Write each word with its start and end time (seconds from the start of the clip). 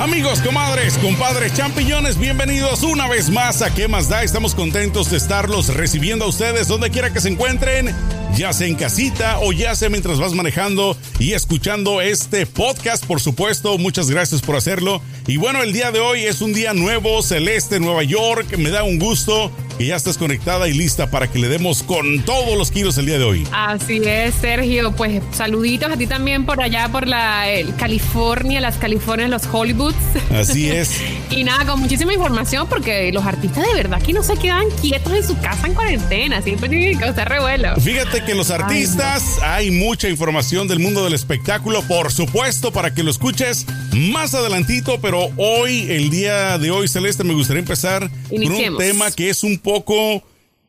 Amigos, 0.00 0.40
comadres, 0.42 0.96
compadres, 0.98 1.54
champiñones, 1.54 2.18
bienvenidos 2.18 2.84
una 2.84 3.08
vez 3.08 3.30
más 3.30 3.62
a 3.62 3.74
¿Qué 3.74 3.88
más 3.88 4.08
da? 4.08 4.22
Estamos 4.22 4.54
contentos 4.54 5.10
de 5.10 5.16
estarlos 5.16 5.74
recibiendo 5.74 6.24
a 6.24 6.28
ustedes 6.28 6.68
donde 6.68 6.90
quiera 6.90 7.12
que 7.12 7.20
se 7.20 7.28
encuentren, 7.28 7.92
ya 8.36 8.52
sea 8.52 8.68
en 8.68 8.76
casita 8.76 9.40
o 9.40 9.52
ya 9.52 9.74
sea 9.74 9.88
mientras 9.88 10.20
vas 10.20 10.34
manejando 10.34 10.96
y 11.18 11.32
escuchando 11.32 12.00
este 12.00 12.46
podcast, 12.46 13.06
por 13.06 13.20
supuesto. 13.20 13.76
Muchas 13.76 14.08
gracias 14.08 14.40
por 14.40 14.54
hacerlo. 14.54 15.02
Y 15.26 15.36
bueno, 15.36 15.64
el 15.64 15.72
día 15.72 15.90
de 15.90 15.98
hoy 15.98 16.22
es 16.22 16.42
un 16.42 16.52
día 16.54 16.74
nuevo, 16.74 17.20
celeste, 17.20 17.80
Nueva 17.80 18.04
York. 18.04 18.56
Me 18.56 18.70
da 18.70 18.84
un 18.84 19.00
gusto 19.00 19.50
que 19.78 19.86
ya 19.86 19.94
estés 19.94 20.18
conectada 20.18 20.68
y 20.68 20.74
lista 20.74 21.08
para 21.08 21.30
que 21.30 21.38
le 21.38 21.48
demos 21.48 21.84
con 21.84 22.24
todos 22.24 22.58
los 22.58 22.72
kilos 22.72 22.98
el 22.98 23.06
día 23.06 23.18
de 23.18 23.24
hoy. 23.24 23.46
Así 23.52 24.02
es, 24.04 24.34
Sergio. 24.34 24.90
Pues 24.92 25.22
saluditos 25.32 25.92
a 25.92 25.96
ti 25.96 26.08
también 26.08 26.44
por 26.44 26.60
allá, 26.60 26.88
por 26.88 27.06
la 27.06 27.44
California, 27.78 28.60
las 28.60 28.76
Californias, 28.76 29.30
los 29.30 29.46
Hollywoods. 29.46 29.96
Así 30.32 30.68
es. 30.68 31.00
y 31.30 31.44
nada, 31.44 31.64
con 31.64 31.80
muchísima 31.80 32.12
información 32.12 32.66
porque 32.68 33.12
los 33.12 33.24
artistas 33.24 33.64
de 33.68 33.74
verdad 33.74 34.02
que 34.02 34.12
no 34.12 34.24
se 34.24 34.36
quedan 34.36 34.64
quietos 34.80 35.12
en 35.12 35.24
su 35.24 35.38
casa 35.38 35.68
en 35.68 35.74
cuarentena, 35.74 36.42
siempre 36.42 36.68
tienen 36.68 36.98
que 36.98 37.04
causar 37.04 37.28
revuelo. 37.28 37.76
Fíjate 37.76 38.24
que 38.24 38.34
los 38.34 38.50
artistas, 38.50 39.38
hay 39.42 39.70
mucha 39.70 40.08
información 40.08 40.66
del 40.66 40.80
mundo 40.80 41.04
del 41.04 41.14
espectáculo, 41.14 41.82
por 41.82 42.10
supuesto, 42.10 42.72
para 42.72 42.92
que 42.92 43.04
lo 43.04 43.12
escuches 43.12 43.64
más 43.92 44.34
adelantito, 44.34 45.00
pero 45.00 45.30
hoy, 45.36 45.86
el 45.90 46.10
día 46.10 46.58
de 46.58 46.70
hoy, 46.70 46.88
Celeste, 46.88 47.22
me 47.22 47.34
gustaría 47.34 47.60
empezar 47.60 48.10
con 48.28 48.52
un 48.52 48.76
tema 48.76 49.10
que 49.12 49.30
es 49.30 49.44
un 49.44 49.58
poco 49.68 50.24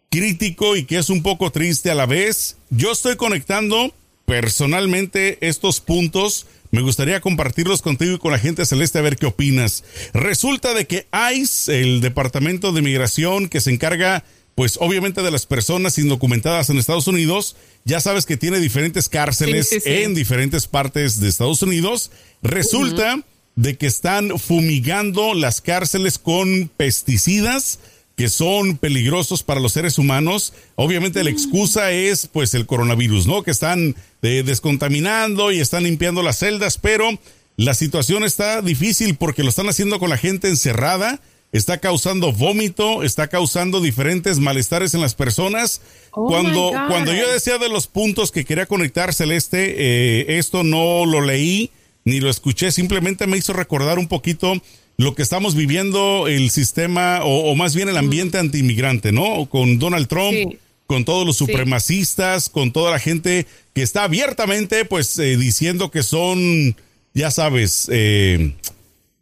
crítico 0.10 0.76
y 0.76 0.84
que 0.84 0.98
es 0.98 1.10
un 1.10 1.24
poco 1.24 1.54
triste 1.54 1.90
a 1.90 1.96
la 1.96 2.06
vez. 2.06 2.58
Yo 2.70 2.92
estoy 2.92 3.16
conectando 3.16 3.94
personalmente 4.26 5.38
estos 5.40 5.80
puntos. 5.80 6.48
Me 6.72 6.82
gustaría 6.82 7.22
compartirlos 7.22 7.82
contigo 7.82 8.16
y 8.16 8.20
con 8.20 8.34
la 8.34 8.40
gente 8.40 8.66
celeste 8.66 9.00
a 9.00 9.02
ver 9.02 9.16
qué 9.16 9.28
opinas. 9.28 9.86
Resulta 10.14 10.74
de 10.74 10.86
que 10.86 11.08
ICE, 11.34 11.80
el 11.80 12.02
Departamento 12.02 12.74
de 12.74 12.82
Migración 12.82 13.48
que 13.48 13.62
se 13.62 13.72
encarga, 13.72 14.26
pues 14.54 14.78
obviamente 14.82 15.22
de 15.22 15.32
las 15.32 15.46
personas 15.46 15.98
indocumentadas 15.98 16.70
en 16.70 16.78
Estados 16.78 17.08
Unidos, 17.08 17.56
ya 17.86 18.02
sabes 18.02 18.26
que 18.26 18.36
tiene 18.36 18.60
diferentes 18.60 19.08
cárceles 19.08 19.86
en 19.86 20.14
diferentes 20.14 20.68
partes 20.68 21.22
de 21.22 21.30
Estados 21.30 21.62
Unidos. 21.62 22.12
Resulta 22.42 23.24
de 23.56 23.78
que 23.78 23.88
están 23.88 24.38
fumigando 24.38 25.36
las 25.36 25.62
cárceles 25.62 26.18
con 26.18 26.70
pesticidas 26.76 27.80
que 28.20 28.28
son 28.28 28.76
peligrosos 28.76 29.44
para 29.44 29.62
los 29.62 29.72
seres 29.72 29.98
humanos. 29.98 30.52
Obviamente 30.76 31.24
la 31.24 31.30
excusa 31.30 31.92
es 31.92 32.28
pues 32.28 32.54
el 32.54 32.66
coronavirus, 32.66 33.28
¿no? 33.28 33.44
Que 33.44 33.52
están 33.52 33.96
eh, 34.22 34.44
descontaminando 34.46 35.54
y 35.54 35.62
están 35.62 35.84
limpiando 35.84 36.22
las 36.22 36.40
celdas, 36.40 36.78
pero 36.78 37.18
la 37.56 37.74
situación 37.74 38.26
está 38.26 38.62
difícil 38.62 39.16
porque 39.16 39.42
lo 39.42 39.48
están 39.48 39.70
haciendo 39.70 40.00
con 40.00 40.10
la 40.10 40.18
gente 40.18 40.50
encerrada, 40.50 41.22
está 41.54 41.78
causando 41.78 42.34
vómito, 42.34 43.04
está 43.04 43.30
causando 43.30 43.80
diferentes 43.80 44.38
malestares 44.40 44.94
en 44.94 45.00
las 45.00 45.16
personas. 45.16 45.80
Oh 46.12 46.28
cuando, 46.28 46.74
cuando 46.90 47.14
yo 47.14 47.32
decía 47.32 47.58
de 47.58 47.70
los 47.70 47.88
puntos 47.88 48.34
que 48.34 48.44
quería 48.44 48.66
conectar, 48.66 49.14
Celeste, 49.14 49.76
eh, 49.78 50.40
esto 50.40 50.66
no 50.66 51.06
lo 51.06 51.22
leí 51.22 51.72
ni 52.04 52.20
lo 52.20 52.30
escuché, 52.30 52.74
simplemente 52.74 53.28
me 53.28 53.38
hizo 53.38 53.54
recordar 53.54 53.98
un 53.98 54.10
poquito 54.10 54.62
lo 55.00 55.16
que 55.16 55.22
estamos 55.22 55.56
viviendo 55.56 56.28
el 56.28 56.50
sistema 56.50 57.22
o, 57.24 57.56
más 57.56 57.74
bien 57.74 57.88
el 57.88 57.96
ambiente 57.96 58.38
antiinmigrante, 58.38 59.14
¿no? 59.14 59.46
Con 59.46 59.80
Donald 59.80 60.10
Trump, 60.10 60.56
con 60.88 61.06
todos 61.06 61.26
los 61.26 61.38
supremacistas, 61.38 62.50
con 62.50 62.74
toda 62.74 62.92
la 62.92 63.00
gente 63.00 63.46
que 63.74 63.82
está 63.82 64.04
abiertamente 64.04 64.84
pues 64.84 65.18
eh, 65.18 65.38
diciendo 65.38 65.90
que 65.90 66.04
son, 66.04 66.76
ya 67.14 67.32
sabes, 67.32 67.88
eh, 67.90 68.56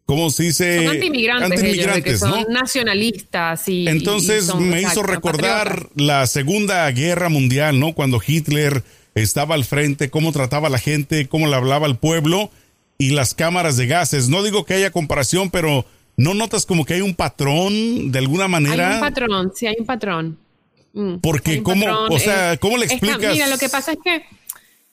¿cómo 0.07 0.31
se 0.31 0.45
dice? 0.45 0.77
Son 0.77 0.95
antiinmigrantes, 0.95 2.19
son 2.21 2.45
nacionalistas 2.49 3.69
y... 3.69 3.87
Entonces 3.87 4.55
me 4.55 4.81
hizo 4.81 5.03
recordar 5.03 5.89
la 5.93 6.25
Segunda 6.25 6.89
Guerra 6.89 7.29
Mundial, 7.29 7.79
¿no? 7.79 7.93
Cuando 7.93 8.19
Hitler 8.25 8.83
estaba 9.13 9.53
al 9.53 9.63
frente, 9.63 10.09
cómo 10.09 10.31
trataba 10.31 10.69
a 10.69 10.71
la 10.71 10.79
gente, 10.79 11.27
cómo 11.27 11.45
le 11.45 11.55
hablaba 11.55 11.85
al 11.85 11.99
pueblo 11.99 12.49
y 12.97 13.11
las 13.11 13.33
cámaras 13.33 13.77
de 13.77 13.87
gases. 13.87 14.29
No 14.29 14.43
digo 14.43 14.65
que 14.65 14.73
haya 14.73 14.91
comparación, 14.91 15.49
pero 15.49 15.85
¿no 16.15 16.33
notas 16.33 16.65
como 16.65 16.85
que 16.85 16.95
hay 16.95 17.01
un 17.01 17.15
patrón 17.15 18.11
de 18.11 18.19
alguna 18.19 18.47
manera? 18.47 18.89
Hay 18.89 18.95
un 18.95 19.01
patrón, 19.01 19.51
sí 19.55 19.67
hay 19.67 19.75
un 19.79 19.85
patrón. 19.85 20.37
Mm, 20.93 21.17
Porque 21.17 21.61
cómo, 21.61 21.85
o 22.09 22.19
sea, 22.19 22.57
¿cómo 22.57 22.77
le 22.77 22.85
explicas? 22.85 23.33
mira, 23.33 23.47
lo 23.47 23.57
que 23.57 23.69
pasa 23.69 23.91
es 23.91 23.99
que 24.03 24.23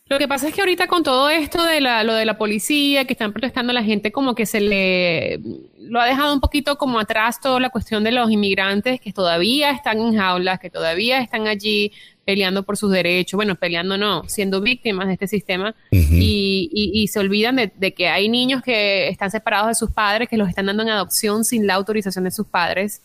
lo 0.06 0.18
que 0.18 0.28
pasa 0.28 0.48
es 0.48 0.54
que 0.54 0.60
ahorita 0.60 0.86
con 0.86 1.02
todo 1.02 1.30
esto 1.30 1.64
de 1.64 1.80
la, 1.80 2.04
lo 2.04 2.12
de 2.12 2.26
la 2.26 2.36
policía, 2.36 3.06
que 3.06 3.14
están 3.14 3.32
protestando 3.32 3.70
a 3.70 3.74
la 3.74 3.82
gente, 3.82 4.12
como 4.12 4.34
que 4.34 4.44
se 4.44 4.60
le 4.60 5.40
lo 5.78 5.98
ha 5.98 6.04
dejado 6.04 6.34
un 6.34 6.40
poquito 6.40 6.76
como 6.76 7.00
atrás 7.00 7.40
toda 7.40 7.58
la 7.58 7.70
cuestión 7.70 8.04
de 8.04 8.12
los 8.12 8.30
inmigrantes 8.30 9.00
que 9.00 9.14
todavía 9.14 9.70
están 9.70 9.98
en 10.00 10.14
jaulas, 10.14 10.60
que 10.60 10.68
todavía 10.68 11.20
están 11.20 11.46
allí 11.46 11.90
peleando 12.24 12.62
por 12.62 12.76
sus 12.76 12.90
derechos, 12.90 13.36
bueno, 13.36 13.54
peleando 13.54 13.98
no, 13.98 14.22
siendo 14.28 14.60
víctimas 14.60 15.06
de 15.06 15.14
este 15.14 15.28
sistema 15.28 15.74
y, 15.90 16.70
y, 16.72 17.08
se 17.08 17.18
olvidan 17.18 17.56
de, 17.56 17.72
de, 17.76 17.92
que 17.92 18.08
hay 18.08 18.28
niños 18.28 18.62
que 18.62 19.08
están 19.08 19.30
separados 19.30 19.68
de 19.68 19.74
sus 19.74 19.90
padres, 19.90 20.28
que 20.28 20.36
los 20.36 20.48
están 20.48 20.66
dando 20.66 20.82
en 20.82 20.88
adopción 20.88 21.44
sin 21.44 21.66
la 21.66 21.74
autorización 21.74 22.24
de 22.24 22.30
sus 22.30 22.46
padres, 22.46 23.02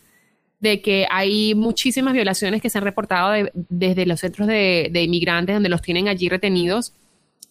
de 0.59 0.81
que 0.81 1.08
hay 1.09 1.56
muchísimas 1.56 2.13
violaciones 2.13 2.62
que 2.62 2.69
se 2.69 2.78
han 2.78 2.84
reportado 2.84 3.50
desde 3.53 4.06
los 4.06 4.19
centros 4.19 4.47
de, 4.47 4.90
de, 4.91 5.03
inmigrantes 5.03 5.56
donde 5.56 5.69
los 5.69 5.81
tienen 5.81 6.08
allí 6.08 6.29
retenidos 6.29 6.94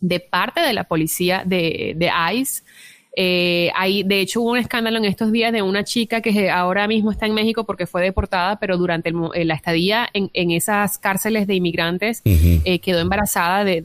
de 0.01 0.21
parte 0.21 0.61
de 0.61 0.73
la 0.73 0.85
policía 0.85 1.43
de, 1.45 1.95
de 1.97 2.11
ICE 2.35 2.63
eh, 3.17 3.71
hay, 3.75 4.03
de 4.03 4.21
hecho, 4.21 4.41
hubo 4.43 4.53
un 4.53 4.59
escándalo 4.59 4.99
en 4.99 5.05
estos 5.05 5.33
días 5.33 5.53
de 5.53 5.63
una 5.63 5.85
chica 5.85 6.21
que 6.21 6.51
ahora 6.51 6.87
mismo 6.87 7.11
está 7.11 7.27
en 7.27 7.35
México 7.35 7.65
porque 7.65 7.87
fue 7.87 8.03
deportada, 8.03 8.59
pero 8.61 8.77
durante 8.77 9.13
eh, 9.35 9.45
la 9.45 9.55
estadía 9.55 10.09
en, 10.13 10.51
esas 10.51 10.99
cárceles 10.99 11.47
de 11.47 11.55
inmigrantes 11.55 12.23
eh, 12.25 12.79
quedó 12.81 13.01
embarazada 13.01 13.65
de 13.65 13.85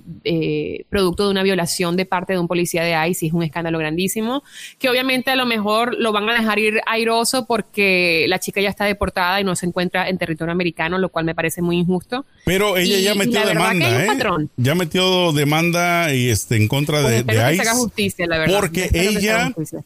producto 0.90 1.26
de 1.26 1.32
una 1.32 1.44
violación 1.44 1.98
de 1.98 2.06
parte 2.06 2.34
de 2.34 2.40
un 2.40 2.48
policía 2.48 2.84
de 2.84 3.10
ICE. 3.10 3.28
Es 3.28 3.34
un 3.34 3.44
escándalo 3.44 3.80
grandísimo 3.80 4.44
que 4.80 4.90
obviamente 4.90 5.32
a 5.32 5.36
lo 5.36 5.46
mejor 5.46 5.96
lo 5.98 6.12
van 6.12 6.30
a 6.30 6.34
dejar 6.34 6.60
ir 6.60 6.82
airoso 6.86 7.46
porque 7.46 8.26
la 8.28 8.40
chica 8.40 8.62
ya 8.62 8.70
está 8.70 8.86
deportada 8.86 9.42
y 9.42 9.44
no 9.44 9.56
se 9.56 9.66
encuentra 9.66 10.10
en 10.10 10.18
territorio 10.18 10.52
americano, 10.52 10.98
lo 10.98 11.10
cual 11.10 11.26
me 11.26 11.36
parece 11.36 11.62
muy 11.62 11.78
injusto. 11.78 12.26
Pero 12.46 12.78
ella 12.78 13.00
ya 13.00 13.16
metió 13.16 13.46
demanda, 13.46 14.06
¿eh? 14.06 14.08
Ya 14.58 14.76
metió 14.76 15.32
demanda 15.32 16.14
y 16.14 16.30
este 16.30 16.58
en 16.58 16.68
contra 16.68 17.02
de, 17.02 17.24
pues 17.24 17.38
de 17.38 17.56
ICE. 17.56 17.70
justicia, 17.72 18.28
la 18.28 18.40
verdad. 18.40 18.60
Porque 18.60 18.90
ella 18.94 19.13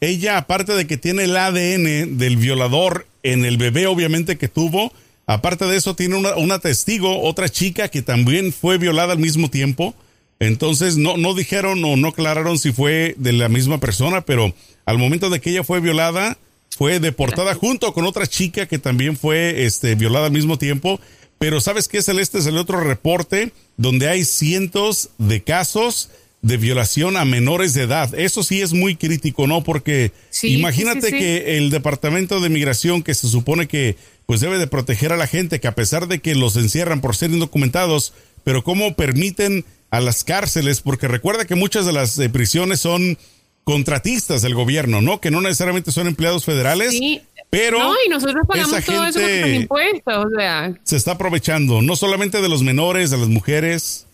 ella, 0.02 0.38
aparte 0.38 0.74
de 0.74 0.88
que 0.88 0.98
tiene 0.98 1.24
el 1.24 1.36
ADN 1.36 2.18
del 2.18 2.38
violador 2.38 3.08
en 3.24 3.46
el 3.46 3.58
bebé, 3.58 3.88
obviamente 3.88 4.38
que 4.38 4.48
tuvo, 4.48 4.92
aparte 5.26 5.66
de 5.66 5.78
eso 5.78 5.96
tiene 5.96 6.16
una, 6.16 6.60
testigo, 6.60 7.22
otra 7.22 7.50
chica 7.50 7.90
que 7.90 8.02
también 8.02 8.54
fue 8.54 8.78
violada 8.78 9.14
al 9.14 9.20
mismo 9.20 9.50
tiempo. 9.50 9.96
Entonces 10.40 10.98
no, 10.98 11.18
no 11.18 11.34
dijeron 11.34 11.84
o 11.84 11.96
no 11.96 12.10
aclararon 12.10 12.60
si 12.60 12.72
fue 12.72 13.16
de 13.18 13.34
la 13.34 13.50
misma 13.50 13.80
persona, 13.80 14.22
pero 14.22 14.54
al 14.86 14.98
momento 14.98 15.30
de 15.30 15.42
que 15.42 15.50
ella 15.50 15.64
fue 15.64 15.80
violada, 15.80 16.38
fue 16.70 17.00
deportada 17.00 17.56
junto 17.56 17.92
con 17.94 18.06
otra 18.06 18.28
chica 18.28 18.68
que 18.68 18.78
también 18.78 19.18
fue 19.18 19.66
este, 19.66 19.96
violada 19.96 20.28
al 20.28 20.32
mismo 20.32 20.58
tiempo. 20.58 21.00
Pero 21.40 21.62
¿sabes 21.62 21.88
qué, 21.88 22.02
Celeste? 22.02 22.40
Es 22.40 22.46
el 22.46 22.58
otro 22.58 22.80
reporte 22.82 23.52
donde 23.78 24.10
hay 24.10 24.26
cientos 24.26 25.10
de 25.18 25.44
casos 25.44 26.10
de 26.42 26.58
violación 26.58 27.18
a 27.18 27.26
menores 27.26 27.74
de 27.74 27.84
edad. 27.84 28.14
Eso 28.18 28.44
sí 28.44 28.62
es 28.62 28.74
muy 28.74 28.96
crítico, 28.96 29.48
¿no? 29.48 29.64
Porque 29.64 30.12
imagínate 30.44 31.12
que 31.12 31.58
el 31.58 31.70
Departamento 31.70 32.40
de 32.40 32.50
Migración, 32.50 33.04
que 33.04 33.16
se 33.16 33.28
supone 33.28 33.68
que 33.68 33.96
pues 34.26 34.42
debe 34.42 34.60
de 34.60 34.68
proteger 34.68 35.14
a 35.14 35.18
la 35.18 35.28
gente, 35.28 35.60
que 35.60 35.68
a 35.68 35.76
pesar 35.76 36.08
de 36.08 36.20
que 36.20 36.36
los 36.36 36.56
encierran 36.58 37.02
por 37.02 37.16
ser 37.16 37.32
indocumentados, 37.32 38.14
pero 38.44 38.64
cómo 38.64 38.94
permiten 38.94 39.66
a 39.90 40.00
las 40.00 40.24
cárceles, 40.24 40.82
porque 40.82 41.08
recuerda 41.08 41.46
que 41.46 41.56
muchas 41.56 41.86
de 41.86 41.94
las 41.94 42.20
eh, 42.20 42.30
prisiones 42.30 42.82
son 42.82 43.18
contratistas 43.64 44.42
del 44.42 44.54
gobierno, 44.54 45.02
¿no? 45.02 45.20
Que 45.20 45.32
no 45.32 45.42
necesariamente 45.42 45.92
son 45.92 46.08
empleados 46.08 46.46
federales. 46.46 46.98
Pero 47.50 47.80
no, 47.80 47.94
y 48.06 48.10
nosotros 48.10 48.46
pagamos 48.48 48.84
todo 48.84 49.06
eso 49.06 49.20
con 49.20 49.54
impuestos, 49.54 50.26
o 50.26 50.30
sea. 50.36 50.74
Se 50.84 50.98
está 50.98 51.14
aprovechando, 51.14 51.82
no 51.82 51.96
solamente 51.96 52.42
de 52.42 52.50
los 52.50 52.64
menores, 52.64 53.10
de 53.10 53.18
las 53.18 53.30
mujeres. 53.30 54.07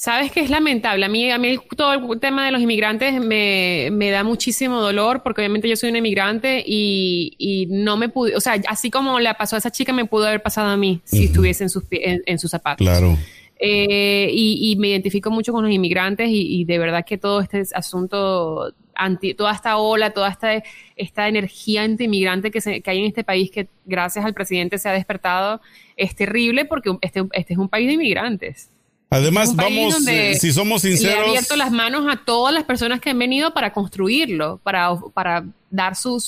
Sabes 0.00 0.30
que 0.30 0.38
es 0.38 0.48
lamentable. 0.48 1.04
A 1.04 1.08
mí, 1.08 1.28
a 1.28 1.38
mí 1.38 1.58
todo 1.76 2.12
el 2.12 2.20
tema 2.20 2.46
de 2.46 2.52
los 2.52 2.62
inmigrantes 2.62 3.20
me, 3.20 3.88
me 3.90 4.10
da 4.10 4.22
muchísimo 4.22 4.80
dolor 4.80 5.24
porque 5.24 5.40
obviamente 5.40 5.68
yo 5.68 5.74
soy 5.74 5.90
un 5.90 5.96
inmigrante 5.96 6.62
y, 6.64 7.34
y, 7.36 7.66
no 7.66 7.96
me 7.96 8.08
pude, 8.08 8.36
o 8.36 8.40
sea, 8.40 8.62
así 8.68 8.92
como 8.92 9.18
le 9.18 9.34
pasó 9.34 9.56
a 9.56 9.58
esa 9.58 9.72
chica, 9.72 9.92
me 9.92 10.04
pudo 10.04 10.28
haber 10.28 10.40
pasado 10.40 10.68
a 10.68 10.76
mí 10.76 11.00
si 11.02 11.24
estuviese 11.24 11.64
en 11.64 11.70
sus, 11.70 11.82
en, 11.90 12.38
sus 12.38 12.48
zapatos. 12.48 12.86
Claro. 12.86 13.18
Eh, 13.58 14.30
y, 14.32 14.70
y, 14.70 14.76
me 14.76 14.86
identifico 14.86 15.32
mucho 15.32 15.52
con 15.52 15.64
los 15.64 15.72
inmigrantes 15.72 16.28
y, 16.28 16.60
y 16.60 16.64
de 16.64 16.78
verdad 16.78 17.04
que 17.04 17.18
todo 17.18 17.40
este 17.40 17.64
asunto, 17.74 18.72
anti, 18.94 19.34
toda 19.34 19.52
esta 19.52 19.78
ola, 19.78 20.10
toda 20.10 20.28
esta, 20.28 20.62
esta 20.94 21.26
energía 21.26 21.82
anti-inmigrante 21.82 22.52
que, 22.52 22.60
que 22.60 22.88
hay 22.88 23.00
en 23.00 23.06
este 23.06 23.24
país 23.24 23.50
que 23.50 23.66
gracias 23.84 24.24
al 24.24 24.32
presidente 24.32 24.78
se 24.78 24.88
ha 24.88 24.92
despertado 24.92 25.60
es 25.96 26.14
terrible 26.14 26.66
porque 26.66 26.96
este, 27.00 27.24
este 27.32 27.54
es 27.54 27.58
un 27.58 27.68
país 27.68 27.88
de 27.88 27.94
inmigrantes. 27.94 28.70
Además, 29.10 29.56
vamos, 29.56 30.06
eh, 30.06 30.36
si 30.38 30.52
somos 30.52 30.82
sinceros. 30.82 31.14
Le 31.14 31.20
ha 31.20 31.28
abierto 31.28 31.56
las 31.56 31.70
manos 31.70 32.04
a 32.10 32.24
todas 32.24 32.52
las 32.52 32.64
personas 32.64 33.00
que 33.00 33.10
han 33.10 33.18
venido 33.18 33.54
para 33.54 33.72
construirlo, 33.72 34.60
para, 34.62 34.94
para 35.14 35.46
dar 35.70 35.96
su, 35.96 36.20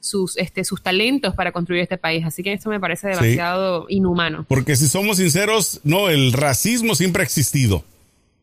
sus, 0.00 0.36
este, 0.36 0.64
sus 0.64 0.82
talentos 0.82 1.34
para 1.34 1.50
construir 1.50 1.80
este 1.82 1.96
país. 1.96 2.24
Así 2.26 2.42
que 2.42 2.52
esto 2.52 2.68
me 2.68 2.78
parece 2.78 3.08
demasiado 3.08 3.86
inhumano. 3.88 4.44
Porque 4.48 4.76
si 4.76 4.86
somos 4.86 5.16
sinceros, 5.16 5.80
no, 5.82 6.10
el 6.10 6.32
racismo 6.32 6.94
siempre 6.94 7.22
ha 7.22 7.24
existido. 7.24 7.84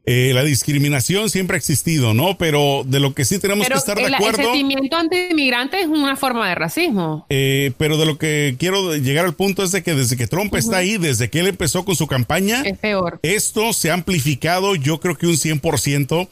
Eh, 0.09 0.31
la 0.33 0.45
discriminación 0.45 1.29
siempre 1.29 1.55
ha 1.55 1.57
existido, 1.57 2.13
¿no? 2.13 2.37
Pero 2.37 2.83
de 2.85 3.01
lo 3.01 3.13
que 3.13 3.25
sí 3.25 3.39
tenemos 3.39 3.67
que 3.67 3.73
estar 3.73 3.97
de 3.97 4.15
acuerdo. 4.15 4.39
El 4.39 4.45
sentimiento 4.45 4.95
anti-inmigrante 4.95 5.81
es 5.81 5.87
una 5.87 6.15
forma 6.15 6.47
de 6.47 6.55
racismo. 6.55 7.25
Eh, 7.29 7.73
pero 7.77 7.97
de 7.97 8.05
lo 8.05 8.17
que 8.17 8.55
quiero 8.57 8.95
llegar 8.95 9.25
al 9.25 9.33
punto 9.33 9.63
es 9.63 9.73
de 9.73 9.83
que 9.83 9.95
desde 9.95 10.15
que 10.15 10.25
Trump 10.25 10.55
está 10.55 10.77
ahí, 10.77 10.97
desde 10.97 11.29
que 11.29 11.41
él 11.41 11.47
empezó 11.47 11.83
con 11.83 11.97
su 11.97 12.07
campaña, 12.07 12.61
es 12.63 12.77
peor. 12.77 13.19
Esto 13.21 13.73
se 13.73 13.91
ha 13.91 13.95
amplificado, 13.95 14.75
yo 14.75 15.01
creo 15.01 15.17
que 15.17 15.27
un 15.27 15.35
100%, 15.35 16.29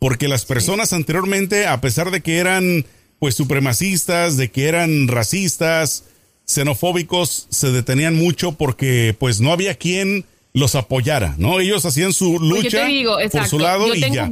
porque 0.00 0.26
las 0.26 0.44
personas 0.44 0.92
anteriormente, 0.92 1.68
a 1.68 1.80
pesar 1.80 2.10
de 2.10 2.22
que 2.22 2.38
eran 2.38 2.84
pues 3.20 3.36
supremacistas, 3.36 4.36
de 4.36 4.50
que 4.50 4.66
eran 4.66 5.06
racistas, 5.06 6.06
xenofóbicos, 6.44 7.46
se 7.50 7.70
detenían 7.70 8.16
mucho 8.16 8.50
porque 8.50 9.14
pues 9.16 9.40
no 9.40 9.52
había 9.52 9.76
quien 9.76 10.24
los 10.52 10.74
apoyara, 10.74 11.34
¿no? 11.38 11.60
Ellos 11.60 11.84
hacían 11.84 12.12
su 12.12 12.36
pues 12.36 12.64
lucha 12.64 12.86
por 13.30 13.46
su 13.46 13.58
lado 13.58 13.94
y 13.94 14.00
ya. 14.12 14.30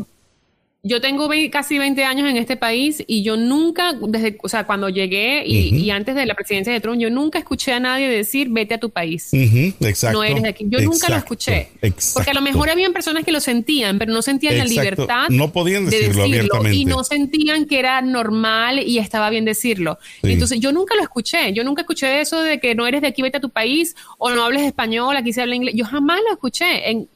Yo 0.82 1.02
tengo 1.02 1.28
casi 1.52 1.78
20 1.78 2.04
años 2.04 2.26
en 2.30 2.38
este 2.38 2.56
país 2.56 3.04
y 3.06 3.22
yo 3.22 3.36
nunca, 3.36 3.92
desde, 4.00 4.38
o 4.42 4.48
sea, 4.48 4.64
cuando 4.64 4.88
llegué 4.88 5.46
y, 5.46 5.90
antes 5.90 6.14
de 6.14 6.24
la 6.24 6.34
presidencia 6.34 6.72
de 6.72 6.80
Trump, 6.80 6.98
yo 6.98 7.10
nunca 7.10 7.38
escuché 7.38 7.74
a 7.74 7.80
nadie 7.80 8.08
decir 8.08 8.48
vete 8.48 8.74
a 8.74 8.80
tu 8.80 8.88
país. 8.88 9.28
Exacto. 9.32 10.16
No 10.16 10.24
eres 10.24 10.42
de 10.42 10.48
aquí. 10.48 10.64
Yo 10.68 10.80
nunca 10.80 11.10
lo 11.10 11.16
escuché. 11.16 11.68
Porque 12.14 12.30
a 12.30 12.34
lo 12.34 12.40
mejor 12.40 12.70
habían 12.70 12.94
personas 12.94 13.24
que 13.24 13.32
lo 13.32 13.40
sentían, 13.40 13.98
pero 13.98 14.10
no 14.10 14.22
sentían 14.22 14.56
la 14.56 14.64
libertad. 14.64 15.28
No 15.28 15.52
podían 15.52 15.84
decirlo, 15.84 16.22
abiertamente. 16.22 16.78
Y 16.78 16.86
no 16.86 17.04
sentían 17.04 17.66
que 17.66 17.78
era 17.78 18.00
normal 18.00 18.78
y 18.78 18.98
estaba 18.98 19.28
bien 19.28 19.44
decirlo. 19.44 19.98
Entonces 20.22 20.60
yo 20.60 20.72
nunca 20.72 20.94
lo 20.94 21.02
escuché. 21.02 21.52
Yo 21.52 21.62
nunca 21.62 21.82
escuché 21.82 22.22
eso 22.22 22.40
de 22.40 22.58
que 22.58 22.74
no 22.74 22.86
eres 22.86 23.02
de 23.02 23.08
aquí, 23.08 23.20
vete 23.20 23.36
a 23.36 23.40
tu 23.40 23.50
país 23.50 23.94
o 24.16 24.30
no 24.30 24.44
hables 24.44 24.62
español, 24.62 25.14
aquí 25.14 25.34
se 25.34 25.42
habla 25.42 25.56
inglés. 25.56 25.74
Yo 25.76 25.84
jamás 25.84 26.20
lo 26.26 26.32
escuché 26.32 26.90
en, 26.90 27.08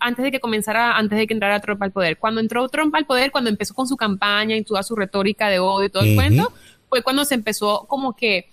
antes 0.00 0.24
de 0.24 0.32
que 0.32 0.40
comenzara, 0.40 0.96
antes 0.96 1.16
de 1.16 1.28
que 1.28 1.34
entrara 1.34 1.60
Trump 1.60 1.80
al 1.84 1.92
poder. 1.92 2.18
Cuando 2.18 2.40
entró 2.40 2.68
Trump 2.68 2.92
al 2.96 3.06
poder, 3.06 3.11
poder, 3.12 3.30
cuando 3.30 3.50
empezó 3.50 3.74
con 3.74 3.86
su 3.86 3.96
campaña 3.96 4.56
y 4.56 4.64
toda 4.64 4.82
su 4.82 4.96
retórica 4.96 5.50
de 5.50 5.58
odio 5.58 5.86
y 5.86 5.90
todo 5.90 6.02
el 6.02 6.14
cuento, 6.14 6.50
fue 6.88 7.02
cuando 7.02 7.26
se 7.26 7.34
empezó 7.34 7.84
como 7.86 8.16
que 8.16 8.48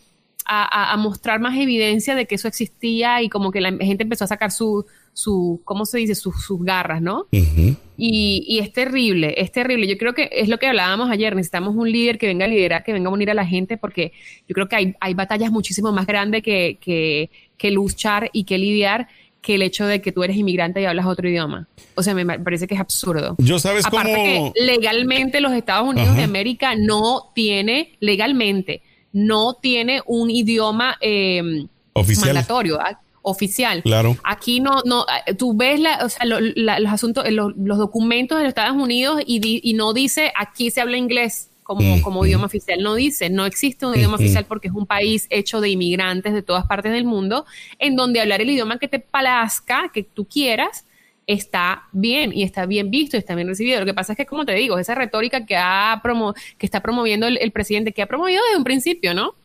a, 0.46 0.98
mostrar 0.98 1.40
más 1.40 1.58
evidencia 1.58 2.16
de 2.16 2.26
que 2.26 2.36
eso 2.36 2.48
existía 2.48 3.22
y 3.22 3.30
como 3.30 3.52
que 3.52 3.62
la 3.62 3.72
gente 3.72 4.04
empezó 4.04 4.24
a 4.24 4.28
sacar 4.28 4.52
su, 4.52 4.86
su 5.14 5.62
¿cómo 5.64 5.86
se 5.86 6.00
dice? 6.00 6.16
sus 6.16 6.36
garras, 6.62 7.02
¿no? 7.02 7.28
y, 7.32 8.60
es 8.60 8.74
terrible, 8.74 9.36
es 9.38 9.52
terrible. 9.52 9.88
Yo 9.88 9.98
creo 9.98 10.14
que 10.14 10.30
es 10.32 10.50
lo 10.50 10.58
que 10.58 10.68
hablábamos 10.68 11.10
ayer, 11.10 11.36
necesitamos 11.36 11.76
un 11.76 11.90
líder 11.90 12.18
que 12.18 12.28
venga 12.28 12.46
a 12.46 12.50
liderar, 12.50 12.84
que 12.84 12.94
venga 12.94 13.10
a 13.10 13.14
unir 13.14 13.30
a 13.30 13.36
la 13.36 13.46
gente, 13.46 13.78
porque 13.78 14.12
yo 14.48 14.54
creo 14.56 14.68
que 14.68 14.76
hay, 14.76 14.96
hay 15.00 15.14
batallas 15.14 15.52
muchísimo 15.52 15.92
más 15.92 16.06
grandes 16.06 16.42
que, 16.44 16.80
que, 16.82 17.30
que 17.58 17.72
luchar 17.72 18.30
y 18.34 18.44
que 18.44 18.58
lidiar 18.58 19.08
que 19.42 19.56
el 19.56 19.62
hecho 19.62 19.86
de 19.86 20.02
que 20.02 20.12
tú 20.12 20.24
eres 20.24 20.38
inmigrante 20.38 20.82
y 20.82 20.86
hablas 20.86 21.06
otro 21.06 21.28
idioma. 21.28 21.68
O 21.96 22.04
sea, 22.04 22.14
me 22.14 22.26
parece 22.40 22.68
que 22.68 22.76
es 22.76 22.82
absurdo. 22.82 23.36
Yo 23.38 23.60
sabes 23.60 23.86
Aparte 23.86 24.14
cómo... 24.14 24.54
que 24.54 24.62
legalmente 24.62 25.40
los 25.42 25.54
Estados 25.54 25.88
Unidos 25.88 26.16
de 26.16 26.24
América 26.24 26.76
no 26.76 27.32
tiene, 27.34 27.98
legalmente, 28.00 28.82
no 29.14 29.54
tiene 29.54 30.02
un 30.06 30.30
idioma 30.30 30.98
eh, 31.02 31.68
oficial. 31.94 32.34
mandatorio. 32.34 32.80
¿ah? 32.80 33.00
oficial. 33.22 33.84
Claro. 33.84 34.18
Aquí 34.24 34.60
no, 34.60 34.82
no, 34.86 35.06
tú 35.38 35.56
ves 35.56 35.80
la, 35.80 36.00
o 36.04 36.10
sea, 36.10 36.26
los 36.26 36.92
asuntos, 36.92 37.30
los, 37.30 37.54
documentos 37.56 38.38
de 38.38 38.46
los 38.46 38.50
Estados 38.50 38.82
Unidos 38.82 39.22
y, 39.26 39.62
y 39.64 39.74
no 39.74 39.94
dice 39.94 40.32
aquí 40.36 40.72
se 40.72 40.82
habla 40.82 40.98
inglés 40.98 41.49
como, 41.70 42.02
como 42.02 42.26
idioma 42.26 42.48
oficial. 42.48 42.82
No 42.82 42.96
dice, 42.96 43.30
no 43.30 43.46
existe 43.46 43.86
un 43.86 43.96
idioma 43.96 44.16
oficial 44.16 44.44
porque 44.46 44.70
es 44.70 44.74
un 44.74 44.88
país 44.88 45.28
hecho 45.30 45.62
de 45.62 45.70
inmigrantes 45.70 46.34
de 46.34 46.42
todas 46.42 46.66
partes 46.66 46.92
del 46.92 47.04
mundo, 47.04 47.46
en 47.78 47.96
donde 47.96 48.20
hablar 48.20 48.42
el 48.42 48.50
idioma 48.50 48.80
que 48.80 48.88
te 48.88 48.98
palazca, 48.98 49.92
que 49.94 50.02
tú 50.02 50.26
quieras, 50.26 50.86
está 51.28 51.84
bien 51.92 52.34
y 52.34 52.42
está 52.42 52.66
bien 52.66 52.90
visto 52.90 53.18
y 53.18 53.20
está 53.20 53.36
bien 53.36 53.48
recibido. 53.48 53.80
Lo 53.80 53.86
que 53.86 53.94
pasa 53.94 54.14
es 54.14 54.18
que, 54.18 54.26
como 54.26 54.48
te 54.48 54.54
digo, 54.54 54.80
esa 54.80 54.96
retórica 54.96 55.46
que, 55.46 55.58
ha 55.58 56.00
promo 56.02 56.34
que 56.58 56.66
está 56.66 56.82
promoviendo 56.82 57.28
el, 57.28 57.52
presidente, 57.52 57.92
que 57.92 58.02
ha 58.02 58.08
promovido 58.08 58.42
desde 58.46 58.58
un 58.58 58.64
principio, 58.64 59.14
¿no? 59.14 59.36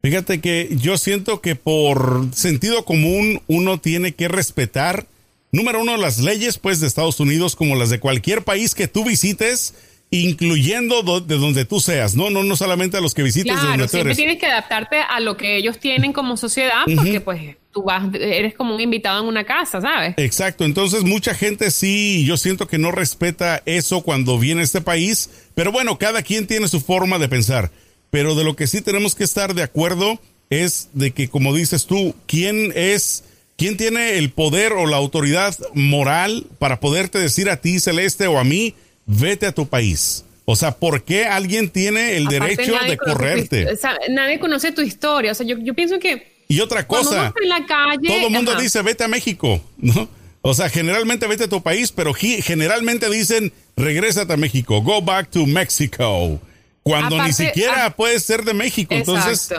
Fíjate 0.00 0.40
que 0.40 0.68
yo 0.70 0.96
siento 0.96 1.40
que 1.40 1.56
por 1.56 2.28
sentido 2.32 2.84
común 2.84 3.42
uno 3.48 3.80
tiene 3.80 4.12
que 4.12 4.28
respetar, 4.28 5.06
número 5.50 5.80
uno, 5.80 5.96
las 5.96 6.20
leyes 6.20 6.58
pues 6.58 6.78
de 6.78 6.86
Estados 6.86 7.18
Unidos 7.18 7.56
como 7.56 7.74
las 7.74 7.90
de 7.90 7.98
cualquier 7.98 8.44
país 8.44 8.76
que 8.76 8.86
tú 8.86 9.04
visites 9.04 9.74
incluyendo 10.12 11.20
de 11.22 11.38
donde 11.38 11.64
tú 11.64 11.80
seas, 11.80 12.14
no, 12.14 12.28
no, 12.28 12.44
no 12.44 12.54
solamente 12.54 12.98
a 12.98 13.00
los 13.00 13.14
que 13.14 13.22
visites 13.22 13.54
claro, 13.54 13.68
donde 13.70 13.84
tú 13.84 13.90
siempre 13.90 14.14
tienes 14.14 14.38
que 14.38 14.46
adaptarte 14.46 14.98
a 15.00 15.20
lo 15.20 15.38
que 15.38 15.56
ellos 15.56 15.78
tienen 15.78 16.12
como 16.12 16.36
sociedad, 16.36 16.82
porque 16.94 17.20
pues 17.22 17.56
tú 17.72 17.82
vas, 17.82 18.14
eres 18.14 18.54
como 18.54 18.74
un 18.74 18.80
invitado 18.82 19.22
en 19.22 19.26
una 19.26 19.44
casa, 19.44 19.80
¿sabes? 19.80 20.14
Exacto, 20.18 20.64
entonces 20.64 21.02
mucha 21.02 21.34
gente 21.34 21.70
sí, 21.70 22.26
yo 22.26 22.36
siento 22.36 22.68
que 22.68 22.76
no 22.76 22.92
respeta 22.92 23.62
eso 23.64 24.02
cuando 24.02 24.38
viene 24.38 24.60
a 24.60 24.64
este 24.64 24.82
país, 24.82 25.30
pero 25.54 25.72
bueno, 25.72 25.96
cada 25.96 26.22
quien 26.22 26.46
tiene 26.46 26.68
su 26.68 26.82
forma 26.82 27.18
de 27.18 27.30
pensar, 27.30 27.70
pero 28.10 28.34
de 28.34 28.44
lo 28.44 28.54
que 28.54 28.66
sí 28.66 28.82
tenemos 28.82 29.14
que 29.14 29.24
estar 29.24 29.54
de 29.54 29.62
acuerdo 29.62 30.20
es 30.50 30.90
de 30.92 31.12
que, 31.12 31.28
como 31.28 31.54
dices 31.54 31.86
tú, 31.86 32.14
¿quién 32.26 32.72
es... 32.76 33.24
¿Quién 33.54 33.76
tiene 33.76 34.16
el 34.16 34.30
poder 34.30 34.72
o 34.72 34.86
la 34.86 34.96
autoridad 34.96 35.54
moral 35.72 36.46
para 36.58 36.80
poderte 36.80 37.18
decir 37.18 37.48
a 37.48 37.58
ti, 37.58 37.78
Celeste, 37.78 38.26
o 38.26 38.40
a 38.40 38.44
mí, 38.44 38.74
vete 39.18 39.46
a 39.46 39.52
tu 39.52 39.66
país. 39.66 40.24
O 40.44 40.56
sea, 40.56 40.72
¿por 40.72 41.04
qué 41.04 41.26
alguien 41.26 41.70
tiene 41.70 42.16
el 42.16 42.26
derecho 42.26 42.74
de 42.86 42.96
correrte? 42.96 43.66
nadie 44.10 44.38
conoce 44.40 44.72
tu 44.72 44.82
historia. 44.82 45.32
O 45.32 45.34
sea, 45.34 45.46
yo, 45.46 45.56
yo 45.58 45.74
pienso 45.74 45.98
que... 45.98 46.32
Y 46.48 46.60
otra 46.60 46.86
cosa, 46.86 47.32
en 47.40 47.48
la 47.48 47.64
calle, 47.64 48.08
todo 48.08 48.26
el 48.26 48.32
mundo 48.32 48.54
dice, 48.56 48.82
vete 48.82 49.04
a 49.04 49.08
México, 49.08 49.62
¿no? 49.78 50.08
O 50.42 50.54
sea, 50.54 50.68
generalmente 50.68 51.26
vete 51.26 51.44
a 51.44 51.48
tu 51.48 51.62
país, 51.62 51.92
pero 51.92 52.12
generalmente 52.12 53.08
dicen, 53.08 53.52
regrésate 53.76 54.32
a 54.32 54.36
México, 54.36 54.82
go 54.82 55.00
back 55.00 55.30
to 55.30 55.46
Mexico. 55.46 56.40
Cuando 56.82 57.22
ni 57.22 57.32
siquiera 57.32 57.86
ah, 57.86 57.96
puedes 57.96 58.24
ser 58.24 58.44
de 58.44 58.54
México. 58.54 58.92
Entonces, 58.92 59.50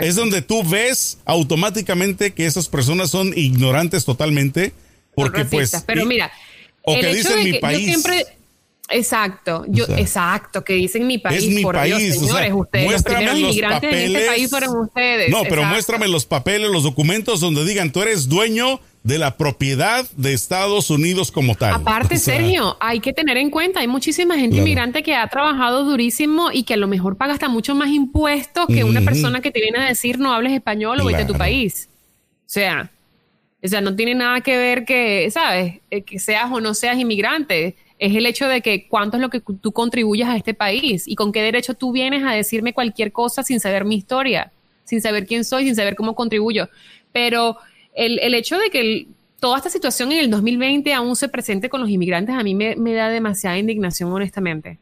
es 0.00 0.16
donde 0.16 0.40
tú 0.40 0.64
ves 0.64 1.18
automáticamente 1.26 2.32
que 2.32 2.46
esas 2.46 2.68
personas 2.68 3.10
son 3.10 3.36
ignorantes 3.36 4.06
totalmente. 4.06 4.72
Porque 5.14 5.44
pues... 5.44 5.84
Pero 5.86 6.06
mira, 6.06 6.32
o 6.82 6.98
que 6.98 7.14
dicen 7.14 7.44
mi 7.44 7.58
país. 7.58 7.84
siempre, 7.84 8.26
Exacto, 8.90 9.64
yo, 9.66 9.86
exacto, 9.96 10.62
que 10.62 10.74
dicen 10.74 11.06
mi 11.06 11.16
país, 11.16 11.42
es 11.42 11.48
mi 11.48 11.62
por 11.62 11.74
país, 11.74 11.96
Dios, 11.96 12.18
señores, 12.18 12.52
ustedes, 12.54 12.92
los 12.92 13.02
primeros 13.02 13.38
inmigrantes 13.38 13.80
papeles, 13.80 14.10
en 14.10 14.16
este 14.16 14.26
país 14.26 14.50
fueron 14.50 14.76
ustedes. 14.76 15.30
No, 15.30 15.42
pero 15.48 15.64
muéstrame 15.64 16.06
los 16.06 16.26
papeles, 16.26 16.70
los 16.70 16.82
documentos 16.82 17.40
donde 17.40 17.64
digan 17.64 17.92
tú 17.92 18.02
eres 18.02 18.28
dueño 18.28 18.80
de 19.02 19.18
la 19.18 19.38
propiedad 19.38 20.06
de 20.16 20.34
Estados 20.34 20.90
Unidos 20.90 21.30
como 21.30 21.54
tal. 21.54 21.74
Aparte, 21.74 22.16
Sergio, 22.18 22.76
hay 22.78 23.00
que 23.00 23.14
tener 23.14 23.38
en 23.38 23.48
cuenta, 23.48 23.80
hay 23.80 23.88
muchísima 23.88 24.36
gente 24.36 24.58
inmigrante 24.58 25.02
que 25.02 25.14
ha 25.14 25.26
trabajado 25.28 25.84
durísimo 25.84 26.50
y 26.52 26.64
que 26.64 26.74
a 26.74 26.78
lo 26.78 26.86
mejor 26.86 27.16
paga 27.16 27.32
hasta 27.32 27.48
mucho 27.48 27.74
más 27.74 27.88
impuestos 27.88 28.66
que 28.66 28.84
una 28.84 29.00
persona 29.00 29.40
que 29.40 29.50
te 29.50 29.60
viene 29.60 29.78
a 29.78 29.88
decir 29.88 30.18
no 30.18 30.32
hables 30.32 30.52
español 30.52 31.00
o 31.00 31.06
vete 31.06 31.22
a 31.22 31.26
tu 31.26 31.34
país. 31.34 31.88
O 32.40 32.50
sea, 32.54 32.90
o 33.62 33.68
sea, 33.68 33.80
no 33.80 33.96
tiene 33.96 34.14
nada 34.14 34.42
que 34.42 34.58
ver 34.58 34.84
que, 34.84 35.30
¿sabes? 35.30 35.80
Eh, 35.90 36.02
que 36.02 36.18
seas 36.18 36.50
o 36.52 36.60
no 36.60 36.74
seas 36.74 36.98
inmigrante 36.98 37.76
es 37.98 38.14
el 38.14 38.26
hecho 38.26 38.48
de 38.48 38.60
que 38.60 38.88
cuánto 38.88 39.16
es 39.16 39.20
lo 39.20 39.30
que 39.30 39.40
tú 39.40 39.72
contribuyes 39.72 40.26
a 40.26 40.36
este 40.36 40.54
país 40.54 41.06
y 41.06 41.14
con 41.14 41.32
qué 41.32 41.42
derecho 41.42 41.74
tú 41.74 41.92
vienes 41.92 42.24
a 42.24 42.32
decirme 42.32 42.72
cualquier 42.72 43.12
cosa 43.12 43.42
sin 43.42 43.60
saber 43.60 43.84
mi 43.84 43.96
historia, 43.96 44.52
sin 44.84 45.00
saber 45.00 45.26
quién 45.26 45.44
soy, 45.44 45.64
sin 45.64 45.76
saber 45.76 45.94
cómo 45.94 46.14
contribuyo. 46.14 46.68
Pero 47.12 47.56
el, 47.94 48.18
el 48.20 48.34
hecho 48.34 48.58
de 48.58 48.70
que 48.70 49.06
toda 49.40 49.58
esta 49.58 49.70
situación 49.70 50.10
en 50.12 50.20
el 50.20 50.30
2020 50.30 50.92
aún 50.94 51.16
se 51.16 51.28
presente 51.28 51.68
con 51.68 51.80
los 51.80 51.90
inmigrantes 51.90 52.34
a 52.34 52.42
mí 52.42 52.54
me, 52.54 52.76
me 52.76 52.94
da 52.94 53.08
demasiada 53.08 53.58
indignación, 53.58 54.10
honestamente. 54.12 54.78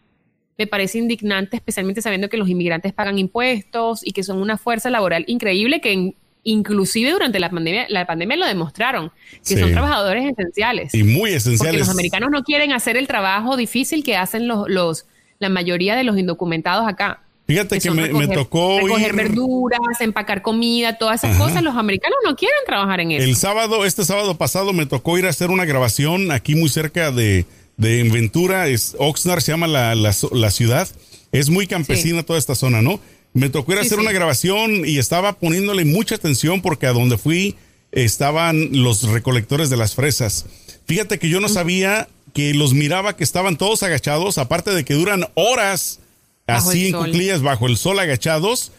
Me 0.57 0.67
parece 0.67 0.99
indignante, 0.99 1.57
especialmente 1.57 2.03
sabiendo 2.03 2.29
que 2.29 2.37
los 2.37 2.49
inmigrantes 2.49 2.93
pagan 2.93 3.19
impuestos 3.19 4.07
y 4.07 4.13
que 4.13 4.23
son 4.23 4.41
una 4.41 4.59
fuerza 4.59 4.91
laboral 4.91 5.25
increíble 5.27 5.81
que 5.81 5.93
en, 5.93 6.15
inclusive 6.45 7.11
durante 7.11 7.39
la 7.41 7.51
pandemia, 7.51 7.87
la 7.89 8.07
pandemia 8.07 8.37
lo 8.37 8.47
demostraron, 8.47 9.13
que 9.47 9.59
son 9.59 9.71
trabajadores 9.71 10.31
esenciales. 10.31 10.95
Y 10.95 11.05
muy 11.05 11.31
esenciales. 11.31 11.59
Porque 11.59 11.79
los 11.79 11.89
americanos 11.89 12.31
no 12.31 12.43
quieren 12.43 12.73
hacer 12.73 12.97
el 12.97 13.07
trabajo 13.07 13.57
difícil 13.57 14.03
que 14.05 14.17
hacen 14.17 14.49
los, 14.49 14.69
los 14.69 15.07
la 15.39 15.49
mayoría 15.49 15.97
de 15.97 16.05
los 16.05 16.19
indocumentados 16.19 16.89
acá. 16.89 17.21
Fíjate 17.47 17.81
que, 17.81 17.91
me, 17.91 18.29
tocó 18.29 18.79
recoger 18.81 19.15
verduras, 19.15 19.81
empacar 20.01 20.43
comida, 20.43 20.97
todas 20.97 21.23
esas 21.23 21.37
cosas. 21.37 21.63
Los 21.63 21.77
americanos 21.77 22.17
no 22.25 22.37
quieren 22.37 22.59
trabajar 22.65 23.01
en 23.01 23.11
eso. 23.11 23.25
El 23.25 23.37
sábado, 23.37 23.85
este 23.85 24.05
sábado 24.05 24.39
pasado, 24.39 24.73
me 24.73 24.87
tocó 24.87 25.19
ir 25.19 25.27
a 25.27 25.31
hacer 25.31 25.51
una 25.51 25.65
grabación 25.65 26.31
aquí 26.31 26.55
muy 26.55 26.69
cerca 26.69 27.11
de, 27.11 27.45
de 27.77 28.05
Ventura. 28.05 28.69
Es, 28.69 28.95
Oxnard 28.99 29.41
se 29.41 29.53
llama 29.53 29.67
la, 29.67 29.95
la, 29.95 30.51
ciudad. 30.51 30.89
Es 31.33 31.51
muy 31.51 31.67
campesina 31.67 32.23
toda 32.23 32.39
esta 32.39 32.55
zona, 32.55 32.81
¿no? 32.81 33.01
Me 33.35 33.49
tocó 33.49 33.73
ir 33.73 33.79
a 33.79 33.83
hacer 33.83 33.99
una 33.99 34.13
grabación 34.13 34.87
y 34.87 34.99
estaba 34.99 35.33
poniéndole 35.35 35.85
mucha 35.85 36.17
atención 36.17 36.61
porque 36.61 36.87
a 36.87 36.93
donde 36.93 37.17
fui 37.19 37.57
estaban 37.91 38.71
los 38.73 39.03
recolectores 39.05 39.71
de 39.71 39.77
las 39.77 39.95
fresas. 39.95 40.47
Fíjate 40.87 41.19
que 41.19 41.29
yo 41.29 41.41
no 41.41 41.49
sabía 41.49 42.09
que 42.35 42.55
los 42.55 42.75
miraba 42.75 43.17
que 43.17 43.25
estaban 43.25 43.57
todos 43.57 43.83
agachados, 43.83 44.39
aparte 44.39 44.71
de 44.73 44.85
que 44.85 44.95
duran 44.95 45.29
horas 45.35 46.01
así 46.47 46.89
en 46.89 46.93
cuclillas 46.93 47.43
bajo 47.43 47.67
el 47.67 47.77
sol 47.77 47.99
agachados. 47.99 48.73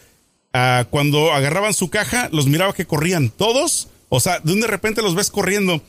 Ah, 0.52 0.86
cuando 0.90 1.32
agarraban 1.32 1.74
su 1.74 1.90
caja, 1.90 2.28
los 2.32 2.46
miraba 2.46 2.74
que 2.74 2.86
corrían 2.86 3.30
todos. 3.30 3.88
O 4.08 4.20
sea, 4.20 4.38
de 4.40 4.52
un 4.52 4.60
de 4.60 4.66
repente 4.66 5.02
los 5.02 5.14
ves 5.14 5.30
corriendo. 5.30 5.82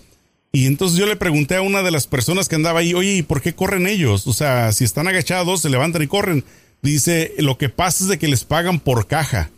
Y 0.51 0.67
entonces 0.67 0.98
yo 0.98 1.05
le 1.05 1.17
pregunté 1.17 1.55
a 1.55 1.62
una 1.62 1.84
de 1.84 1.91
las 1.91 2.07
personas 2.07 2.48
que 2.48 2.55
andaba 2.55 2.79
ahí, 2.79 2.93
oye, 2.93 3.17
¿y 3.17 3.22
por 3.24 3.41
qué 3.41 3.53
corren 3.53 3.88
ellos? 3.88 4.25
O 4.25 4.34
sea, 4.34 4.72
si 4.72 4.86
están 4.86 5.07
agachados, 5.07 5.62
se 5.62 5.69
levantan 5.69 6.01
y 6.01 6.07
corren. 6.07 6.45
Dice, 6.86 7.34
lo 7.39 7.58
que 7.58 7.70
pasa 7.70 8.04
es 8.04 8.10
de 8.12 8.20
que 8.20 8.27
les 8.27 8.44
pagan 8.44 8.80
por 8.80 9.08
caja. 9.08 9.50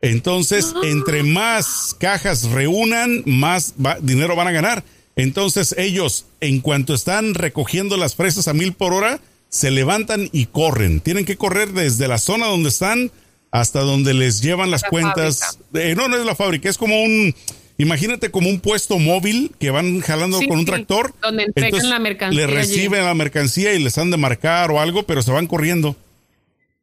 Entonces, 0.00 0.74
entre 0.82 1.22
más 1.22 1.96
cajas 1.98 2.50
reúnan, 2.50 3.22
más 3.24 3.74
dinero 4.00 4.34
van 4.34 4.48
a 4.48 4.52
ganar. 4.52 4.84
Entonces, 5.14 5.76
ellos, 5.78 6.26
en 6.40 6.60
cuanto 6.60 6.92
están 6.92 7.34
recogiendo 7.34 7.96
las 7.96 8.16
fresas 8.16 8.48
a 8.48 8.52
mil 8.52 8.72
por 8.72 8.94
hora, 8.94 9.20
se 9.48 9.70
levantan 9.70 10.28
y 10.32 10.46
corren. 10.46 11.00
Tienen 11.00 11.24
que 11.24 11.36
correr 11.36 11.72
desde 11.72 12.08
la 12.08 12.18
zona 12.18 12.46
donde 12.46 12.70
están 12.70 13.12
hasta 13.52 13.80
donde 13.80 14.12
les 14.12 14.40
llevan 14.40 14.72
las 14.72 14.82
cuentas. 14.82 15.58
Eh, 15.74 15.94
no, 15.94 16.08
no 16.08 16.16
es 16.16 16.24
la 16.24 16.34
fábrica, 16.34 16.68
es 16.68 16.78
como 16.78 17.00
un, 17.00 17.32
imagínate 17.78 18.32
como 18.32 18.48
un 18.48 18.58
puesto 18.58 18.98
móvil 18.98 19.52
que 19.60 19.70
van 19.70 20.00
jalando 20.00 20.40
con 20.48 20.58
un 20.58 20.64
tractor. 20.64 21.14
Donde 21.22 21.44
entregan 21.44 21.90
la 21.90 22.00
mercancía. 22.00 22.40
Le 22.40 22.46
reciben 22.48 23.04
la 23.04 23.14
mercancía 23.14 23.72
y 23.72 23.78
les 23.78 23.98
han 23.98 24.10
de 24.10 24.16
marcar 24.16 24.72
o 24.72 24.80
algo, 24.80 25.04
pero 25.04 25.22
se 25.22 25.30
van 25.30 25.46
corriendo. 25.46 25.94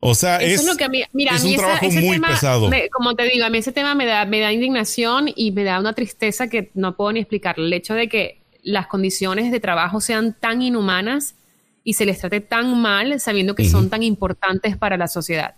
O 0.01 0.15
sea, 0.15 0.37
es, 0.37 0.63
lo 0.63 0.77
que 0.77 0.85
a 0.85 0.89
mí, 0.89 1.03
mira, 1.11 1.33
un 1.43 1.55
trabajo 1.55 1.91
muy 1.91 2.19
pesado. 2.19 2.69
como 2.91 3.15
te 3.15 3.23
digo, 3.25 3.45
a 3.45 3.49
mí 3.49 3.57
ese 3.57 3.73
tema 3.73 3.95
me 3.95 4.05
da, 4.05 4.25
me 4.25 4.39
da 4.39 4.53
indignación 4.53 5.29
y 5.35 5.51
me 5.51 5.65
da 5.65 5.79
una 5.79 5.93
tristeza 5.93 6.47
que 6.47 6.71
no 6.73 6.95
puedo 6.95 7.11
ni 7.11 7.19
explicar. 7.19 7.59
El 7.59 7.71
hecho 7.73 7.93
de 7.95 8.07
que 8.07 8.39
las 8.63 8.87
condiciones 8.87 9.51
de 9.51 9.59
trabajo 9.59 9.99
sean 9.99 10.35
tan 10.39 10.61
inhumanas 10.61 11.35
y 11.83 11.93
se 11.93 12.05
les 12.05 12.19
trate 12.19 12.39
tan 12.39 12.81
mal 12.81 13.19
sabiendo 13.19 13.55
que 13.55 13.67
son 13.67 13.89
tan 13.89 14.03
importantes 14.03 14.77
para 14.77 14.95
la 14.95 15.07
sociedad. 15.07 15.55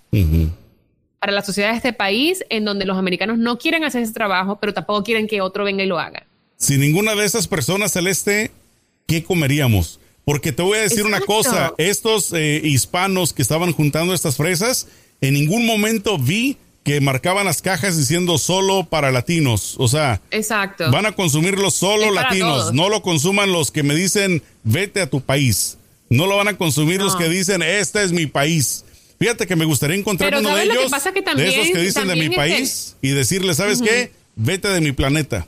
Para 1.20 1.32
la 1.32 1.44
sociedad 1.44 1.72
de 1.72 1.78
este 1.78 1.94
país, 1.94 2.44
en 2.50 2.66
donde 2.66 2.86
los 2.86 2.98
americanos 2.98 3.38
no 3.38 3.60
quieren 3.60 3.84
hacer 3.84 4.02
ese 4.02 4.14
trabajo, 4.14 4.58
pero 4.60 4.74
tampoco 4.74 5.04
quieren 5.04 5.28
que 5.28 5.42
otro 5.42 5.66
venga 5.66 5.84
y 5.84 5.88
lo 5.88 6.00
haga. 6.00 6.26
Si 6.58 6.78
ninguna 6.78 7.16
de 7.16 7.26
esas 7.26 7.48
personas, 7.48 7.94
Celeste, 7.94 8.52
¿qué 9.08 9.24
comeríamos? 9.24 10.00
Porque 10.26 10.52
te 10.52 10.62
voy 10.62 10.78
a 10.78 10.82
decir 10.82 11.06
una 11.06 11.20
cosa, 11.20 11.74
estos 11.78 12.32
eh, 12.34 12.62
hispanos 12.64 13.34
que 13.34 13.42
estaban 13.42 13.74
juntando 13.74 14.14
estas 14.14 14.38
fresas, 14.38 14.88
en 15.20 15.34
ningún 15.34 15.66
momento 15.66 16.18
vi 16.18 16.58
que 16.84 17.00
marcaban 17.00 17.46
las 17.46 17.62
cajas 17.62 17.98
diciendo 17.98 18.38
solo 18.38 18.86
para 18.86 19.12
latinos. 19.12 19.76
O 19.78 19.88
sea, 19.88 20.22
Exacto. 20.32 20.90
van 20.92 21.06
a 21.06 21.12
consumirlo 21.12 21.70
solo 21.70 22.12
latinos. 22.12 22.74
No 22.74 22.90
lo 22.90 23.02
consuman 23.02 23.52
los 23.52 23.72
que 23.72 23.84
me 23.84 23.96
dicen 23.96 24.42
vete 24.64 25.02
a 25.02 25.10
tu 25.10 25.22
país. 25.22 25.78
No 26.10 26.28
lo 26.28 26.38
van 26.38 26.50
a 26.50 26.58
consumir 26.58 27.02
los 27.02 27.16
que 27.16 27.30
dicen 27.30 27.62
este 27.62 28.04
es 28.04 28.12
mi 28.12 28.26
país. 28.26 28.84
Fíjate 29.20 29.46
que 29.46 29.56
me 29.56 29.66
gustaría 29.66 29.96
encontrar 29.96 30.36
uno 30.36 30.56
de 30.56 30.64
ellos, 30.64 30.92
de 31.36 31.48
esos 31.48 31.70
que 31.72 31.80
dicen 31.80 32.08
de 32.08 32.16
mi 32.16 32.36
país, 32.36 32.96
y 33.02 33.10
decirle, 33.12 33.54
¿sabes 33.54 33.82
qué? 33.82 34.12
Vete 34.36 34.68
de 34.70 34.82
mi 34.82 34.92
planeta. 34.94 35.46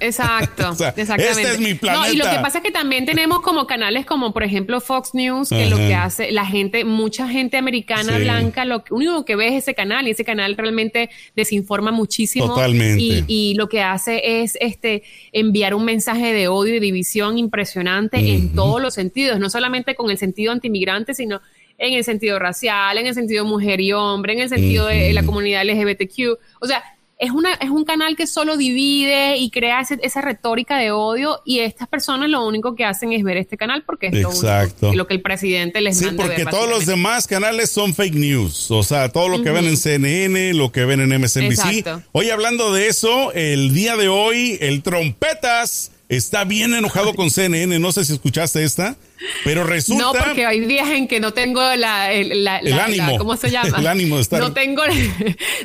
Exacto, 0.00 0.70
exactamente. 0.96 1.42
Este 1.42 1.52
es 1.52 1.60
mi 1.60 1.74
planeta. 1.74 2.12
y 2.12 2.16
lo 2.16 2.24
que 2.24 2.36
pasa 2.36 2.58
es 2.58 2.64
que 2.64 2.70
también 2.70 3.06
tenemos 3.06 3.40
como 3.40 3.66
canales 3.66 4.06
como 4.06 4.32
por 4.32 4.42
ejemplo 4.42 4.80
Fox 4.80 5.14
News, 5.14 5.50
que 5.50 5.66
lo 5.66 5.76
que 5.76 5.94
hace 5.94 6.32
la 6.32 6.46
gente, 6.46 6.84
mucha 6.84 7.28
gente 7.28 7.56
americana 7.56 8.18
blanca, 8.18 8.64
lo 8.64 8.84
único 8.90 9.24
que 9.24 9.36
ve 9.36 9.48
es 9.48 9.54
ese 9.54 9.74
canal 9.74 10.08
y 10.08 10.10
ese 10.10 10.24
canal 10.24 10.56
realmente 10.56 11.10
desinforma 11.36 11.90
muchísimo. 11.90 12.48
Totalmente. 12.48 13.24
Y, 13.26 13.54
lo 13.54 13.68
que 13.68 13.82
hace 13.82 14.42
es 14.42 14.58
este 14.60 15.04
enviar 15.30 15.74
un 15.74 15.84
mensaje 15.84 16.32
de 16.32 16.48
odio 16.48 16.74
y 16.74 16.80
división 16.80 17.38
impresionante 17.38 18.18
en 18.18 18.54
todos 18.54 18.82
los 18.82 18.94
sentidos, 18.94 19.38
no 19.38 19.48
solamente 19.48 19.94
con 19.94 20.10
el 20.10 20.18
sentido 20.18 20.50
antimigrante, 20.50 21.14
sino 21.14 21.40
en 21.78 21.94
el 21.94 22.04
sentido 22.04 22.38
racial, 22.38 22.98
en 22.98 23.06
el 23.06 23.14
sentido 23.14 23.44
mujer 23.44 23.80
y 23.80 23.92
hombre, 23.92 24.32
en 24.32 24.40
el 24.40 24.48
sentido 24.48 24.86
de 24.86 25.12
la 25.12 25.22
comunidad 25.24 25.64
LGBTQ. 25.64 26.38
O 26.60 26.66
sea, 26.66 26.82
es, 27.18 27.30
una, 27.30 27.54
es 27.54 27.70
un 27.70 27.84
canal 27.84 28.16
que 28.16 28.26
solo 28.26 28.56
divide 28.56 29.36
y 29.36 29.50
crea 29.50 29.80
esa 29.80 30.20
retórica 30.20 30.78
de 30.78 30.90
odio 30.90 31.40
y 31.44 31.60
estas 31.60 31.88
personas 31.88 32.28
lo 32.28 32.46
único 32.46 32.74
que 32.74 32.84
hacen 32.84 33.12
es 33.12 33.22
ver 33.22 33.36
este 33.36 33.56
canal 33.56 33.84
porque 33.84 34.08
es 34.08 34.14
Exacto. 34.14 34.92
Lo, 34.94 35.06
que 35.06 35.14
el 35.14 35.22
presidente 35.22 35.80
les 35.80 35.98
sí, 35.98 36.06
porque 36.16 36.44
todos 36.44 36.68
los 36.68 36.86
demás 36.86 37.26
canales 37.26 37.70
son 37.70 37.94
fake 37.94 38.14
news, 38.14 38.70
o 38.70 38.82
sea, 38.82 39.10
todo 39.10 39.28
lo 39.28 39.42
que 39.42 39.50
ven 39.50 39.66
en 39.66 39.76
CNN, 39.76 40.54
lo 40.54 40.72
que 40.72 40.84
ven 40.84 41.00
en 41.00 41.20
MSNBC. 41.20 42.02
Hoy 42.12 42.30
hablando 42.30 42.72
de 42.72 42.88
eso, 42.88 43.32
el 43.32 43.72
día 43.72 43.96
de 43.96 44.08
hoy, 44.08 44.58
el 44.60 44.82
trompetas 44.82 45.92
está 46.16 46.44
bien 46.44 46.74
enojado 46.74 47.14
con 47.14 47.30
CNN, 47.30 47.78
no 47.78 47.92
sé 47.92 48.04
si 48.04 48.12
escuchaste 48.12 48.64
esta, 48.64 48.96
pero 49.44 49.64
resulta... 49.64 50.04
No, 50.04 50.12
porque 50.12 50.46
hay 50.46 50.60
días 50.60 50.88
en 50.90 51.08
que 51.08 51.20
no 51.20 51.32
tengo 51.32 51.60
la, 51.76 52.12
el, 52.12 52.46
ánimo. 52.46 53.18
¿Cómo 53.18 53.36
se 53.36 53.50
llama? 53.50 53.76
el 53.78 53.86
ánimo 53.86 54.16
de 54.16 54.22
estar... 54.22 54.40
No 54.40 54.52
tengo 54.52 54.82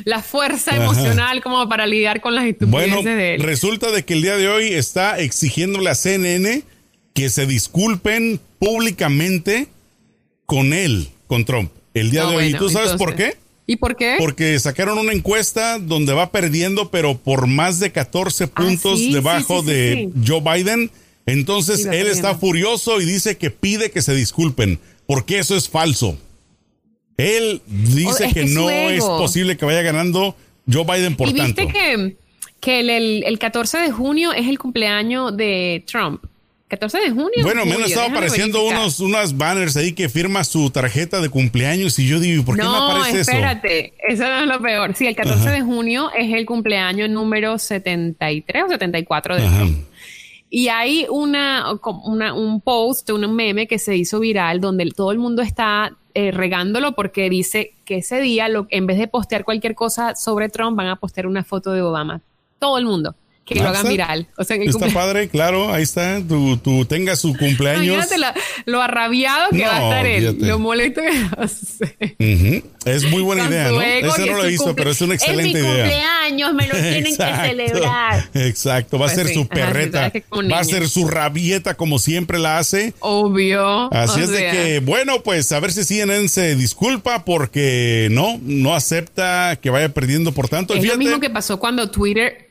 la 0.04 0.22
fuerza 0.22 0.76
emocional 0.76 1.42
como 1.42 1.68
para 1.68 1.86
lidiar 1.86 2.20
con 2.20 2.34
las 2.34 2.44
estupideces 2.44 2.94
bueno, 2.94 3.02
de 3.02 3.34
él. 3.34 3.42
resulta 3.42 3.90
de 3.90 4.04
que 4.04 4.14
el 4.14 4.22
día 4.22 4.36
de 4.36 4.48
hoy 4.48 4.72
está 4.72 5.18
exigiéndole 5.18 5.90
a 5.90 5.94
CNN 5.94 6.62
que 7.14 7.30
se 7.30 7.46
disculpen 7.46 8.40
públicamente 8.58 9.68
con 10.46 10.72
él, 10.72 11.08
con 11.26 11.44
Trump, 11.44 11.70
el 11.94 12.10
día 12.10 12.26
de 12.26 12.36
hoy. 12.36 12.46
¿Y 12.46 12.54
tú 12.54 12.70
sabes 12.70 12.92
por 12.92 13.14
qué? 13.14 13.36
¿Y 13.70 13.76
por 13.76 13.94
qué? 13.94 14.16
Porque 14.18 14.58
sacaron 14.58 14.98
una 14.98 15.12
encuesta 15.12 15.78
donde 15.78 16.12
va 16.12 16.32
perdiendo, 16.32 16.90
pero 16.90 17.16
por 17.16 17.46
más 17.46 17.78
de 17.78 17.92
14 17.92 18.42
ah, 18.42 18.46
puntos 18.48 18.98
debajo 19.12 19.62
de 19.62 20.10
Joe 20.26 20.40
Biden. 20.40 20.90
Entonces 21.24 21.86
él 21.86 22.08
está 22.08 22.34
furioso 22.34 23.00
y 23.00 23.04
dice 23.04 23.36
que 23.36 23.52
pide 23.52 23.92
que 23.92 24.02
se 24.02 24.12
disculpen, 24.12 24.80
porque 25.06 25.38
eso 25.38 25.56
es 25.56 25.68
falso. 25.68 26.18
Él 27.16 27.62
dice 27.68 28.26
oh, 28.28 28.34
que, 28.34 28.44
no 28.46 28.68
es 28.68 29.04
posible 29.04 29.56
que 29.56 29.64
vaya 29.64 29.82
ganando 29.82 30.34
Joe 30.68 30.82
Biden 30.82 31.14
por 31.14 31.28
¿Y 31.28 31.34
viste 31.34 31.68
que, 31.68 32.16
que 32.58 32.80
el, 32.80 33.22
el 33.22 33.38
14 33.38 33.78
de 33.78 33.92
junio 33.92 34.32
es 34.32 34.48
el 34.48 34.58
cumpleaños 34.58 35.36
de 35.36 35.84
Trump. 35.86 36.24
14 36.70 36.98
de 37.00 37.10
junio. 37.10 37.42
Bueno, 37.42 37.66
me 37.66 37.74
han 37.74 37.82
estado 37.82 38.06
apareciendo 38.06 38.64
unos, 38.64 39.00
unas 39.00 39.36
banners 39.36 39.76
ahí 39.76 39.92
que 39.92 40.08
firma 40.08 40.44
su 40.44 40.70
tarjeta 40.70 41.20
de 41.20 41.28
cumpleaños 41.28 41.98
y 41.98 42.06
yo 42.06 42.20
digo, 42.20 42.44
¿por 42.44 42.56
qué 42.56 42.62
no, 42.62 42.70
me 42.70 42.94
aparece 42.94 43.20
espérate, 43.22 43.86
eso? 43.98 44.22
eso 44.22 44.24
no 44.28 44.40
es 44.40 44.46
lo 44.46 44.60
peor. 44.60 44.94
Sí, 44.94 45.08
el 45.08 45.16
14 45.16 45.50
de 45.50 45.62
junio 45.62 46.12
es 46.16 46.32
el 46.32 46.46
cumpleaños 46.46 47.10
número 47.10 47.58
73 47.58 48.64
o 48.64 48.68
74 48.68 49.34
de 49.34 49.42
Trump. 49.42 49.78
Y 50.48 50.68
hay 50.68 51.06
una, 51.10 51.66
una, 52.04 52.34
un 52.34 52.60
post, 52.60 53.10
un 53.10 53.34
meme 53.34 53.66
que 53.66 53.80
se 53.80 53.96
hizo 53.96 54.20
viral 54.20 54.60
donde 54.60 54.88
todo 54.90 55.10
el 55.10 55.18
mundo 55.18 55.42
está 55.42 55.96
eh, 56.14 56.30
regándolo 56.30 56.92
porque 56.92 57.28
dice 57.28 57.74
que 57.84 57.96
ese 57.96 58.20
día, 58.20 58.48
lo, 58.48 58.68
en 58.70 58.86
vez 58.86 58.98
de 58.98 59.08
postear 59.08 59.44
cualquier 59.44 59.74
cosa 59.74 60.14
sobre 60.14 60.48
Trump, 60.48 60.76
van 60.76 60.86
a 60.86 60.96
postear 60.96 61.26
una 61.26 61.42
foto 61.42 61.72
de 61.72 61.82
Obama. 61.82 62.20
Todo 62.60 62.78
el 62.78 62.84
mundo 62.84 63.16
que 63.44 63.54
lo 63.56 63.68
hagan 63.68 63.88
viral. 63.88 64.28
O 64.36 64.44
sea, 64.44 64.56
está 64.56 64.88
padre, 64.88 65.28
claro, 65.28 65.72
ahí 65.72 65.82
está. 65.82 66.20
Tú, 66.26 66.56
tú 66.58 66.84
tengas 66.84 67.18
su 67.18 67.34
cumpleaños. 67.38 68.06
lo 68.66 68.80
arrabiado 68.80 69.50
que 69.50 69.62
va 69.62 69.76
a 69.76 69.82
estar 69.82 70.06
él, 70.06 70.38
lo 70.40 70.58
molesto 70.58 71.00
que 71.00 71.10
va 71.38 71.44
a 71.44 71.48
ser. 71.48 72.14
Es 72.84 73.04
muy 73.10 73.22
buena 73.22 73.46
idea, 73.46 73.70
¿no? 73.70 73.82
Ese 73.82 74.26
no 74.26 74.36
lo 74.36 74.44
he 74.44 74.48
visto, 74.48 74.74
pero 74.76 74.90
es 74.90 75.00
una 75.00 75.14
excelente 75.14 75.58
es 75.58 75.64
mi 75.64 75.70
idea. 75.70 75.84
cumpleaños, 75.84 76.54
me 76.54 76.68
lo 76.68 76.74
tienen 76.90 77.16
que 77.16 77.36
celebrar. 77.48 78.30
Exacto, 78.34 78.98
va 78.98 79.06
a 79.06 79.08
pues 79.08 79.26
ser 79.26 79.34
su 79.34 79.48
perreta, 79.48 80.12
va 80.32 80.58
a 80.58 80.64
ser 80.64 80.88
su 80.88 81.08
rabieta 81.08 81.74
como 81.74 81.98
siempre 81.98 82.38
la 82.38 82.58
hace. 82.58 82.94
Obvio. 83.00 83.92
Así 83.92 84.20
es 84.20 84.30
de 84.30 84.50
que, 84.50 84.80
bueno, 84.80 85.22
pues 85.22 85.50
a 85.52 85.60
ver 85.60 85.72
si 85.72 85.84
CNN 85.84 86.28
se 86.28 86.54
disculpa 86.54 87.24
porque 87.24 88.08
no, 88.10 88.38
no 88.42 88.74
acepta 88.74 89.58
que 89.60 89.70
vaya 89.70 89.92
perdiendo 89.92 90.32
por 90.32 90.48
tanto. 90.48 90.74
Es 90.74 90.84
lo 90.84 90.96
mismo 90.96 91.20
que 91.20 91.30
pasó 91.30 91.58
cuando 91.58 91.90
Twitter 91.90 92.49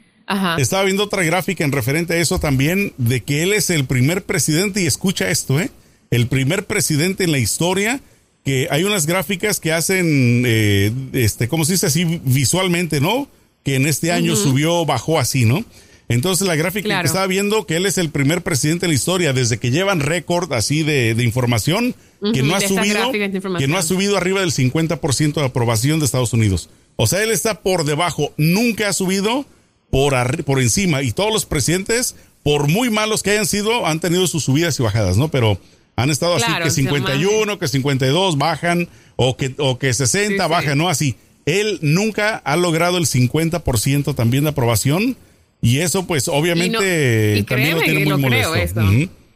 estaba 0.58 0.84
viendo 0.84 1.04
otra 1.04 1.24
gráfica 1.24 1.64
en 1.64 1.72
referente 1.72 2.14
a 2.14 2.18
eso 2.18 2.40
también, 2.40 2.94
de 2.98 3.22
que 3.22 3.44
él 3.44 3.54
es 3.54 3.70
el 3.70 3.86
primer 3.86 4.24
presidente, 4.24 4.82
y 4.82 4.86
escucha 4.86 5.30
esto, 5.30 5.60
¿eh? 5.60 5.72
El 6.12 6.28
primer 6.28 6.66
presidente 6.66 7.24
en 7.24 7.32
la 7.32 7.40
historia 7.40 8.02
que 8.46 8.68
hay 8.72 8.84
unas 8.84 9.06
gráficas 9.06 9.60
que 9.60 9.74
hacen, 9.74 10.44
eh, 10.46 10.92
este, 11.14 11.48
¿cómo 11.48 11.66
se 11.66 11.74
dice 11.74 11.88
así 11.88 12.22
visualmente, 12.24 13.02
no? 13.02 13.28
Que 13.64 13.76
en 13.76 13.86
este 13.86 14.12
año 14.12 14.36
subió, 14.36 14.86
bajó 14.86 15.20
así, 15.20 15.46
¿no? 15.46 15.64
Entonces 16.08 16.48
la 16.48 16.56
gráfica 16.56 17.02
que 17.02 17.06
estaba 17.06 17.28
viendo 17.28 17.68
que 17.68 17.76
él 17.76 17.86
es 17.86 18.00
el 18.00 18.10
primer 18.10 18.42
presidente 18.42 18.88
en 18.88 18.92
la 18.92 18.96
historia 18.96 19.32
desde 19.32 19.60
que 19.60 19.70
llevan 19.70 20.00
récord 20.00 20.52
así 20.54 20.82
de, 20.82 21.16
información 21.24 21.94
que 22.34 22.42
no 22.42 22.56
ha 22.56 22.62
subido 22.62 23.12
que 23.12 23.68
no 23.68 23.78
ha 23.78 23.84
subido 23.84 24.18
arriba 24.18 24.42
del 24.42 24.52
50% 24.52 25.34
de 25.36 25.46
aprobación 25.46 26.00
de 26.00 26.06
Estados 26.06 26.34
Unidos. 26.34 26.70
O 26.96 27.06
sea, 27.06 27.22
él 27.22 27.30
está 27.30 27.62
por 27.62 27.86
debajo, 27.86 28.34
nunca 28.38 28.90
ha 28.90 28.94
subido 28.94 29.46
por, 29.90 30.44
por 30.44 30.62
encima. 30.62 31.02
Y 31.02 31.12
todos 31.12 31.32
los 31.32 31.46
presidentes, 31.46 32.16
por 32.44 32.68
muy 32.68 32.90
malos 32.90 33.24
que 33.24 33.32
hayan 33.32 33.46
sido, 33.46 33.86
han 33.86 34.00
tenido 34.00 34.28
sus 34.28 34.44
subidas 34.44 34.80
y 34.80 34.84
bajadas, 34.84 35.18
¿no? 35.18 35.30
Pero 35.30 35.60
han 35.96 36.10
estado 36.10 36.36
así 36.36 36.52
que 36.64 36.72
51, 36.72 37.60
que 37.60 37.68
52 37.68 38.38
bajan, 38.38 38.88
o 39.16 39.36
que, 39.36 39.54
o 39.58 39.78
que 39.78 39.94
60 39.94 40.48
bajan, 40.48 40.78
¿no? 40.78 40.90
Así. 40.90 41.16
Él 41.46 41.80
nunca 41.82 42.38
ha 42.38 42.56
logrado 42.56 42.98
el 42.98 43.06
50% 43.06 44.16
también 44.16 44.44
de 44.44 44.52
aprobación. 44.52 45.18
Y 45.62 45.80
eso, 45.80 46.08
pues, 46.08 46.28
obviamente, 46.28 47.44
también 47.48 47.76
lo 47.76 47.82
tiene 47.82 48.06
muy 48.06 48.22
molesto. 48.22 48.82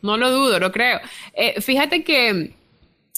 No 0.02 0.18
lo 0.18 0.32
dudo, 0.32 0.60
lo 0.60 0.72
creo. 0.72 1.00
Eh, 1.34 1.60
fíjate 1.62 2.04
que 2.04 2.52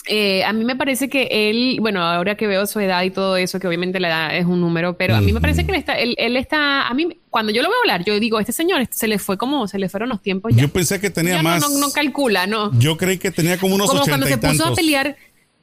eh, 0.07 0.43
a 0.43 0.53
mí 0.53 0.63
me 0.65 0.75
parece 0.75 1.09
que 1.09 1.50
él, 1.50 1.77
bueno, 1.81 2.01
ahora 2.01 2.35
que 2.35 2.45
veo 2.47 2.65
su 2.67 2.79
edad 2.79 3.03
y 3.03 3.09
todo 3.09 3.38
eso, 3.38 3.59
que 3.59 3.67
obviamente 3.67 4.00
la 4.00 4.07
edad 4.09 4.38
es 4.38 4.45
un 4.45 4.62
número, 4.62 4.97
pero 4.97 5.15
a 5.15 5.21
mí 5.21 5.33
me 5.33 5.41
parece 5.41 5.65
que 5.65 5.71
él 5.71 5.77
está, 5.77 5.93
él, 5.93 6.38
está, 6.38 6.88
a 6.88 6.93
mí, 6.93 7.17
cuando 7.29 7.51
yo 7.51 7.62
lo 7.63 7.69
veo 7.69 7.77
hablar, 7.81 8.03
yo 8.05 8.19
digo, 8.19 8.39
este 8.39 8.51
señor 8.51 8.88
se 8.91 9.07
le 9.07 9.17
fue 9.17 9.38
como, 9.38 9.67
se 9.67 9.79
le 9.79 9.89
fueron 9.89 10.09
los 10.09 10.21
tiempos 10.21 10.53
ya. 10.55 10.62
Yo 10.62 10.69
pensé 10.69 11.00
que 11.00 11.09
tenía 11.09 11.41
más. 11.41 11.62
No, 11.62 11.69
no, 11.79 11.91
calcula, 11.91 12.45
¿no? 12.45 12.77
Yo 12.79 12.97
creí 12.97 13.17
que 13.17 13.31
tenía 13.31 13.57
como 13.57 13.75
unos 13.75 13.89
como 13.89 14.05
cuando 14.05 14.27
se 14.27 14.38
puso 14.38 14.65
a 14.65 14.75
pelear 14.75 15.15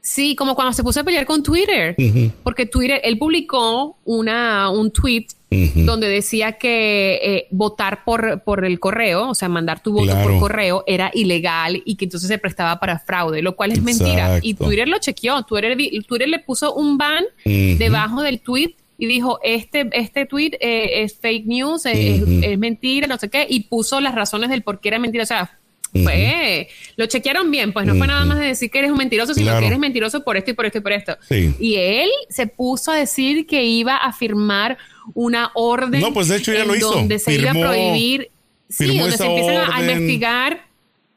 Sí, 0.04 0.34
como 0.34 0.56
cuando 0.56 0.72
se 0.72 0.82
puso 0.82 0.98
a 0.98 1.04
pelear 1.04 1.24
con 1.24 1.44
Twitter, 1.44 1.94
porque 2.42 2.66
Twitter, 2.66 3.00
él 3.04 3.18
publicó 3.18 3.98
una, 4.04 4.68
un 4.68 4.90
tweet 4.90 5.26
donde 5.48 6.08
decía 6.08 6.52
que 6.52 7.20
eh, 7.22 7.46
votar 7.52 8.02
por, 8.04 8.42
por 8.42 8.64
el 8.64 8.80
correo, 8.80 9.28
o 9.28 9.34
sea, 9.36 9.48
mandar 9.48 9.80
tu 9.80 9.92
voto 9.92 10.12
por 10.24 10.40
correo 10.40 10.82
era 10.88 11.12
ilegal 11.14 11.82
y 11.84 11.94
que 11.94 12.06
entonces 12.06 12.26
se 12.26 12.38
prestaba 12.38 12.80
para 12.80 12.98
fraude, 12.98 13.42
lo 13.42 13.54
cual 13.54 13.70
es 13.70 13.80
mentira. 13.80 14.40
Y 14.42 14.54
Twitter 14.54 14.88
lo 14.88 14.98
chequeó, 14.98 15.44
Twitter, 15.44 15.76
Twitter 16.08 16.28
le 16.28 16.40
puso 16.40 16.74
un 16.74 16.98
ban 16.98 17.24
debajo 17.44 18.22
del 18.22 18.40
tweet 18.40 18.74
y 18.98 19.06
dijo, 19.06 19.38
este, 19.44 19.88
este 19.92 20.26
tweet 20.26 20.58
eh, 20.60 21.02
es 21.02 21.16
fake 21.16 21.46
news, 21.46 21.86
es, 21.86 22.22
es, 22.42 22.58
mentira, 22.58 23.06
no 23.06 23.18
sé 23.18 23.30
qué, 23.30 23.46
y 23.48 23.60
puso 23.64 24.00
las 24.00 24.16
razones 24.16 24.50
del 24.50 24.62
por 24.62 24.80
qué 24.80 24.88
era 24.88 24.98
mentira. 24.98 25.22
O 25.24 25.26
sea, 25.26 25.58
fue, 25.92 26.68
lo 26.96 27.06
chequearon 27.06 27.50
bien, 27.50 27.72
pues 27.72 27.86
no 27.86 27.94
fue 27.94 28.06
nada 28.06 28.24
más 28.24 28.38
de 28.38 28.46
decir 28.46 28.70
que 28.70 28.78
eres 28.78 28.90
un 28.90 28.96
mentiroso, 28.96 29.34
sino 29.34 29.58
que 29.58 29.66
eres 29.66 29.78
mentiroso 29.78 30.24
por 30.24 30.36
esto 30.36 30.50
y 30.50 30.54
por 30.54 30.66
esto 30.66 30.78
y 30.78 30.80
por 30.80 30.92
esto. 30.92 31.18
Y 31.30 31.74
él 31.76 32.08
se 32.28 32.46
puso 32.46 32.92
a 32.92 32.96
decir 32.96 33.46
que 33.46 33.64
iba 33.64 33.96
a 33.96 34.12
firmar 34.12 34.78
una 35.14 35.50
orden. 35.54 36.00
No, 36.00 36.12
pues 36.12 36.28
de 36.28 36.36
hecho 36.36 36.52
ya 36.52 36.64
lo 36.64 36.74
hizo. 36.74 36.92
Donde 36.92 37.18
se 37.18 37.34
iba 37.34 37.50
a 37.50 37.54
prohibir. 37.54 38.30
Sí, 38.68 38.98
donde 38.98 39.16
se 39.16 39.26
empiezan 39.26 39.70
a 39.70 39.80
investigar 39.80 40.72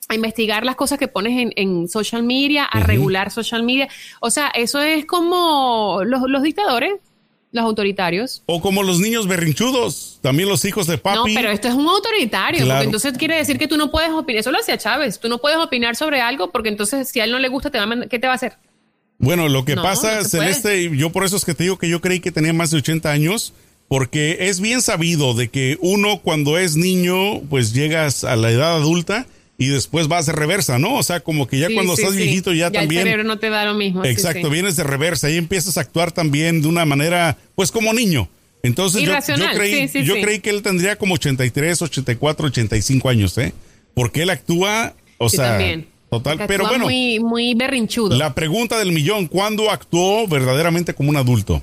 a 0.07 0.13
investigar 0.13 0.63
las 0.65 0.75
cosas 0.75 0.99
que 0.99 1.07
pones 1.07 1.51
en, 1.55 1.89
social 1.89 2.21
media, 2.21 2.65
a 2.65 2.79
regular 2.79 3.31
social 3.31 3.63
media. 3.63 3.87
O 4.19 4.29
sea, 4.29 4.49
eso 4.49 4.79
es 4.81 5.05
como 5.05 6.01
los, 6.05 6.21
los 6.27 6.43
dictadores 6.43 6.93
los 7.55 7.65
autoritarios. 7.65 8.43
O 8.45 8.61
como 8.61 8.83
los 8.83 8.99
niños 8.99 9.27
berrinchudos, 9.27 10.19
también 10.21 10.49
los 10.49 10.63
hijos 10.65 10.85
de 10.87 10.97
papi. 10.97 11.17
No, 11.17 11.25
pero 11.33 11.49
esto 11.49 11.67
es 11.67 11.73
un 11.73 11.87
autoritario, 11.87 12.67
porque 12.67 12.83
entonces 12.83 13.17
quiere 13.17 13.37
decir 13.37 13.57
que 13.57 13.67
tú 13.67 13.77
no 13.77 13.89
puedes 13.89 14.11
opinar, 14.11 14.41
eso 14.41 14.51
lo 14.51 14.59
hacía 14.59 14.77
Chávez, 14.77 15.19
tú 15.19 15.29
no 15.29 15.39
puedes 15.39 15.57
opinar 15.57 15.95
sobre 15.95 16.21
algo 16.21 16.51
porque 16.51 16.69
entonces 16.69 17.09
si 17.09 17.19
a 17.19 17.23
él 17.23 17.31
no 17.31 17.39
le 17.39 17.47
gusta, 17.47 17.71
te 17.71 17.79
va 17.79 17.87
¿qué 18.09 18.19
te 18.19 18.27
va 18.27 18.33
a 18.33 18.35
hacer? 18.35 18.57
Bueno, 19.17 19.47
lo 19.47 19.63
que 19.63 19.75
pasa, 19.75 20.23
Celeste, 20.25 20.95
yo 20.95 21.11
por 21.11 21.23
eso 21.23 21.37
es 21.37 21.45
que 21.45 21.53
te 21.53 21.63
digo 21.63 21.77
que 21.77 21.87
yo 21.87 22.01
creí 22.01 22.19
que 22.19 22.31
tenía 22.31 22.51
más 22.51 22.71
de 22.71 22.77
80 22.77 23.09
años, 23.09 23.53
porque 23.87 24.37
es 24.41 24.59
bien 24.59 24.81
sabido 24.81 25.33
de 25.33 25.49
que 25.49 25.77
uno 25.79 26.19
cuando 26.21 26.57
es 26.57 26.75
niño, 26.75 27.41
pues 27.49 27.73
llegas 27.73 28.25
a 28.25 28.35
la 28.35 28.51
edad 28.51 28.75
adulta 28.75 29.25
y 29.57 29.67
después 29.67 30.07
vas 30.07 30.25
de 30.25 30.33
reversa, 30.33 30.79
¿no? 30.79 30.95
O 30.95 31.03
sea, 31.03 31.21
como 31.21 31.47
que 31.47 31.59
ya 31.59 31.67
cuando 31.73 31.93
estás 31.93 32.15
viejito 32.15 32.53
ya, 32.53 32.71
también... 32.71 33.01
El 33.01 33.07
cerebro 33.07 33.23
no 33.23 33.39
te 33.39 33.49
da 33.49 33.65
lo 33.65 33.73
mismo. 33.73 34.03
Exacto, 34.03 34.49
vienes 34.49 34.75
de 34.75 34.83
reversa 34.83 35.29
y 35.29 35.37
empiezas 35.37 35.77
a 35.77 35.81
actuar 35.81 36.11
también 36.11 36.61
de 36.61 36.67
una 36.67 36.85
manera, 36.85 37.37
pues 37.55 37.71
como 37.71 37.93
niño. 37.93 38.29
Entonces 38.63 39.03
yo, 39.03 39.13
creí, 39.53 39.87
yo 40.03 40.15
creí 40.15 40.39
que 40.39 40.49
él 40.49 40.63
tendría 40.63 40.95
como 40.97 41.13
83, 41.13 41.83
84, 41.83 42.47
85 42.47 43.09
años, 43.09 43.37
¿eh? 43.37 43.53
Porque 43.93 44.23
él 44.23 44.29
actúa, 44.31 44.95
o 45.19 45.29
sea, 45.29 45.59
total, 46.09 46.45
pero 46.47 46.67
bueno. 46.67 46.85
Muy, 46.85 47.19
muy 47.19 47.53
berrinchudo. 47.53 48.17
La 48.17 48.33
pregunta 48.33 48.79
del 48.79 48.91
millón, 48.91 49.27
¿cuándo 49.27 49.69
actuó 49.69 50.27
verdaderamente 50.27 50.95
como 50.95 51.11
un 51.11 51.17
adulto? 51.17 51.61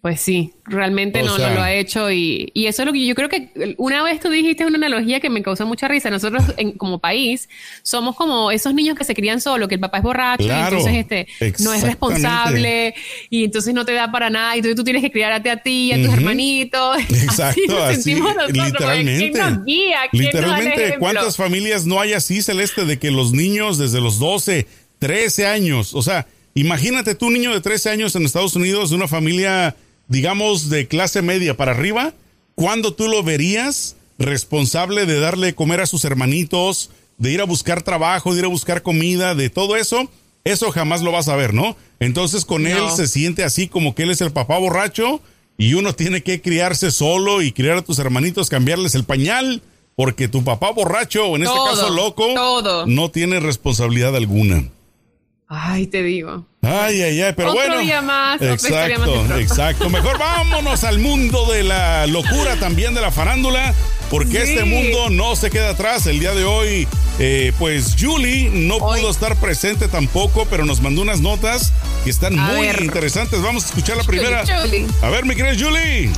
Pues 0.00 0.20
sí, 0.20 0.52
realmente 0.64 1.24
no, 1.24 1.36
lo 1.36 1.60
ha 1.60 1.72
hecho 1.72 2.12
y, 2.12 2.52
y, 2.54 2.66
eso 2.66 2.82
es 2.82 2.86
lo 2.86 2.92
que 2.92 3.04
yo 3.04 3.16
creo 3.16 3.28
que 3.28 3.74
una 3.78 4.04
vez 4.04 4.20
tú 4.20 4.30
dijiste 4.30 4.64
una 4.64 4.76
analogía 4.76 5.18
que 5.18 5.28
me 5.28 5.42
causó 5.42 5.66
mucha 5.66 5.88
risa. 5.88 6.08
Nosotros 6.08 6.44
en, 6.56 6.72
como 6.72 7.00
país 7.00 7.48
somos 7.82 8.14
como 8.14 8.52
esos 8.52 8.74
niños 8.74 8.96
que 8.96 9.02
se 9.02 9.12
crían 9.12 9.40
solo, 9.40 9.66
que 9.66 9.74
el 9.74 9.80
papá 9.80 9.98
es 9.98 10.04
borracho 10.04 10.44
y 10.44 10.50
entonces 10.50 10.94
este 10.94 11.26
no 11.58 11.74
es 11.74 11.82
responsable 11.82 12.94
y 13.28 13.44
entonces 13.44 13.74
no 13.74 13.84
te 13.84 13.92
da 13.92 14.12
para 14.12 14.30
nada 14.30 14.54
y 14.54 14.58
entonces 14.58 14.76
tú 14.76 14.84
tienes 14.84 15.02
que 15.02 15.10
criarte 15.10 15.50
a 15.50 15.56
ti 15.56 15.88
y 15.88 15.92
a 15.92 15.96
tus 15.96 16.14
hermanitos. 16.14 16.98
Exacto, 17.10 17.82
así, 17.82 18.14
literalmente. 18.52 19.32
literalmente, 20.12 20.96
¿cuántas 21.00 21.36
familias 21.36 21.86
no 21.86 22.00
hay 22.00 22.12
así, 22.12 22.40
Celeste, 22.40 22.84
de 22.84 23.00
que 23.00 23.10
los 23.10 23.32
niños 23.32 23.78
desde 23.78 24.00
los 24.00 24.20
12, 24.20 24.64
13 25.00 25.46
años, 25.48 25.92
o 25.92 26.02
sea, 26.02 26.28
imagínate 26.54 27.16
tú, 27.16 27.30
niño 27.30 27.52
de 27.52 27.60
13 27.60 27.90
años 27.90 28.14
en 28.14 28.24
Estados 28.24 28.54
Unidos, 28.54 28.90
de 28.90 28.96
una 28.96 29.08
familia 29.08 29.74
digamos, 30.08 30.70
de 30.70 30.88
clase 30.88 31.22
media 31.22 31.56
para 31.56 31.72
arriba, 31.72 32.14
¿cuándo 32.54 32.94
tú 32.94 33.08
lo 33.08 33.22
verías 33.22 33.96
responsable 34.18 35.06
de 35.06 35.20
darle 35.20 35.54
comer 35.54 35.80
a 35.80 35.86
sus 35.86 36.04
hermanitos, 36.04 36.90
de 37.18 37.32
ir 37.32 37.40
a 37.40 37.44
buscar 37.44 37.82
trabajo, 37.82 38.32
de 38.32 38.40
ir 38.40 38.44
a 38.44 38.48
buscar 38.48 38.82
comida, 38.82 39.34
de 39.34 39.50
todo 39.50 39.76
eso? 39.76 40.10
Eso 40.44 40.70
jamás 40.70 41.02
lo 41.02 41.12
vas 41.12 41.28
a 41.28 41.36
ver, 41.36 41.52
¿no? 41.52 41.76
Entonces 42.00 42.44
con 42.44 42.66
él 42.66 42.82
se 42.94 43.06
siente 43.06 43.44
así 43.44 43.68
como 43.68 43.94
que 43.94 44.04
él 44.04 44.10
es 44.10 44.20
el 44.20 44.32
papá 44.32 44.58
borracho 44.58 45.20
y 45.58 45.74
uno 45.74 45.94
tiene 45.94 46.22
que 46.22 46.40
criarse 46.40 46.90
solo 46.90 47.42
y 47.42 47.52
criar 47.52 47.78
a 47.78 47.82
tus 47.82 47.98
hermanitos, 47.98 48.48
cambiarles 48.48 48.94
el 48.94 49.04
pañal, 49.04 49.62
porque 49.96 50.28
tu 50.28 50.44
papá 50.44 50.70
borracho, 50.70 51.26
o 51.26 51.36
en 51.36 51.42
este 51.42 51.58
caso 51.68 51.90
loco, 51.90 52.86
no 52.86 53.10
tiene 53.10 53.40
responsabilidad 53.40 54.14
alguna. 54.14 54.70
Ay, 55.48 55.86
te 55.86 56.02
digo. 56.02 56.46
Ay, 56.60 57.02
ay, 57.02 57.22
ay, 57.22 57.32
pero 57.36 57.52
bueno. 57.52 57.78
Día 57.78 58.02
más, 58.02 58.42
exacto, 58.42 59.36
exacto. 59.38 59.88
Mejor 59.88 60.18
vámonos 60.18 60.82
al 60.84 60.98
mundo 60.98 61.46
de 61.46 61.62
la 61.62 62.06
locura, 62.08 62.56
también 62.56 62.94
de 62.94 63.00
la 63.00 63.12
farándula, 63.12 63.74
porque 64.10 64.42
este 64.42 64.64
mundo 64.64 65.08
no 65.08 65.36
se 65.36 65.50
queda 65.50 65.70
atrás. 65.70 66.06
El 66.06 66.18
día 66.18 66.34
de 66.34 66.44
hoy, 66.44 66.88
eh, 67.20 67.52
pues 67.58 67.94
Julie 67.98 68.50
no 68.52 68.78
pudo 68.78 69.08
estar 69.10 69.36
presente 69.36 69.86
tampoco, 69.86 70.46
pero 70.50 70.64
nos 70.64 70.80
mandó 70.80 71.00
unas 71.02 71.20
notas 71.20 71.72
que 72.02 72.10
están 72.10 72.34
muy 72.36 72.66
interesantes. 72.68 73.40
Vamos 73.40 73.64
a 73.64 73.66
escuchar 73.68 73.96
la 73.96 74.04
primera. 74.04 74.42
A 75.02 75.10
ver, 75.10 75.24
mi 75.24 75.36
querida 75.36 75.54
Julie. 75.54 76.10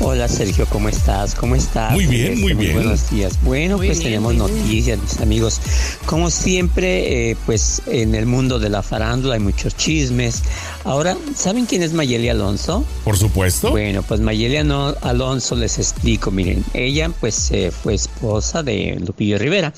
Hola 0.00 0.28
Sergio, 0.28 0.66
¿cómo 0.66 0.88
estás? 0.88 1.36
¿Cómo 1.36 1.54
estás? 1.54 1.92
Muy 1.92 2.06
bien, 2.06 2.40
muy 2.40 2.52
bien. 2.52 2.74
Buenos 2.74 3.10
días. 3.10 3.38
Bueno, 3.42 3.76
pues 3.76 4.00
tenemos 4.00 4.34
noticias, 4.34 4.98
mis 4.98 5.20
amigos. 5.20 5.60
Como 6.04 6.30
siempre, 6.30 7.30
eh, 7.30 7.36
pues 7.46 7.80
en 7.86 8.16
el 8.16 8.26
mundo 8.26 8.58
de 8.58 8.70
la 8.70 8.82
farándula 8.82 9.34
hay 9.34 9.40
muchos 9.40 9.76
chismes. 9.76 10.42
Ahora, 10.84 11.16
¿saben 11.34 11.64
quién 11.64 11.82
es 11.82 11.94
Mayeli 11.94 12.28
Alonso? 12.28 12.84
Por 13.04 13.16
supuesto. 13.16 13.70
Bueno, 13.70 14.02
pues 14.02 14.20
Mayeli 14.20 14.58
Alonso 14.58 15.56
les 15.56 15.78
explico. 15.78 16.30
Miren, 16.30 16.62
ella 16.74 17.10
pues 17.20 17.50
eh, 17.52 17.70
fue 17.70 17.94
esposa 17.94 18.62
de 18.62 19.00
Lupillo 19.00 19.38
Rivera, 19.38 19.72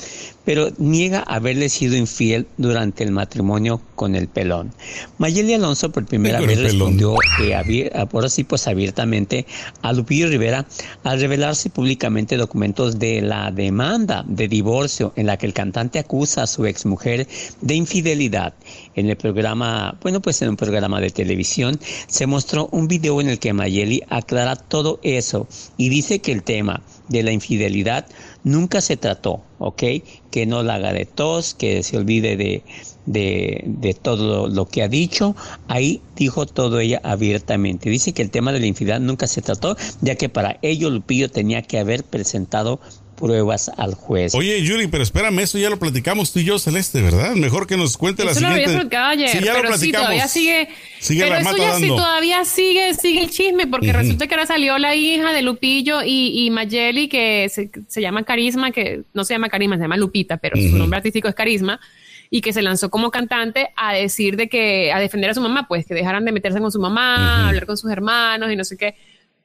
pero 0.46 0.70
niega 0.78 1.20
haberle 1.20 1.68
sido 1.68 1.96
infiel 1.96 2.46
durante 2.56 3.04
el 3.04 3.10
matrimonio 3.10 3.80
con 3.96 4.14
el 4.14 4.28
pelón. 4.28 4.72
Mayeli 5.18 5.54
Alonso 5.54 5.90
por 5.90 6.06
primera 6.06 6.40
vez 6.40 6.60
respondió 6.60 7.16
eh, 7.42 7.90
ahora 7.94 8.28
sí 8.28 8.44
pues 8.44 8.66
abiertamente 8.68 9.44
a 9.82 9.92
Lupillo 9.92 10.28
Rivera 10.28 10.66
al 11.02 11.20
revelarse 11.20 11.68
públicamente 11.68 12.36
documentos 12.36 12.98
de 12.98 13.22
la 13.22 13.50
demanda 13.50 14.24
de 14.26 14.46
divorcio 14.46 15.12
en 15.16 15.26
la 15.26 15.36
que 15.36 15.46
el 15.46 15.52
cantante 15.52 15.98
acusa 15.98 16.44
a 16.44 16.46
su 16.46 16.64
exmujer 16.64 17.26
de 17.60 17.74
infidelidad. 17.74 18.54
En 18.94 19.10
el 19.10 19.16
programa, 19.16 19.98
bueno 20.00 20.20
pues 20.20 20.40
en 20.42 20.50
un 20.50 20.56
programa 20.56 20.95
de 21.00 21.10
televisión 21.10 21.78
se 22.06 22.26
mostró 22.26 22.68
un 22.72 22.88
video 22.88 23.20
en 23.20 23.28
el 23.28 23.38
que 23.38 23.52
Mayeli 23.52 24.02
aclara 24.08 24.56
todo 24.56 25.00
eso 25.02 25.46
y 25.76 25.88
dice 25.88 26.20
que 26.20 26.32
el 26.32 26.42
tema 26.42 26.82
de 27.08 27.22
la 27.22 27.32
infidelidad 27.32 28.06
nunca 28.44 28.80
se 28.80 28.96
trató, 28.96 29.42
¿ok? 29.58 29.82
Que 30.30 30.46
no 30.46 30.62
la 30.62 30.74
haga 30.74 30.92
de 30.92 31.04
tos, 31.04 31.54
que 31.54 31.82
se 31.82 31.96
olvide 31.96 32.36
de, 32.36 32.62
de, 33.06 33.62
de, 33.66 33.94
todo 33.94 34.48
lo 34.48 34.66
que 34.66 34.82
ha 34.82 34.88
dicho. 34.88 35.36
Ahí 35.68 36.00
dijo 36.16 36.46
todo 36.46 36.80
ella 36.80 37.00
abiertamente. 37.04 37.90
Dice 37.90 38.12
que 38.12 38.22
el 38.22 38.30
tema 38.30 38.52
de 38.52 38.60
la 38.60 38.66
infidelidad 38.66 39.00
nunca 39.00 39.26
se 39.26 39.42
trató, 39.42 39.76
ya 40.00 40.16
que 40.16 40.28
para 40.28 40.58
ello 40.62 40.90
Lupillo 40.90 41.30
tenía 41.30 41.62
que 41.62 41.78
haber 41.78 42.04
presentado 42.04 42.80
pruebas 43.16 43.70
al 43.76 43.94
juez. 43.94 44.34
Oye, 44.34 44.62
Yuri, 44.62 44.86
pero 44.86 45.02
espérame, 45.02 45.40
eso 45.40 45.58
ya 45.58 45.70
lo 45.70 45.78
platicamos 45.78 46.32
tú 46.32 46.38
y 46.38 46.44
yo, 46.44 46.58
Celeste, 46.58 47.02
¿verdad? 47.02 47.34
Mejor 47.34 47.66
que 47.66 47.76
nos 47.76 47.96
cuente 47.96 48.24
la 48.24 48.34
siguiente. 48.34 48.72
Lo 48.72 48.98
ayer, 48.98 49.30
sí, 49.30 49.40
ya 49.42 49.54
lo 49.54 49.62
platicamos. 49.62 49.80
Sí, 49.80 49.92
todavía 49.92 50.28
sigue, 50.28 50.68
sigue 51.00 51.24
pero 51.24 51.36
eso 51.36 51.56
ya 51.56 51.74
sí 51.76 51.88
todavía 51.88 52.44
sigue, 52.44 52.94
sigue 52.94 53.22
el 53.22 53.30
chisme, 53.30 53.66
porque 53.66 53.92
resulta 53.92 54.26
que 54.26 54.34
ahora 54.34 54.46
salió 54.46 54.78
la 54.78 54.94
hija 54.94 55.32
de 55.32 55.42
Lupillo 55.42 56.02
y, 56.02 56.46
y 56.46 56.50
Mayeli, 56.50 57.08
que 57.08 57.48
se, 57.48 58.00
llama 58.00 58.22
Carisma, 58.22 58.70
que 58.70 59.02
no 59.14 59.24
se 59.24 59.34
llama 59.34 59.48
Carisma, 59.48 59.76
se 59.76 59.82
llama 59.82 59.96
Lupita, 59.96 60.36
pero 60.36 60.56
su 60.56 60.76
nombre 60.76 60.98
artístico 60.98 61.28
es 61.28 61.34
Carisma 61.34 61.80
y 62.28 62.40
que 62.40 62.52
se 62.52 62.60
lanzó 62.60 62.90
como 62.90 63.10
cantante 63.10 63.70
a 63.76 63.94
decir 63.94 64.36
de 64.36 64.48
que 64.48 64.92
a 64.92 64.98
defender 64.98 65.30
a 65.30 65.34
su 65.34 65.40
mamá, 65.40 65.66
pues 65.68 65.86
que 65.86 65.94
dejaran 65.94 66.24
de 66.24 66.32
meterse 66.32 66.60
con 66.60 66.72
su 66.72 66.80
mamá, 66.80 67.48
hablar 67.48 67.66
con 67.66 67.76
sus 67.76 67.90
hermanos 67.90 68.52
y 68.52 68.56
no 68.56 68.64
sé 68.64 68.76
qué 68.76 68.94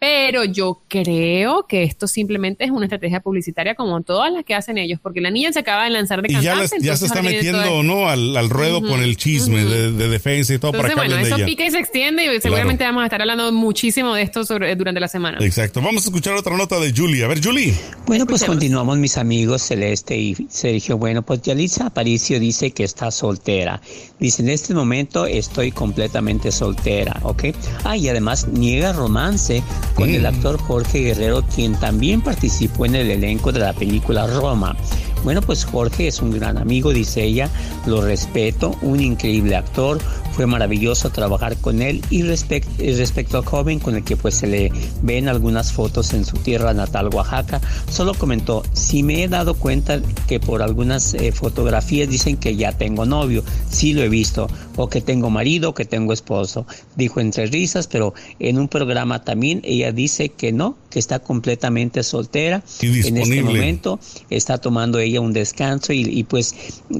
pero 0.01 0.45
yo 0.45 0.81
creo 0.87 1.67
que 1.67 1.83
esto 1.83 2.07
simplemente 2.07 2.63
es 2.63 2.71
una 2.71 2.87
estrategia 2.87 3.19
publicitaria 3.19 3.75
como 3.75 4.01
todas 4.01 4.33
las 4.33 4.43
que 4.43 4.55
hacen 4.55 4.79
ellos, 4.79 4.99
porque 4.99 5.21
la 5.21 5.29
niña 5.29 5.53
se 5.53 5.59
acaba 5.59 5.83
de 5.83 5.91
lanzar 5.91 6.23
de 6.23 6.29
cantante. 6.29 6.77
Y 6.79 6.83
ya, 6.83 6.97
se 6.97 7.05
está 7.05 7.21
metiendo, 7.21 7.83
¿no? 7.83 8.09
Al, 8.09 8.49
ruedo 8.49 8.81
con 8.81 8.99
el 9.03 9.15
chisme 9.15 9.63
de, 9.63 9.91
defensa 9.91 10.55
y 10.55 10.57
todo 10.57 10.71
para 10.71 10.89
que 10.89 10.95
bueno, 10.95 11.17
eso 11.17 11.35
pica 11.45 11.67
y 11.67 11.69
se 11.69 11.77
extiende 11.77 12.35
y 12.35 12.41
seguramente 12.41 12.83
vamos 12.83 13.03
a 13.03 13.05
estar 13.05 13.21
hablando 13.21 13.51
muchísimo 13.51 14.15
de 14.15 14.23
esto 14.23 14.43
durante 14.43 14.99
la 14.99 15.07
semana. 15.07 15.37
Exacto. 15.39 15.83
Vamos 15.83 16.03
a 16.03 16.09
escuchar 16.09 16.33
otra 16.33 16.57
nota 16.57 16.79
de 16.79 16.91
Julie. 16.91 17.23
A 17.23 17.27
ver, 17.27 17.39
Julie. 17.39 17.75
Bueno, 18.07 18.25
pues 18.25 18.43
continuamos, 18.43 18.97
mis 18.97 19.19
amigos 19.19 19.61
Celeste 19.61 20.17
y 20.17 20.35
Sergio. 20.49 20.97
Bueno, 20.97 21.21
pues 21.21 21.43
Yalitza 21.43 21.85
Aparicio 21.85 22.39
dice 22.39 22.71
que 22.71 22.85
está 22.85 23.11
soltera. 23.11 23.79
Dice, 24.19 24.41
en 24.41 24.49
este 24.49 24.73
momento 24.73 25.27
estoy 25.27 25.71
completamente 25.71 26.51
soltera, 26.51 27.19
¿ok? 27.21 27.43
Ah, 27.83 27.95
y 27.95 28.09
además 28.09 28.47
niega 28.47 28.93
romance 28.93 29.61
con 29.95 30.09
el 30.09 30.25
actor 30.25 30.59
Jorge 30.59 30.99
Guerrero, 30.99 31.43
quien 31.43 31.73
también 31.79 32.21
participó 32.21 32.85
en 32.85 32.95
el 32.95 33.11
elenco 33.11 33.51
de 33.51 33.59
la 33.59 33.73
película 33.73 34.27
Roma. 34.27 34.75
Bueno, 35.23 35.41
pues 35.41 35.65
Jorge 35.65 36.07
es 36.07 36.19
un 36.21 36.31
gran 36.31 36.57
amigo, 36.57 36.91
dice 36.91 37.23
ella, 37.23 37.49
lo 37.85 38.01
respeto, 38.01 38.75
un 38.81 38.99
increíble 38.99 39.55
actor, 39.55 39.99
fue 40.31 40.47
maravilloso 40.47 41.09
trabajar 41.09 41.57
con 41.57 41.81
él 41.81 42.03
y 42.09 42.23
respecto 42.23 43.37
al 43.37 43.45
joven 43.45 43.79
con 43.79 43.95
el 43.95 44.03
que 44.03 44.15
pues 44.15 44.35
se 44.35 44.47
le 44.47 44.71
ven 45.01 45.27
algunas 45.27 45.71
fotos 45.73 46.13
en 46.13 46.25
su 46.25 46.37
tierra 46.37 46.73
natal 46.73 47.09
Oaxaca, 47.13 47.61
solo 47.89 48.13
comentó, 48.13 48.63
si 48.73 49.03
me 49.03 49.23
he 49.23 49.27
dado 49.27 49.53
cuenta 49.53 50.01
que 50.27 50.39
por 50.39 50.61
algunas 50.61 51.13
eh, 51.13 51.31
fotografías 51.31 52.09
dicen 52.09 52.37
que 52.37 52.55
ya 52.55 52.71
tengo 52.71 53.05
novio, 53.05 53.43
sí 53.69 53.93
lo 53.93 54.01
he 54.01 54.09
visto, 54.09 54.47
o 54.75 54.89
que 54.89 55.01
tengo 55.01 55.29
marido, 55.29 55.69
o 55.69 55.73
que 55.73 55.85
tengo 55.85 56.13
esposo, 56.13 56.65
dijo 56.95 57.19
entre 57.19 57.45
risas, 57.47 57.87
pero 57.87 58.13
en 58.39 58.59
un 58.59 58.67
programa 58.67 59.23
también 59.23 59.61
ella 59.63 59.91
dice 59.91 60.29
que 60.29 60.51
no, 60.51 60.77
que 60.89 60.99
está 60.99 61.19
completamente 61.19 62.03
soltera, 62.03 62.63
en 62.81 63.17
este 63.17 63.43
momento 63.43 63.99
está 64.29 64.57
tomando 64.57 64.99
ella 64.99 65.21
un 65.21 65.33
descanso 65.33 65.93
y, 65.93 66.23
pues 66.23 66.55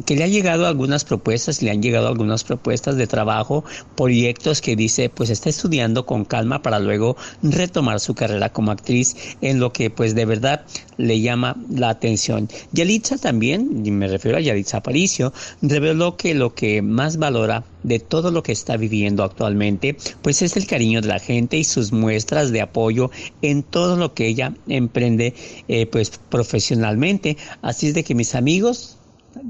que 0.06 0.16
le 0.16 0.24
ha 0.24 0.28
llegado 0.28 0.68
algunas 0.68 1.04
propuestas, 1.04 1.62
le 1.62 1.72
han 1.72 1.82
llegado 1.82 2.08
algunas 2.08 2.44
propuestas 2.44 2.96
de 2.96 3.08
trabajo, 3.08 3.64
proyectos 3.96 4.62
que 4.62 4.76
dice 4.76 5.10
pues 5.10 5.30
está 5.30 5.50
estudiando 5.50 6.06
con 6.06 6.26
calma 6.26 6.62
para 6.62 6.80
luego 6.80 7.18
retomar 7.44 8.00
su 8.00 8.16
carrera 8.16 8.52
como 8.52 8.72
actriz 8.72 9.16
en 9.42 9.60
lo 9.60 9.74
que 9.74 9.90
pues 9.90 10.16
de 10.16 10.26
verdad 10.26 10.66
le 10.98 11.20
llama 11.20 11.58
la 11.70 11.90
atención. 11.90 12.50
Yalitza 12.72 13.18
también, 13.18 13.84
y 13.86 13.92
me 13.92 14.08
refiero 14.08 14.38
a 14.38 14.42
Yalitza 14.42 14.78
Aparicio, 14.78 15.34
reveló 15.62 16.16
que 16.18 16.34
lo 16.34 16.54
que 16.54 16.82
más 16.82 17.18
valora 17.18 17.61
de 17.84 18.00
todo 18.00 18.32
lo 18.32 18.44
que 18.44 18.52
está 18.52 18.78
viviendo 18.78 19.24
actualmente, 19.24 19.98
pues 20.22 20.42
es 20.42 20.56
el 20.58 20.68
cariño 20.68 21.02
de 21.02 21.08
la 21.08 21.20
gente 21.20 21.58
y 21.58 21.64
sus 21.64 21.92
muestras 21.92 22.52
de 22.52 22.62
apoyo 22.62 23.12
en 23.42 23.64
todo 23.64 23.98
lo 23.98 24.14
que 24.14 24.28
ella 24.28 24.54
emprende 24.68 25.34
eh, 25.68 25.86
pues 25.86 26.12
profesionalmente. 26.30 27.38
Así 27.62 27.88
es 27.88 27.94
de 27.94 28.04
que 28.04 28.16
mis 28.16 28.36
amigos, 28.36 28.98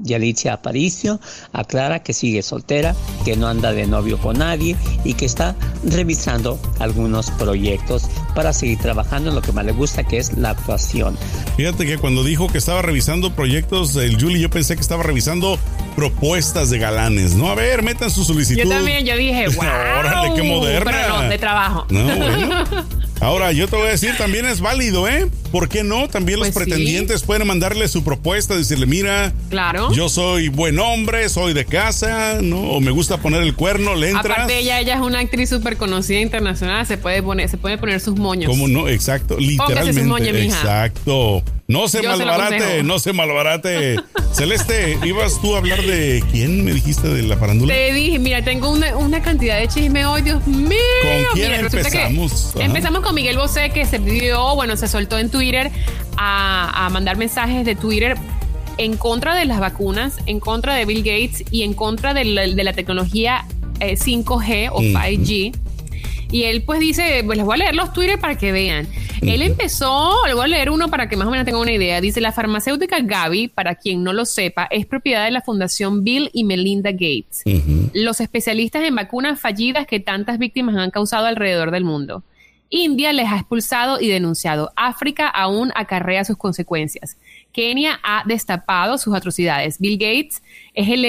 Yalitza 0.02 0.52
Aparicio 0.52 1.20
aclara 1.52 2.02
que 2.02 2.12
sigue 2.12 2.42
soltera, 2.42 2.94
que 3.24 3.36
no 3.36 3.48
anda 3.48 3.72
de 3.72 3.86
novio 3.86 4.18
con 4.18 4.38
nadie 4.38 4.76
y 5.04 5.14
que 5.14 5.24
está 5.24 5.56
revisando 5.84 6.58
algunos 6.78 7.30
proyectos 7.32 8.04
para 8.34 8.52
seguir 8.52 8.78
trabajando 8.78 9.30
en 9.30 9.36
lo 9.36 9.42
que 9.42 9.52
más 9.52 9.64
le 9.64 9.72
gusta, 9.72 10.04
que 10.04 10.18
es 10.18 10.36
la 10.36 10.50
actuación. 10.50 11.16
Fíjate 11.56 11.86
que 11.86 11.98
cuando 11.98 12.24
dijo 12.24 12.48
que 12.48 12.58
estaba 12.58 12.82
revisando 12.82 13.34
proyectos, 13.34 13.96
el 13.96 14.20
Julie, 14.20 14.40
yo 14.40 14.50
pensé 14.50 14.74
que 14.74 14.82
estaba 14.82 15.02
revisando 15.02 15.58
propuestas 15.96 16.70
de 16.70 16.78
galanes, 16.78 17.34
¿no? 17.34 17.48
A 17.48 17.54
ver, 17.54 17.82
metan 17.82 18.10
su 18.10 18.24
solicitud. 18.24 18.62
Yo 18.62 18.68
también, 18.68 19.04
yo 19.04 19.16
dije, 19.16 19.48
wow. 19.48 19.64
Órale, 19.98 20.34
qué 20.34 20.42
moderna. 20.42 20.90
Pero 20.90 21.22
no, 21.22 21.28
de 21.28 21.38
trabajo. 21.38 21.86
No, 21.90 22.04
bueno. 22.16 22.64
Ahora, 23.22 23.52
yo 23.52 23.68
te 23.68 23.76
voy 23.76 23.86
a 23.86 23.90
decir, 23.90 24.16
también 24.18 24.46
es 24.46 24.60
válido, 24.60 25.06
¿eh? 25.06 25.28
¿Por 25.52 25.68
qué 25.68 25.84
no? 25.84 26.08
También 26.08 26.40
los 26.40 26.50
pues 26.50 26.66
pretendientes 26.66 27.22
pueden 27.22 27.46
mandarle 27.46 27.86
su 27.86 28.02
propuesta, 28.02 28.56
decirle, 28.56 28.86
mira, 28.86 29.32
claro. 29.48 29.92
yo 29.92 30.08
soy 30.08 30.48
buen 30.48 30.80
hombre, 30.80 31.28
soy 31.28 31.52
de 31.52 31.64
casa, 31.64 32.40
¿no? 32.42 32.58
O 32.58 32.80
me 32.80 32.90
gusta 32.90 33.18
poner 33.18 33.42
el 33.42 33.54
cuerno, 33.54 33.94
le 33.94 34.08
entras. 34.08 34.38
Aparte, 34.38 34.58
ella, 34.58 34.80
ella 34.80 34.96
es 34.96 35.00
una 35.00 35.20
actriz 35.20 35.50
súper 35.50 35.76
conocida 35.76 36.18
internacional, 36.18 36.84
se 36.84 36.98
puede 36.98 37.22
poner, 37.22 37.48
se 37.48 37.58
puede 37.58 37.78
poner 37.78 38.00
sus 38.00 38.16
moños. 38.16 38.50
¿Cómo 38.50 38.66
no? 38.66 38.88
Exacto, 38.88 39.38
literalmente. 39.38 40.00
Sus 40.00 40.08
moños, 40.08 40.32
mija. 40.34 40.58
Exacto. 40.58 41.44
No 41.72 41.88
se 41.88 42.02
malbarate, 42.02 42.82
no 42.82 42.98
se 42.98 43.14
malbarate. 43.14 43.96
Celeste, 44.32 44.98
ibas 45.04 45.40
tú 45.40 45.54
a 45.54 45.58
hablar 45.58 45.80
de 45.82 46.22
quién 46.30 46.64
me 46.64 46.72
dijiste 46.72 47.08
de 47.08 47.22
la 47.22 47.38
farándula. 47.38 47.72
Te 47.72 47.94
dije, 47.94 48.18
mira, 48.18 48.44
tengo 48.44 48.70
una, 48.70 49.22
cantidad 49.22 49.58
de 49.58 49.68
chisme 49.68 50.04
hoy, 50.04 50.20
Dios 50.20 50.46
mío. 50.46 50.76
¿Con 51.02 51.34
quién 51.34 51.52
empezamos? 51.52 52.54
Empezamos 52.58 53.00
con 53.00 53.14
Miguel 53.14 53.38
Bosé, 53.38 53.70
que 53.70 53.86
se 53.86 53.98
dio, 53.98 54.54
bueno, 54.54 54.76
se 54.76 54.86
soltó 54.86 55.18
en 55.18 55.30
Twitter 55.30 55.70
a, 56.18 56.90
mandar 56.92 57.16
mensajes 57.16 57.64
de 57.64 57.74
Twitter 57.74 58.18
en 58.76 58.98
contra 58.98 59.34
de 59.34 59.46
las 59.46 59.58
vacunas, 59.58 60.18
en 60.26 60.40
contra 60.40 60.74
de 60.74 60.84
Bill 60.84 60.98
Gates 60.98 61.44
y 61.50 61.62
en 61.62 61.72
contra 61.72 62.12
de 62.12 62.24
la, 62.26 62.72
tecnología 62.74 63.46
5G 63.80 64.48
eh, 64.50 64.68
o 64.70 64.80
5G. 64.80 65.52
Y 66.32 66.44
él 66.44 66.62
pues 66.62 66.80
dice, 66.80 67.22
pues 67.26 67.36
les 67.36 67.44
voy 67.44 67.54
a 67.54 67.58
leer 67.58 67.74
los 67.74 67.92
Twitter 67.92 68.18
para 68.18 68.36
que 68.36 68.52
vean. 68.52 68.88
Él 69.20 69.42
empezó, 69.42 70.16
le 70.26 70.32
voy 70.32 70.46
a 70.46 70.48
leer 70.48 70.70
uno 70.70 70.88
para 70.88 71.08
que 71.08 71.16
más 71.16 71.28
o 71.28 71.30
menos 71.30 71.44
tengan 71.44 71.60
una 71.60 71.72
idea. 71.72 72.00
Dice, 72.00 72.22
la 72.22 72.32
farmacéutica 72.32 73.00
Gavi, 73.00 73.48
para 73.48 73.74
quien 73.74 74.02
no 74.02 74.14
lo 74.14 74.24
sepa, 74.24 74.66
es 74.70 74.86
propiedad 74.86 75.26
de 75.26 75.30
la 75.30 75.42
Fundación 75.42 76.02
Bill 76.04 76.30
y 76.32 76.44
Melinda 76.44 76.90
Gates, 76.90 77.44
los 77.92 78.20
especialistas 78.20 78.82
en 78.82 78.94
vacunas 78.94 79.38
fallidas 79.38 79.86
que 79.86 80.00
tantas 80.00 80.38
víctimas 80.38 80.74
han 80.76 80.90
causado 80.90 81.26
alrededor 81.26 81.70
del 81.70 81.84
mundo. 81.84 82.24
India 82.70 83.12
les 83.12 83.28
ha 83.28 83.36
expulsado 83.36 84.00
y 84.00 84.08
denunciado. 84.08 84.72
África 84.76 85.28
aún 85.28 85.70
acarrea 85.74 86.24
sus 86.24 86.38
consecuencias. 86.38 87.18
Kenia 87.52 88.00
ha 88.02 88.24
destapado 88.26 88.98
sus 88.98 89.14
atrocidades. 89.14 89.78
Bill 89.78 89.98
Gates 89.98 90.42
es 90.74 90.88
el 90.88 91.04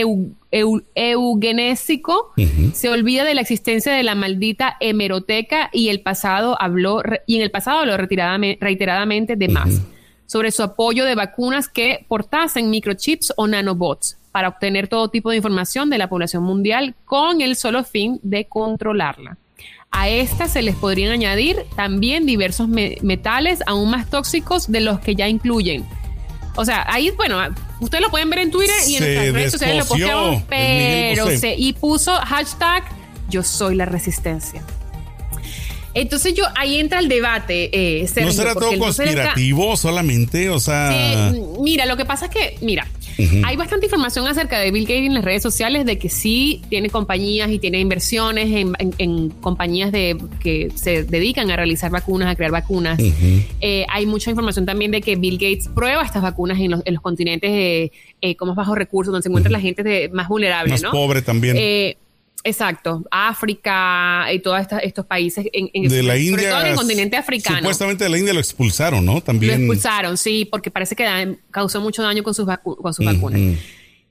eugenésico, 0.95 2.33
se 2.73 2.89
olvida 2.89 3.23
de 3.23 3.33
la 3.33 3.41
existencia 3.41 3.93
de 3.93 4.03
la 4.03 4.15
maldita 4.15 4.77
hemeroteca 4.79 5.69
y 5.71 5.89
el 5.89 6.01
pasado 6.01 6.61
habló 6.61 7.01
y 7.25 7.37
en 7.37 7.41
el 7.41 7.51
pasado 7.51 7.79
habló 7.79 7.97
reiteradamente 7.97 9.35
de 9.35 9.47
más 9.47 9.81
sobre 10.25 10.51
su 10.51 10.63
apoyo 10.63 11.05
de 11.05 11.15
vacunas 11.15 11.69
que 11.69 12.05
portasen 12.07 12.69
microchips 12.69 13.33
o 13.37 13.47
nanobots 13.47 14.17
para 14.31 14.47
obtener 14.47 14.87
todo 14.87 15.09
tipo 15.09 15.29
de 15.29 15.37
información 15.37 15.89
de 15.89 15.99
la 15.99 16.09
población 16.09 16.43
mundial 16.43 16.95
con 17.05 17.41
el 17.41 17.55
solo 17.55 17.83
fin 17.83 18.19
de 18.23 18.45
controlarla. 18.45 19.37
A 19.91 20.09
estas 20.09 20.51
se 20.51 20.63
les 20.63 20.75
podrían 20.75 21.11
añadir 21.11 21.57
también 21.75 22.25
diversos 22.25 22.67
metales 22.67 23.61
aún 23.67 23.91
más 23.91 24.09
tóxicos 24.09 24.71
de 24.71 24.81
los 24.81 24.99
que 24.99 25.13
ya 25.13 25.27
incluyen. 25.27 25.85
O 26.55 26.65
sea, 26.65 26.85
ahí, 26.87 27.11
bueno, 27.11 27.39
ustedes 27.79 28.01
lo 28.01 28.09
pueden 28.11 28.29
ver 28.29 28.39
en 28.39 28.51
Twitter 28.51 28.75
y 28.87 28.95
en 28.95 29.03
nuestras 29.03 29.33
redes 29.33 29.51
sociales 29.51 29.77
lo 29.77 29.85
posteamos, 29.85 30.43
pero 30.47 31.27
se, 31.37 31.55
y 31.55 31.73
puso 31.73 32.13
hashtag 32.15 32.83
yo 33.29 33.43
soy 33.43 33.75
la 33.75 33.85
resistencia. 33.85 34.61
Entonces 35.95 36.33
yo 36.33 36.45
ahí 36.55 36.79
entra 36.79 36.99
el 36.99 37.07
debate. 37.07 37.69
Eh, 37.71 38.09
no 38.21 38.31
será 38.31 38.53
todo 38.53 38.77
conspirativo 38.77 39.77
solamente, 39.77 40.49
o 40.49 40.59
sea. 40.59 41.31
mira, 41.59 41.85
lo 41.85 41.97
que 41.97 42.05
pasa 42.05 42.25
es 42.25 42.31
que, 42.31 42.57
mira, 42.61 42.87
hay 43.43 43.55
bastante 43.55 43.85
información 43.85 44.27
acerca 44.27 44.59
de 44.59 44.71
Bill 44.71 44.83
Gates 44.83 45.05
en 45.05 45.13
las 45.13 45.23
redes 45.23 45.43
sociales 45.43 45.85
de 45.85 45.97
que 45.97 46.09
sí 46.09 46.61
tiene 46.69 46.89
compañías 46.89 47.49
y 47.51 47.59
tiene 47.59 47.79
inversiones 47.79 48.49
en, 48.97 49.29
compañías 49.41 49.91
de 49.91 50.17
que 50.41 50.71
se 50.75 51.03
dedican 51.03 51.49
a 51.51 51.55
realizar 51.55 51.91
vacunas, 51.91 52.29
a 52.29 52.35
crear 52.35 52.51
vacunas. 52.51 52.99
Eh, 53.61 53.85
hay 53.89 54.05
mucha 54.05 54.29
información 54.29 54.65
también 54.65 54.91
de 54.91 55.01
que 55.01 55.15
Bill 55.15 55.37
Gates 55.37 55.69
prueba 55.73 56.03
estas 56.03 56.21
vacunas 56.21 56.59
en 56.59 56.71
los, 56.71 57.01
continentes 57.01 57.49
eh, 57.51 57.91
eh, 58.21 58.35
con 58.35 58.47
más 58.47 58.57
bajos 58.57 58.77
recursos, 58.77 59.11
donde 59.11 59.23
se 59.23 59.29
encuentra 59.29 59.51
la 59.51 59.59
gente 59.59 60.09
más 60.09 60.27
vulnerable, 60.27 60.71
más 60.71 60.83
pobre 60.83 61.21
también. 61.21 61.57
Exacto, 62.45 63.05
África 63.09 64.27
y 64.33 64.39
todos 64.39 64.67
estos 64.81 65.05
países 65.05 65.45
en, 65.53 65.87
de 65.87 66.03
la 66.03 66.17
India, 66.17 66.49
todo 66.49 66.61
en 66.61 66.67
el 66.67 66.75
continente 66.75 67.15
africano. 67.15 67.59
Supuestamente 67.59 68.03
de 68.03 68.09
la 68.09 68.17
India 68.17 68.33
lo 68.33 68.41
expulsaron, 68.41 69.05
¿no? 69.05 69.21
También. 69.21 69.51
Lo 69.51 69.57
expulsaron, 69.59 70.17
sí, 70.17 70.43
porque 70.43 70.69
parece 70.69 70.95
que 70.95 71.37
causó 71.51 71.79
mucho 71.79 72.03
daño 72.03 72.21
con 72.21 72.33
sus, 72.33 72.45
con 72.63 72.93
sus 72.93 73.05
vacunas. 73.05 73.39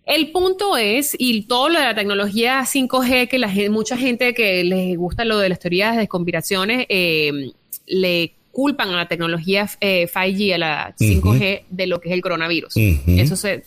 El 0.05 0.33
punto 0.33 0.77
es, 0.77 1.15
y 1.17 1.43
todo 1.43 1.69
lo 1.69 1.79
de 1.79 1.85
la 1.85 1.95
tecnología 1.95 2.63
5G, 2.63 3.29
que 3.29 3.39
la 3.39 3.53
mucha 3.71 3.97
gente 3.97 4.35
que 4.35 4.65
les 4.65 4.97
gusta 4.97 5.25
lo 5.25 5.39
de 5.39 5.51
las 5.51 5.61
teorías 5.61 5.97
de 5.97 6.09
conspiraciones, 6.09 6.87
eh, 6.89 7.53
le 7.87 8.35
culpan 8.51 8.89
a 8.91 8.97
la 8.97 9.09
tecnología 9.09 9.67
5G, 9.67 10.49
eh, 10.49 10.55
a 10.55 10.59
la 10.59 10.95
5G, 10.99 11.65
de 11.69 11.87
lo 11.87 12.01
que 12.01 12.09
es 12.09 12.15
el 12.15 12.23
coronavirus. 12.23 12.75
Eso 12.77 13.37
se, 13.37 13.63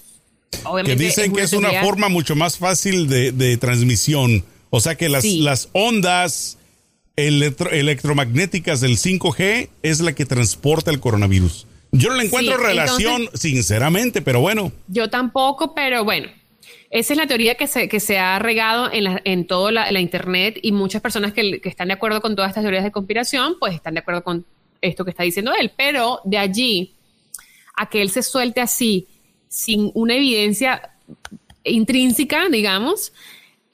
Obviamente 0.63 0.97
que 0.97 1.03
dicen 1.03 1.33
que 1.33 1.43
es 1.43 1.53
una 1.53 1.83
forma 1.83 2.09
mucho 2.09 2.35
más 2.35 2.57
fácil 2.57 3.07
de, 3.07 3.31
de 3.31 3.57
transmisión 3.57 4.43
o 4.75 4.81
sea 4.81 4.95
que 4.95 5.07
las, 5.07 5.23
las 5.23 5.69
ondas 5.71 6.57
electromagnéticas 7.15 8.81
del 8.81 8.97
5G 8.97 9.69
es 9.83 10.01
la 10.01 10.11
que 10.11 10.25
transporta 10.25 10.91
el 10.91 10.99
coronavirus. 10.99 11.65
Yo 11.93 12.09
no 12.09 12.15
le 12.17 12.25
encuentro 12.25 12.57
relación, 12.57 13.29
sinceramente, 13.33 14.21
pero 14.21 14.41
bueno. 14.41 14.73
Yo 14.89 15.09
tampoco, 15.09 15.73
pero 15.73 16.03
bueno. 16.03 16.27
Esa 16.89 17.13
es 17.13 17.17
la 17.17 17.25
teoría 17.25 17.55
que 17.55 17.67
se, 17.67 17.87
que 17.87 18.01
se 18.01 18.19
ha 18.19 18.37
regado 18.37 18.91
en, 18.91 19.05
la, 19.05 19.21
en 19.23 19.47
toda 19.47 19.71
la, 19.71 19.99
internet 20.01 20.59
y 20.61 20.73
muchas 20.73 21.01
personas 21.01 21.31
que, 21.31 21.61
que, 21.61 21.69
están 21.69 21.87
de 21.87 21.93
acuerdo 21.93 22.19
con 22.21 22.35
todas 22.35 22.49
estas 22.49 22.65
teorías 22.65 22.83
de 22.83 22.91
conspiración, 22.91 23.55
pues 23.61 23.75
están 23.75 23.93
de 23.93 24.01
acuerdo 24.01 24.25
con 24.25 24.45
esto 24.81 25.05
que 25.05 25.11
está 25.11 25.23
diciendo 25.23 25.53
él. 25.57 25.71
Pero 25.77 26.19
de 26.25 26.37
allí 26.37 26.95
a 27.77 27.87
que 27.89 28.01
él 28.01 28.09
se 28.09 28.23
suelte 28.23 28.59
así, 28.59 29.07
sin 29.47 29.89
una 29.93 30.15
evidencia 30.15 30.91
intrínseca, 31.63 32.49
digamos, 32.49 33.13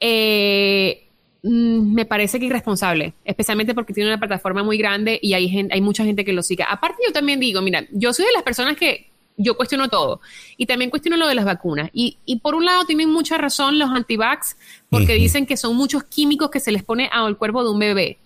eh, 0.04 1.06
mm, 1.44 1.94
me 1.94 2.04
parece 2.04 2.40
que 2.40 2.46
irresponsable, 2.46 3.14
especialmente 3.24 3.72
porque 3.72 3.94
tiene 3.94 4.10
una 4.10 4.18
plataforma 4.18 4.64
muy 4.64 4.76
grande 4.76 5.18
y 5.22 5.34
hay, 5.34 5.68
hay 5.70 5.80
mucha 5.80 6.04
gente 6.04 6.24
que 6.24 6.32
lo 6.32 6.42
sigue. 6.42 6.64
Aparte, 6.68 7.02
yo 7.06 7.12
también 7.12 7.38
digo, 7.38 7.62
mira, 7.62 7.86
yo 7.92 8.12
soy 8.12 8.26
de 8.26 8.32
las 8.32 8.42
personas 8.42 8.76
que 8.76 9.08
yo 9.36 9.56
cuestiono 9.56 9.88
todo 9.88 10.20
y 10.56 10.66
también 10.66 10.90
cuestiono 10.90 11.16
lo 11.16 11.28
de 11.28 11.36
las 11.36 11.44
vacunas. 11.44 11.88
Y, 11.92 12.18
y 12.26 12.40
por 12.40 12.56
un 12.56 12.64
lado 12.64 12.84
tienen 12.84 13.10
mucha 13.10 13.38
razón 13.38 13.78
los 13.78 13.90
antivax 13.90 14.56
porque 14.90 15.14
dicen 15.14 15.46
que 15.46 15.56
son 15.56 15.76
muchos 15.76 16.02
químicos 16.02 16.50
que 16.50 16.58
se 16.58 16.72
les 16.72 16.82
pone 16.82 17.08
al 17.12 17.36
cuerpo 17.38 17.62
de 17.62 17.70
un 17.70 17.78
bebé. 17.78 18.18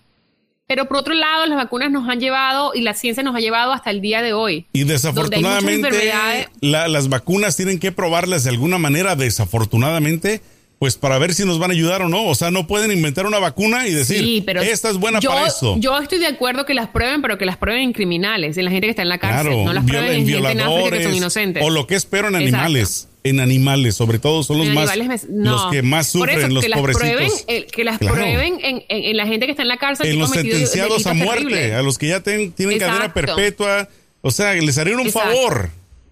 Pero 0.65 0.85
por 0.87 0.97
otro 0.97 1.13
lado, 1.13 1.45
las 1.45 1.57
vacunas 1.57 1.91
nos 1.91 2.09
han 2.09 2.19
llevado 2.19 2.73
y 2.73 2.81
la 2.81 2.93
ciencia 2.93 3.23
nos 3.23 3.35
ha 3.35 3.39
llevado 3.39 3.71
hasta 3.71 3.89
el 3.89 4.01
día 4.01 4.21
de 4.21 4.33
hoy. 4.33 4.65
Y 4.73 4.83
desafortunadamente, 4.83 6.49
las 6.59 7.07
vacunas 7.07 7.55
tienen 7.55 7.79
que 7.79 7.93
probarlas 7.93 8.43
de 8.43 8.49
alguna 8.49 8.77
manera, 8.77 9.15
desafortunadamente, 9.15 10.41
pues 10.79 10.95
para 10.95 11.17
ver 11.17 11.33
si 11.33 11.43
nos 11.45 11.57
van 11.59 11.71
a 11.71 11.73
ayudar 11.73 12.01
o 12.01 12.09
no. 12.09 12.25
O 12.25 12.35
sea, 12.35 12.51
no 12.51 12.67
pueden 12.67 12.91
inventar 12.91 13.25
una 13.25 13.39
vacuna 13.39 13.87
y 13.87 13.93
decir, 13.93 14.43
esta 14.61 14.89
es 14.89 14.97
buena 14.97 15.19
para 15.19 15.47
eso. 15.47 15.75
Yo 15.79 15.97
estoy 15.97 16.19
de 16.19 16.27
acuerdo 16.27 16.65
que 16.65 16.73
las 16.73 16.89
prueben, 16.89 17.21
pero 17.21 17.37
que 17.37 17.45
las 17.45 17.57
prueben 17.57 17.83
en 17.83 17.93
criminales, 17.93 18.57
en 18.57 18.65
la 18.65 18.71
gente 18.71 18.87
que 18.87 18.91
está 18.91 19.01
en 19.01 19.09
la 19.09 19.17
cárcel. 19.17 19.65
no 19.65 19.73
las 19.73 19.85
prueben 19.85 20.11
en, 20.11 20.27
gente 20.27 20.51
en 20.51 20.61
África 20.61 20.97
que 20.97 21.03
son 21.03 21.15
inocentes. 21.15 21.63
O 21.63 21.69
lo 21.69 21.87
que 21.87 21.95
espero 21.95 22.27
en 22.27 22.35
animales 22.35 23.07
en 23.23 23.39
animales, 23.39 23.95
sobre 23.95 24.19
todo 24.19 24.43
son 24.43 24.59
los 24.59 24.69
más 24.69 24.95
los 25.29 25.65
que 25.65 25.81
más 25.81 26.07
sufren, 26.07 26.53
los 26.53 26.65
pobrecitos. 26.65 27.45
que 27.71 27.83
las 27.83 27.97
prueben 27.97 28.59
en, 28.61 29.17
la 29.17 29.25
gente 29.25 29.45
que 29.45 29.51
está 29.51 29.63
en 29.63 29.67
la 29.69 29.77
cárcel. 29.77 30.07
En 30.07 30.19
los 30.19 30.31
sentenciados 30.31 31.05
a 31.07 31.13
muerte, 31.13 31.73
a 31.73 31.81
los 31.81 31.97
que 31.97 32.07
ya 32.07 32.21
tienen 32.21 32.51
cadena 32.51 33.13
perpetua. 33.13 33.89
O 34.21 34.31
sea, 34.31 34.53
les 34.53 34.77
harían 34.77 34.99
un 34.99 35.11
favor. 35.11 35.69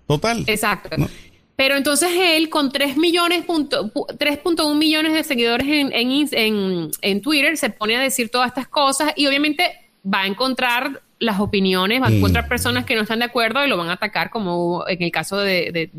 Total. 0.08 0.44
Exacto. 0.48 0.96
Pero 1.56 1.76
entonces 1.78 2.10
él 2.14 2.50
con 2.50 2.72
3 2.72 2.98
millones, 2.98 3.46
3.1 3.48 4.76
millones 4.76 5.14
de 5.14 5.24
seguidores 5.24 5.68
en, 5.68 5.92
en, 5.94 6.92
en, 7.02 7.22
Twitter 7.22 7.58
se 7.58 7.70
pone 7.70 7.96
a 7.96 8.02
decir 8.02 8.30
todas 8.30 8.50
estas 8.50 8.68
cosas 8.68 9.14
y 9.16 9.26
obviamente 9.28 9.72
va 10.06 10.24
a 10.24 10.28
encontrar 10.28 11.02
las 11.20 11.40
opiniones, 11.40 12.02
va 12.02 12.08
a 12.08 12.12
encontrar 12.12 12.46
mm. 12.46 12.50
personas 12.50 12.86
que 12.86 12.96
no 12.96 13.04
están 13.04 13.20
de 13.20 13.26
acuerdo 13.26 13.66
y 13.66 13.70
lo 13.70 13.78
van 13.78 13.88
a 13.88 13.94
atacar 13.94 14.30
como 14.30 14.86
en 14.88 15.02
el 15.02 15.12
caso 15.12 15.38
de 15.38 15.90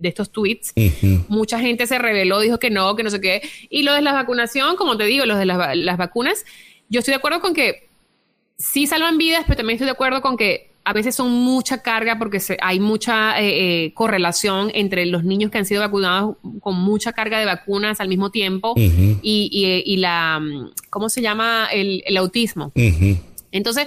de 0.00 0.08
estos 0.08 0.32
tweets. 0.32 0.72
Mucha 1.28 1.60
gente 1.60 1.86
se 1.86 1.98
reveló, 1.98 2.40
dijo 2.40 2.58
que 2.58 2.70
no, 2.70 2.96
que 2.96 3.02
no 3.02 3.10
sé 3.10 3.20
qué. 3.20 3.42
Y 3.68 3.82
lo 3.82 3.92
de 3.92 4.00
la 4.00 4.12
vacunación, 4.12 4.76
como 4.76 4.96
te 4.96 5.04
digo, 5.04 5.26
los 5.26 5.38
de 5.38 5.44
las, 5.44 5.96
vacunas, 5.98 6.44
yo 6.88 7.00
estoy 7.00 7.12
de 7.12 7.16
acuerdo 7.16 7.40
con 7.40 7.54
que 7.54 7.88
sí 8.56 8.86
salvan 8.86 9.18
vidas, 9.18 9.44
pero 9.46 9.58
también 9.58 9.76
estoy 9.76 9.86
de 9.86 9.92
acuerdo 9.92 10.22
con 10.22 10.36
que 10.36 10.69
a 10.90 10.92
veces 10.92 11.14
son 11.14 11.30
mucha 11.30 11.82
carga 11.82 12.18
porque 12.18 12.40
hay 12.60 12.80
mucha 12.80 13.40
eh, 13.40 13.84
eh, 13.84 13.94
correlación 13.94 14.72
entre 14.74 15.06
los 15.06 15.22
niños 15.22 15.52
que 15.52 15.58
han 15.58 15.64
sido 15.64 15.82
vacunados 15.82 16.36
con 16.58 16.80
mucha 16.80 17.12
carga 17.12 17.38
de 17.38 17.44
vacunas 17.44 18.00
al 18.00 18.08
mismo 18.08 18.30
tiempo 18.30 18.74
y, 18.76 19.96
la, 19.98 20.42
¿cómo 20.90 21.08
se 21.08 21.22
llama? 21.22 21.68
El, 21.72 22.16
autismo. 22.16 22.72
Entonces, 23.52 23.86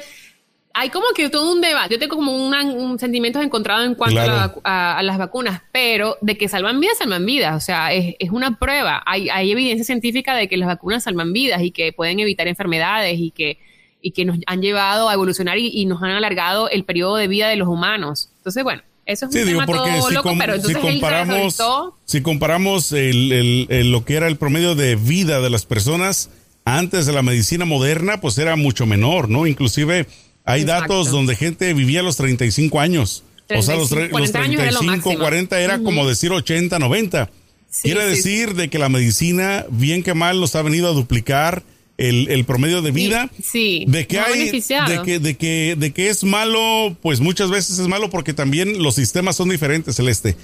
hay 0.73 0.91
como 0.91 1.07
que 1.13 1.27
todo 1.29 1.51
un 1.51 1.59
debate. 1.59 1.95
Yo 1.95 1.99
tengo 1.99 2.15
como 2.15 2.31
un 2.33 2.97
sentimiento 2.97 3.41
encontrado 3.41 3.83
en 3.83 3.95
cuanto 3.95 4.21
a, 4.63 5.01
las 5.03 5.17
vacunas, 5.17 5.61
pero 5.73 6.17
de 6.21 6.37
que 6.37 6.47
salvan 6.47 6.79
vidas, 6.79 6.99
salvan 6.99 7.25
vidas. 7.25 7.61
O 7.61 7.65
sea, 7.65 7.91
es, 7.91 8.15
una 8.31 8.57
prueba. 8.59 9.03
Hay, 9.05 9.51
evidencia 9.51 9.83
científica 9.83 10.35
de 10.35 10.47
que 10.47 10.55
las 10.55 10.69
vacunas 10.69 11.03
salvan 11.03 11.33
vidas 11.33 11.61
y 11.63 11.71
que 11.71 11.91
pueden 11.91 12.21
evitar 12.21 12.47
enfermedades 12.47 13.19
y 13.19 13.31
que, 13.31 13.59
y 14.03 14.11
que 14.11 14.25
nos 14.25 14.37
han 14.45 14.61
llevado 14.61 15.09
a 15.09 15.13
evolucionar 15.13 15.57
y, 15.57 15.85
nos 15.85 16.03
han 16.03 16.11
alargado 16.11 16.69
el 16.69 16.83
periodo 16.83 17.15
de 17.15 17.27
vida 17.27 17.47
de 17.47 17.55
los 17.55 17.67
humanos. 17.67 18.29
Entonces, 18.37 18.63
bueno. 18.63 18.83
Eso 19.05 19.25
es 19.25 19.35
un 19.35 19.45
tema 19.45 19.65
todo 19.65 20.11
loco, 20.11 20.33
pero 20.37 20.55
entonces 20.55 20.81
si 20.81 20.81
comparamos, 20.81 21.57
si 22.05 22.21
comparamos 22.21 22.91
lo 22.93 24.05
que 24.05 24.15
era 24.15 24.29
el 24.29 24.37
promedio 24.37 24.75
de 24.75 24.95
vida 24.95 25.41
de 25.41 25.49
las 25.49 25.65
personas 25.65 26.29
antes 26.63 27.05
de 27.05 27.11
la 27.11 27.21
medicina 27.21 27.65
moderna, 27.65 28.21
pues 28.21 28.37
era 28.37 28.55
mucho 28.55 28.85
menor, 28.85 29.27
¿no? 29.27 29.45
Inclusive 29.45 30.07
hay 30.45 30.63
datos 30.63 31.11
donde 31.11 31.35
gente 31.35 31.73
vivía 31.73 31.99
a 31.99 32.03
los 32.03 32.15
35 32.15 32.79
años. 32.79 33.25
o 33.53 33.61
sea, 33.61 33.75
los, 33.75 33.89
35, 33.89 35.17
40 35.17 35.59
era 35.59 35.79
como 35.79 36.07
decir 36.07 36.31
80, 36.31 36.79
90. 36.79 37.29
Quiere 37.81 38.05
decir 38.05 38.53
de 38.53 38.69
que 38.69 38.79
la 38.79 38.87
medicina, 38.87 39.65
bien 39.69 40.01
que 40.03 40.13
mal, 40.13 40.39
nos 40.39 40.55
ha 40.55 40.61
venido 40.61 40.87
a 40.87 40.93
duplicar 40.93 41.63
el, 41.97 42.45
promedio 42.45 42.81
de 42.81 42.91
vida. 42.91 43.29
Sí. 43.41 43.85
De 43.87 44.07
que 44.07 44.19
hay, 44.19 44.51
de 44.51 45.01
que, 45.03 45.19
de 45.19 45.35
que, 45.35 45.75
de 45.77 45.91
que 45.91 46.09
es 46.09 46.23
malo, 46.23 46.95
pues 47.01 47.19
muchas 47.19 47.49
veces 47.49 47.79
es 47.79 47.87
malo 47.87 48.09
porque 48.09 48.33
también 48.33 48.81
los 48.81 48.95
sistemas 48.95 49.35
son 49.35 49.49
diferentes, 49.49 49.95
Celeste. 49.95 50.35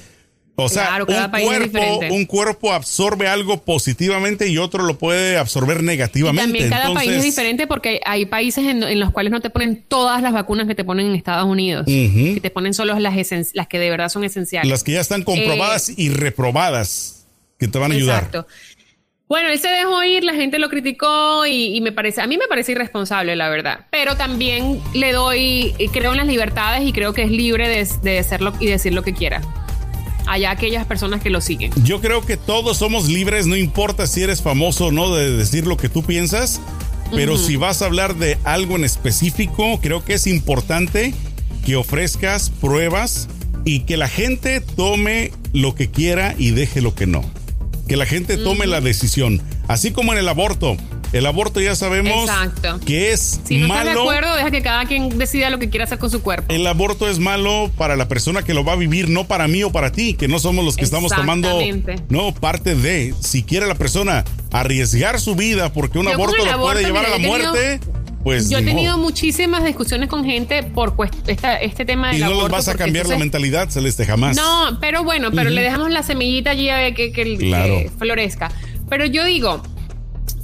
O 0.62 0.70
sea, 0.70 1.00
un, 1.00 1.30
cuerpo, 1.30 2.00
un 2.10 2.26
cuerpo 2.26 2.74
absorbe 2.74 3.28
algo 3.28 3.62
positivamente 3.64 4.48
y 4.50 4.58
otro 4.58 4.84
lo 4.84 4.98
puede 4.98 5.38
absorber 5.38 5.84
negativamente. 5.84 6.44
también 6.44 6.70
cada 6.70 6.94
país 6.94 7.12
es 7.12 7.24
diferente 7.24 7.66
porque 7.66 8.02
hay 8.06 8.26
países 8.26 8.66
en, 8.66 9.00
los 9.00 9.12
cuales 9.12 9.32
no 9.32 9.40
te 9.40 9.50
ponen 9.50 9.84
todas 9.88 10.22
las 10.22 10.34
vacunas 10.34 10.68
que 10.68 10.76
te 10.76 10.84
ponen 10.84 11.08
en 11.08 11.16
Estados 11.16 11.46
Unidos, 11.46 11.86
que 11.86 12.40
te 12.42 12.50
ponen 12.50 12.74
solo 12.74 12.98
las, 13.00 13.16
las 13.54 13.68
que 13.68 13.80
de 13.80 13.90
verdad 13.90 14.10
son 14.10 14.24
esenciales. 14.24 14.70
Las 14.70 14.84
que 14.84 14.94
ya 14.94 15.02
están 15.02 15.24
comprobadas 15.24 15.90
eh, 15.90 15.96
y 15.98 16.10
reprobadas, 16.10 17.26
que 17.58 17.68
te 17.68 17.80
van 17.80 17.92
a 17.92 17.96
ayudar. 17.96 18.24
Exacto. 18.26 18.48
Bueno, 19.30 19.50
él 19.50 19.60
se 19.60 19.68
dejó 19.68 20.04
ir, 20.04 20.24
la 20.24 20.34
gente 20.34 20.58
lo 20.58 20.70
criticó 20.70 21.46
y, 21.46 21.80
me 21.82 21.92
parece, 21.92 22.20
a 22.20 22.26
mí 22.26 22.40
me 22.40 22.48
parece 22.48 22.72
irresponsable, 22.72 23.36
la 23.36 23.48
verdad. 23.48 23.86
Pero 23.92 24.18
también 24.18 24.82
le 24.96 25.12
doy, 25.12 25.76
creo 25.94 26.14
en 26.14 26.18
las 26.18 26.26
libertades 26.26 26.82
y 26.84 26.92
creo 26.92 27.14
que 27.14 27.22
es 27.22 27.30
libre 27.30 27.70
de, 27.70 27.88
de 28.02 28.18
hacerlo 28.18 28.54
y 28.60 28.66
decir 28.66 28.92
lo 28.92 29.04
que 29.04 29.14
quiera 29.14 29.42
allá 30.26 30.52
aquellas 30.52 30.86
personas 30.86 31.22
que 31.22 31.30
lo 31.30 31.42
siguen. 31.42 31.72
Yo 31.84 32.02
creo 32.02 32.24
que 32.24 32.38
todos 32.38 32.78
somos 32.78 33.08
libres, 33.08 33.48
no 33.48 33.56
importa 33.56 34.06
si 34.06 34.22
eres 34.22 34.42
famoso 34.42 34.88
o 34.88 34.92
no, 34.92 35.16
de 35.16 35.32
decir 35.32 35.66
lo 35.66 35.78
que 35.78 35.90
tú 35.90 36.04
piensas, 36.04 36.60
pero 37.12 37.38
si 37.38 37.56
vas 37.56 37.82
a 37.82 37.86
hablar 37.86 38.16
de 38.16 38.38
algo 38.44 38.76
en 38.76 38.84
específico, 38.84 39.80
creo 39.82 40.04
que 40.06 40.14
es 40.16 40.28
importante 40.28 41.14
que 41.66 41.76
ofrezcas 41.76 42.50
pruebas 42.50 43.28
y 43.66 43.82
que 43.82 43.98
la 43.98 44.08
gente 44.08 44.62
tome 44.62 45.32
lo 45.52 45.74
que 45.74 45.90
quiera 45.90 46.36
y 46.38 46.52
deje 46.52 46.82
lo 46.82 46.94
que 46.94 47.08
no. 47.08 47.24
Que 47.90 47.98
la 47.98 48.06
gente 48.06 48.38
tome 48.38 48.68
la 48.68 48.82
decisión. 48.82 49.42
Así 49.68 49.92
como 49.92 50.14
en 50.14 50.20
el 50.20 50.30
aborto. 50.30 50.78
El 51.12 51.26
aborto 51.26 51.60
ya 51.60 51.74
sabemos 51.74 52.30
que 52.86 53.12
es 53.12 53.42
si 53.44 53.58
no 53.58 53.68
malo. 53.68 53.80
Estás 53.90 53.96
de 53.96 54.02
acuerdo, 54.02 54.36
deja 54.36 54.52
que 54.52 54.62
cada 54.62 54.86
quien 54.86 55.18
decida 55.18 55.50
lo 55.50 55.58
que 55.58 55.72
quiera 55.72 55.86
hacer 55.86 55.98
con 55.98 56.12
su 56.12 56.22
cuerpo. 56.22 56.54
El 56.54 56.68
aborto 56.68 57.10
es 57.10 57.18
malo 57.18 57.72
para 57.78 57.96
la 57.96 58.08
persona 58.08 58.44
que 58.44 58.54
lo 58.54 58.64
va 58.64 58.74
a 58.74 58.76
vivir, 58.76 59.10
no 59.10 59.26
para 59.26 59.48
mí 59.48 59.64
o 59.64 59.72
para 59.72 59.92
ti, 59.92 60.14
que 60.14 60.28
no 60.28 60.38
somos 60.38 60.64
los 60.64 60.76
que 60.76 60.84
estamos 60.84 61.12
tomando 61.12 61.50
no 62.10 62.32
parte 62.36 62.76
de. 62.76 63.16
Si 63.22 63.42
quiere 63.42 63.66
la 63.66 63.74
persona 63.74 64.24
arriesgar 64.52 65.20
su 65.20 65.36
vida 65.36 65.74
porque 65.74 65.98
un 65.98 66.10
aborto 66.10 66.46
lo 66.46 66.62
puede 66.62 66.84
llevar 66.84 67.08
a 67.08 67.10
la 67.10 67.18
muerte. 67.18 67.80
Pues 68.24 68.50
yo 68.50 68.58
he 68.58 68.64
tenido 68.64 68.98
muchísimas 68.98 69.64
discusiones 69.64 70.10
con 70.10 70.26
gente 70.26 70.64
por 70.64 70.96
este 71.28 71.86
tema 71.86 72.10
del 72.10 72.18
y 72.18 72.22
no 72.22 72.42
les 72.42 72.50
vas 72.50 72.68
a 72.68 72.76
cambiar 72.76 73.08
la 73.08 73.18
mentalidad, 73.18 73.70
Celeste, 73.70 74.06
jamás. 74.06 74.36
No, 74.36 74.78
pero 74.82 75.04
bueno, 75.04 75.32
pero 75.32 75.50
le 75.50 75.62
dejamos 75.62 75.92
la 75.92 76.04
semillita 76.04 76.52
allí 76.52 76.70
a 76.70 76.78
ver 76.78 76.94
que, 76.94 77.12
que 77.12 77.90
florezca. 77.98 78.52
Pero 78.90 79.06
yo 79.06 79.24
digo, 79.24 79.62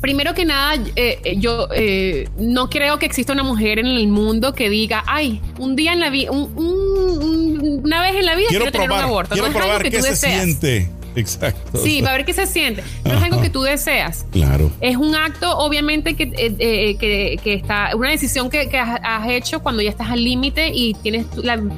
primero 0.01 0.33
que 0.33 0.45
nada, 0.45 0.75
eh, 0.95 1.19
eh, 1.23 1.35
yo 1.38 1.67
eh, 1.73 2.29
no 2.38 2.69
creo 2.69 2.99
que 2.99 3.05
exista 3.05 3.33
una 3.33 3.43
mujer 3.43 3.79
en 3.79 3.88
el 3.88 4.07
mundo 4.07 4.53
que 4.53 4.69
diga, 4.69 5.03
ay, 5.07 5.41
un 5.57 5.75
día 5.75 5.93
en 5.93 5.99
la 5.99 6.09
vida, 6.09 6.31
una 6.31 8.01
vez 8.01 8.15
en 8.15 8.25
la 8.25 8.35
vida 8.35 8.47
quiero, 8.49 8.71
tener 8.71 8.91
un 8.91 8.99
aborto. 8.99 9.33
Quiero 9.33 9.51
probar 9.51 9.89
qué 9.89 10.01
se 10.01 10.15
siente. 10.15 10.91
Exacto. 11.25 11.80
Sí, 11.82 12.01
para 12.01 12.17
ver 12.17 12.25
qué 12.25 12.34
se 12.34 12.45
siente. 12.45 12.84
No 13.04 13.13
es 13.13 13.23
algo 13.23 13.41
que 13.41 13.49
tú 13.49 13.63
deseas. 13.63 14.25
Claro. 14.32 14.71
Es 14.82 14.97
un 14.97 15.15
acto, 15.15 15.58
obviamente, 15.58 16.15
que, 16.15 16.23
eh, 16.23 16.56
eh, 16.60 16.97
que, 16.97 17.39
que, 17.41 17.54
está, 17.54 17.91
una 17.95 18.10
decisión 18.10 18.49
que, 18.49 18.69
has, 18.78 19.30
hecho 19.30 19.62
cuando 19.62 19.82
ya 19.82 19.89
estás 19.89 20.10
al 20.10 20.23
límite 20.23 20.71
y 20.73 20.93
tienes 20.95 21.25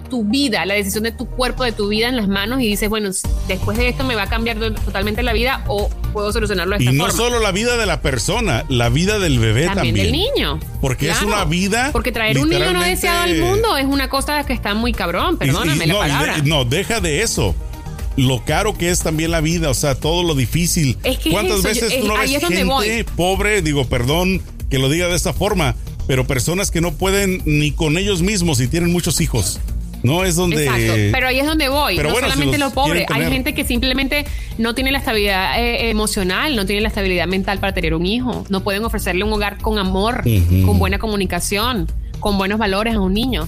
tu, 0.10 0.24
vida, 0.26 0.66
la 0.66 0.74
decisión 0.74 1.04
de 1.04 1.12
tu 1.12 1.28
cuerpo, 1.28 1.64
de 1.64 1.72
tu 1.72 1.88
vida 1.88 2.10
en 2.10 2.16
las 2.16 2.28
manos 2.28 2.62
y 2.62 2.68
dices, 2.68 2.90
bueno, 2.90 3.10
después 3.48 3.78
de 3.78 3.90
esto 3.90 4.04
me 4.04 4.16
va 4.16 4.24
a 4.24 4.30
cambiar 4.30 4.58
totalmente 4.58 5.24
la 5.24 5.34
vida 5.34 5.64
o 5.68 5.90
puedo 6.14 6.32
solucionarlo 6.34 6.78
de 6.78 6.84
esta 6.84 6.94
Y 6.94 6.98
no 6.98 7.10
solo 7.12 7.40
la 7.40 7.52
vida 7.52 7.78
de 7.78 7.86
la 7.86 8.02
persona, 8.02 8.66
la 8.70 8.90
vida 8.90 9.20
del 9.20 9.40
bebé 9.40 9.66
también. 9.66 9.96
También 9.96 9.96
del 9.96 10.12
niño. 10.12 10.60
Porque 10.82 11.10
es 11.10 11.22
una 11.22 11.46
vida. 11.46 11.90
Porque 11.92 12.12
traer 12.12 12.40
un 12.40 12.50
niño 12.50 12.74
no 12.74 12.82
deseado 12.82 13.22
al 13.22 13.38
mundo 13.38 13.78
es 13.78 13.86
una 13.86 14.10
cosa 14.10 14.44
que 14.46 14.54
está 14.54 14.74
muy 14.74 14.94
cabrón, 14.94 15.38
perdóname 15.38 15.88
la 15.88 16.00
palabra. 16.00 16.38
no, 16.44 16.66
deja 16.66 17.00
de 17.00 17.22
eso 17.22 17.56
lo 18.18 18.44
caro 18.44 18.78
que 18.78 18.90
es 18.90 19.00
también 19.00 19.32
la 19.32 19.42
vida, 19.42 19.70
o 19.70 19.74
sea, 19.74 19.96
todo 19.96 20.24
lo 20.24 20.36
difícil. 20.36 20.98
¿Cuántas 21.32 21.62
veces 21.62 22.00
tú 22.00 22.08
no 22.08 22.18
ves 22.18 22.32
gente 22.32 23.06
pobre, 23.16 23.62
digo, 23.62 23.86
perdón 23.86 24.42
que 24.70 24.80
lo 24.80 24.90
diga 24.90 25.08
de 25.08 25.16
esta 25.16 25.32
forma, 25.32 25.76
pero 26.08 26.28
personas 26.28 26.72
que 26.72 26.82
no 26.82 26.94
pueden 26.94 27.42
ni 27.46 27.72
con 27.72 27.98
ellos 27.98 28.22
mismos 28.22 28.60
y 28.60 28.68
tienen 28.68 28.92
muchos 28.92 29.22
hijos? 29.22 29.60
No 30.04 30.24
es 30.24 30.36
donde. 30.36 30.64
Exacto, 30.64 30.94
pero 31.12 31.28
ahí 31.28 31.40
es 31.40 31.46
donde 31.46 31.70
voy. 31.70 31.98
no 31.98 32.14
solamente 32.14 32.58
los, 32.58 32.74
pobres. 32.74 33.06
Hay 33.10 33.32
gente 33.32 33.54
que 33.54 33.64
simplemente 33.64 34.26
no 34.58 34.76
tiene 34.76 34.92
la 34.92 35.00
estabilidad 35.00 35.60
eh, 35.60 35.90
emocional, 35.90 36.56
no 36.56 36.66
tiene 36.66 36.82
la 36.82 36.88
estabilidad 36.88 37.28
mental 37.28 37.60
para 37.60 37.74
tener 37.74 37.94
un 37.94 38.06
hijo. 38.06 38.46
No 38.50 38.64
pueden 38.64 38.84
ofrecerle 38.86 39.24
un 39.24 39.34
hogar 39.34 39.58
con 39.60 39.78
amor, 39.78 40.24
con 40.66 40.80
buena 40.80 41.00
comunicación, 41.00 41.88
con 42.20 42.38
buenos 42.38 42.60
valores 42.60 42.96
a 42.96 43.00
un 43.00 43.14
niño. 43.14 43.48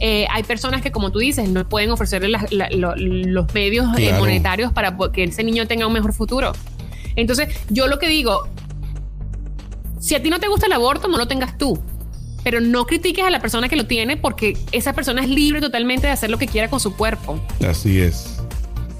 Eh, 0.00 0.26
hay 0.30 0.42
personas 0.44 0.82
que, 0.82 0.92
como 0.92 1.10
tú 1.10 1.18
dices, 1.18 1.48
no 1.48 1.68
pueden 1.68 1.90
ofrecerle 1.90 2.28
los 2.28 3.54
medios 3.54 3.86
eh, 3.98 4.12
monetarios 4.18 4.72
para 4.72 4.96
que 5.12 5.24
ese 5.24 5.42
niño 5.42 5.66
tenga 5.66 5.86
un 5.86 5.92
mejor 5.92 6.12
futuro. 6.12 6.52
Entonces, 7.16 7.48
yo 7.68 7.88
lo 7.88 7.98
que 7.98 8.08
digo, 8.08 8.48
si 9.98 10.14
a 10.14 10.22
ti 10.22 10.30
no 10.30 10.38
te 10.38 10.48
gusta 10.48 10.66
el 10.66 10.72
aborto, 10.72 11.08
no 11.08 11.18
lo 11.18 11.26
tengas 11.26 11.58
tú. 11.58 11.82
Pero 12.44 12.60
no 12.60 12.86
critiques 12.86 13.24
a 13.24 13.30
la 13.30 13.40
persona 13.40 13.68
que 13.68 13.76
lo 13.76 13.86
tiene 13.86 14.16
porque 14.16 14.56
esa 14.70 14.92
persona 14.92 15.22
es 15.22 15.28
libre 15.28 15.60
totalmente 15.60 16.06
de 16.06 16.12
hacer 16.12 16.30
lo 16.30 16.38
que 16.38 16.46
quiera 16.46 16.70
con 16.70 16.78
su 16.78 16.94
cuerpo. 16.94 17.40
Así 17.68 18.00
es. 18.00 18.40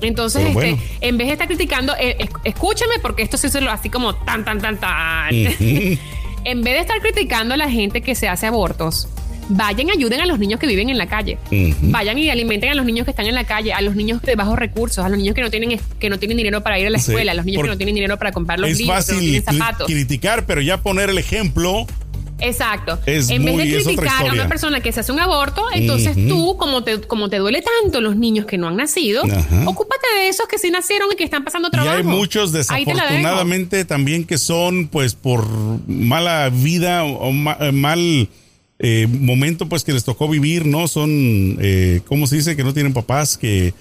Entonces, 0.00 0.46
este, 0.46 0.78
en 1.00 1.16
vez 1.16 1.28
de 1.28 1.32
estar 1.34 1.46
criticando, 1.48 1.94
eh, 1.98 2.28
escúchame 2.44 2.98
porque 3.00 3.22
esto 3.22 3.36
se 3.36 3.60
lo 3.60 3.70
así 3.70 3.90
como 3.90 4.14
tan, 4.14 4.44
tan, 4.44 4.60
tan, 4.60 4.78
tan. 4.78 5.34
en 6.44 6.62
vez 6.62 6.74
de 6.74 6.78
estar 6.80 7.00
criticando 7.00 7.54
a 7.54 7.56
la 7.56 7.70
gente 7.70 8.00
que 8.00 8.14
se 8.14 8.28
hace 8.28 8.46
abortos, 8.46 9.08
vayan 9.48 9.88
y 9.88 9.90
ayuden 9.92 10.20
a 10.20 10.26
los 10.26 10.38
niños 10.38 10.60
que 10.60 10.66
viven 10.66 10.88
en 10.90 10.98
la 10.98 11.06
calle. 11.06 11.38
Vayan 11.82 12.18
y 12.18 12.30
alimenten 12.30 12.70
a 12.70 12.74
los 12.74 12.86
niños 12.86 13.04
que 13.04 13.10
están 13.10 13.26
en 13.26 13.34
la 13.34 13.44
calle, 13.44 13.72
a 13.72 13.80
los 13.80 13.96
niños 13.96 14.22
de 14.22 14.34
bajos 14.34 14.58
recursos, 14.58 15.04
a 15.04 15.08
los 15.08 15.18
niños 15.18 15.34
que 15.34 15.42
no 15.42 15.50
tienen 15.50 15.80
que 15.98 16.10
no 16.10 16.18
tienen 16.18 16.36
dinero 16.36 16.62
para 16.62 16.78
ir 16.78 16.86
a 16.86 16.90
la 16.90 16.98
escuela, 16.98 17.32
a 17.32 17.34
los 17.34 17.44
niños 17.44 17.62
que 17.62 17.68
no 17.68 17.76
tienen 17.76 17.94
dinero 17.94 18.18
para 18.18 18.32
comprar 18.32 18.60
los 18.60 18.70
libros, 18.76 19.06
que 19.06 19.12
no 19.12 19.20
tienen 19.20 19.42
zapatos. 19.42 19.86
criticar, 19.86 20.46
pero 20.46 20.60
ya 20.60 20.82
poner 20.82 21.10
el 21.10 21.18
ejemplo 21.18 21.86
Exacto. 22.40 22.98
en 23.06 23.44
vez 23.44 23.56
de 23.56 23.82
criticar 23.82 24.28
a 24.28 24.32
una 24.32 24.48
persona 24.48 24.80
que 24.80 24.92
se 24.92 25.00
hace 25.00 25.12
un 25.12 25.20
aborto, 25.20 25.64
entonces 25.72 26.16
tú, 26.28 26.56
como 26.56 26.84
te, 26.84 27.00
como 27.00 27.28
te 27.28 27.38
duele 27.38 27.62
tanto 27.62 28.00
los 28.00 28.16
niños 28.16 28.46
que 28.46 28.58
no 28.58 28.68
han 28.68 28.76
nacido, 28.76 29.24
ocúpate 29.66 30.06
de 30.18 30.28
esos 30.28 30.46
que 30.46 30.58
sí 30.58 30.70
nacieron 30.70 31.08
y 31.12 31.16
que 31.16 31.24
están 31.24 31.44
pasando 31.44 31.70
trabajo. 31.70 31.96
Y 31.96 31.98
hay 31.98 32.04
muchos 32.04 32.52
desafortunadamente 32.52 33.84
también 33.84 34.24
que 34.24 34.38
son 34.38 34.88
pues 34.88 35.14
por 35.14 35.46
mala 35.88 36.50
vida 36.50 37.04
o 37.04 37.30
eh, 37.30 37.72
mal 37.72 38.28
eh, 38.78 39.06
momento 39.08 39.68
pues 39.68 39.82
que 39.84 39.92
les 39.92 40.04
tocó 40.04 40.28
vivir, 40.28 40.66
¿no? 40.66 40.86
Son, 40.88 41.10
eh, 41.60 42.00
¿cómo 42.06 42.26
se 42.26 42.36
dice? 42.36 42.56
Que 42.56 42.62
no 42.62 42.72
tienen 42.72 42.92
papás, 42.92 43.36
que, 43.36 43.74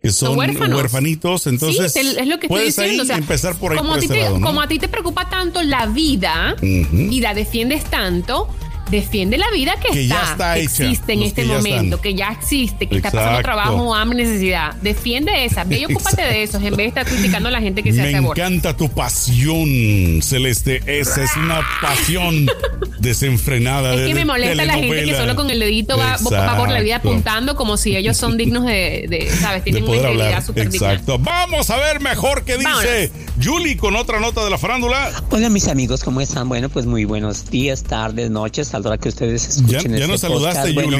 que 0.00 0.10
son 0.10 0.38
huérfanitos. 0.38 1.46
Entonces, 1.46 1.94
es 1.96 2.26
lo 2.26 2.38
que 2.38 2.48
puedes 2.48 2.70
estoy 2.70 2.90
diciendo. 2.90 3.14
empezar 3.14 3.56
por 3.56 3.72
ahí. 3.72 3.78
Como, 3.78 3.94
a 3.94 3.98
ti 3.98 4.08
te, 4.08 4.26
como 4.40 4.62
a 4.62 4.68
ti 4.68 4.78
te 4.78 4.88
preocupa 4.88 5.28
tanto 5.28 5.62
la 5.62 5.86
vida 5.86 6.56
y 6.62 7.20
la 7.20 7.34
defiendes 7.34 7.84
tanto, 7.84 8.48
defiende 8.90 9.38
la 9.38 9.50
vida 9.50 9.74
que, 9.80 10.00
está, 10.00 10.54
que 10.54 10.62
existe 10.62 11.12
en 11.12 11.22
este 11.22 11.44
momento, 11.44 12.00
que 12.00 12.14
ya 12.14 12.28
existe, 12.28 12.86
que 12.86 12.96
está 12.96 13.10
pasando 13.10 13.42
trabajo, 13.42 13.94
hambre, 13.94 14.24
necesidad. 14.24 14.74
Defiende 14.76 15.44
esa, 15.44 15.64
ve 15.64 15.80
y 15.80 15.84
ocúpate 15.92 16.22
de 16.22 16.42
eso, 16.42 16.58
en 16.58 16.70
vez 16.70 16.76
de 16.76 16.86
estar 16.86 17.06
criticando 17.06 17.48
a 17.48 17.52
la 17.52 17.60
gente 17.60 17.82
que 17.82 17.92
se 17.92 18.00
hace 18.00 18.16
aborto. 18.16 18.40
Me 18.40 18.46
encanta 18.46 18.76
tu 18.76 18.88
pasión, 18.88 20.20
Celeste. 20.22 20.82
Esa 20.86 21.24
es 21.24 21.36
una 21.36 21.60
pasión 21.80 22.46
desenfrenada. 22.98 23.94
Es 23.94 24.06
que 24.06 24.14
me 24.14 24.24
molesta 24.24 24.64
la 24.64 24.74
gente 24.74 25.04
que 25.04 25.16
solo 25.16 25.36
con 25.36 25.50
el 25.50 25.60
dedito 25.60 25.96
va, 25.96 26.16
por 26.56 26.68
la 26.70 26.80
vida 26.80 26.96
apuntando 26.96 27.56
como 27.56 27.76
si 27.76 27.96
ellos 27.96 28.16
son 28.16 28.36
dignos 28.38 28.64
de, 28.64 29.30
¿sabes? 29.40 29.64
Tienen 29.64 29.84
una 29.84 29.96
integridad 29.96 30.44
súper 30.44 30.66
Exacto. 30.66 31.18
Vamos 31.18 31.70
a 31.70 31.76
ver 31.76 32.00
mejor 32.00 32.44
qué 32.44 32.56
dice 32.58 33.10
Julie 33.42 33.76
con 33.76 33.96
otra 33.96 34.20
nota 34.20 34.44
de 34.44 34.50
la 34.50 34.58
farándula. 34.58 35.12
Hola 35.30 35.48
mis 35.48 35.68
amigos, 35.68 36.02
¿cómo 36.02 36.20
están? 36.20 36.48
Bueno, 36.48 36.68
pues 36.68 36.86
muy 36.86 37.04
buenos 37.04 37.50
días, 37.50 37.82
tardes, 37.84 38.30
noches 38.30 38.74
hora 38.86 38.98
que 38.98 39.08
ustedes 39.08 39.48
escuchen 39.48 39.92
ya, 39.92 39.98
ya 39.98 40.06
nos 40.06 40.16
este 40.16 40.28
saludaste, 40.28 40.72
Bueno, 40.72 40.98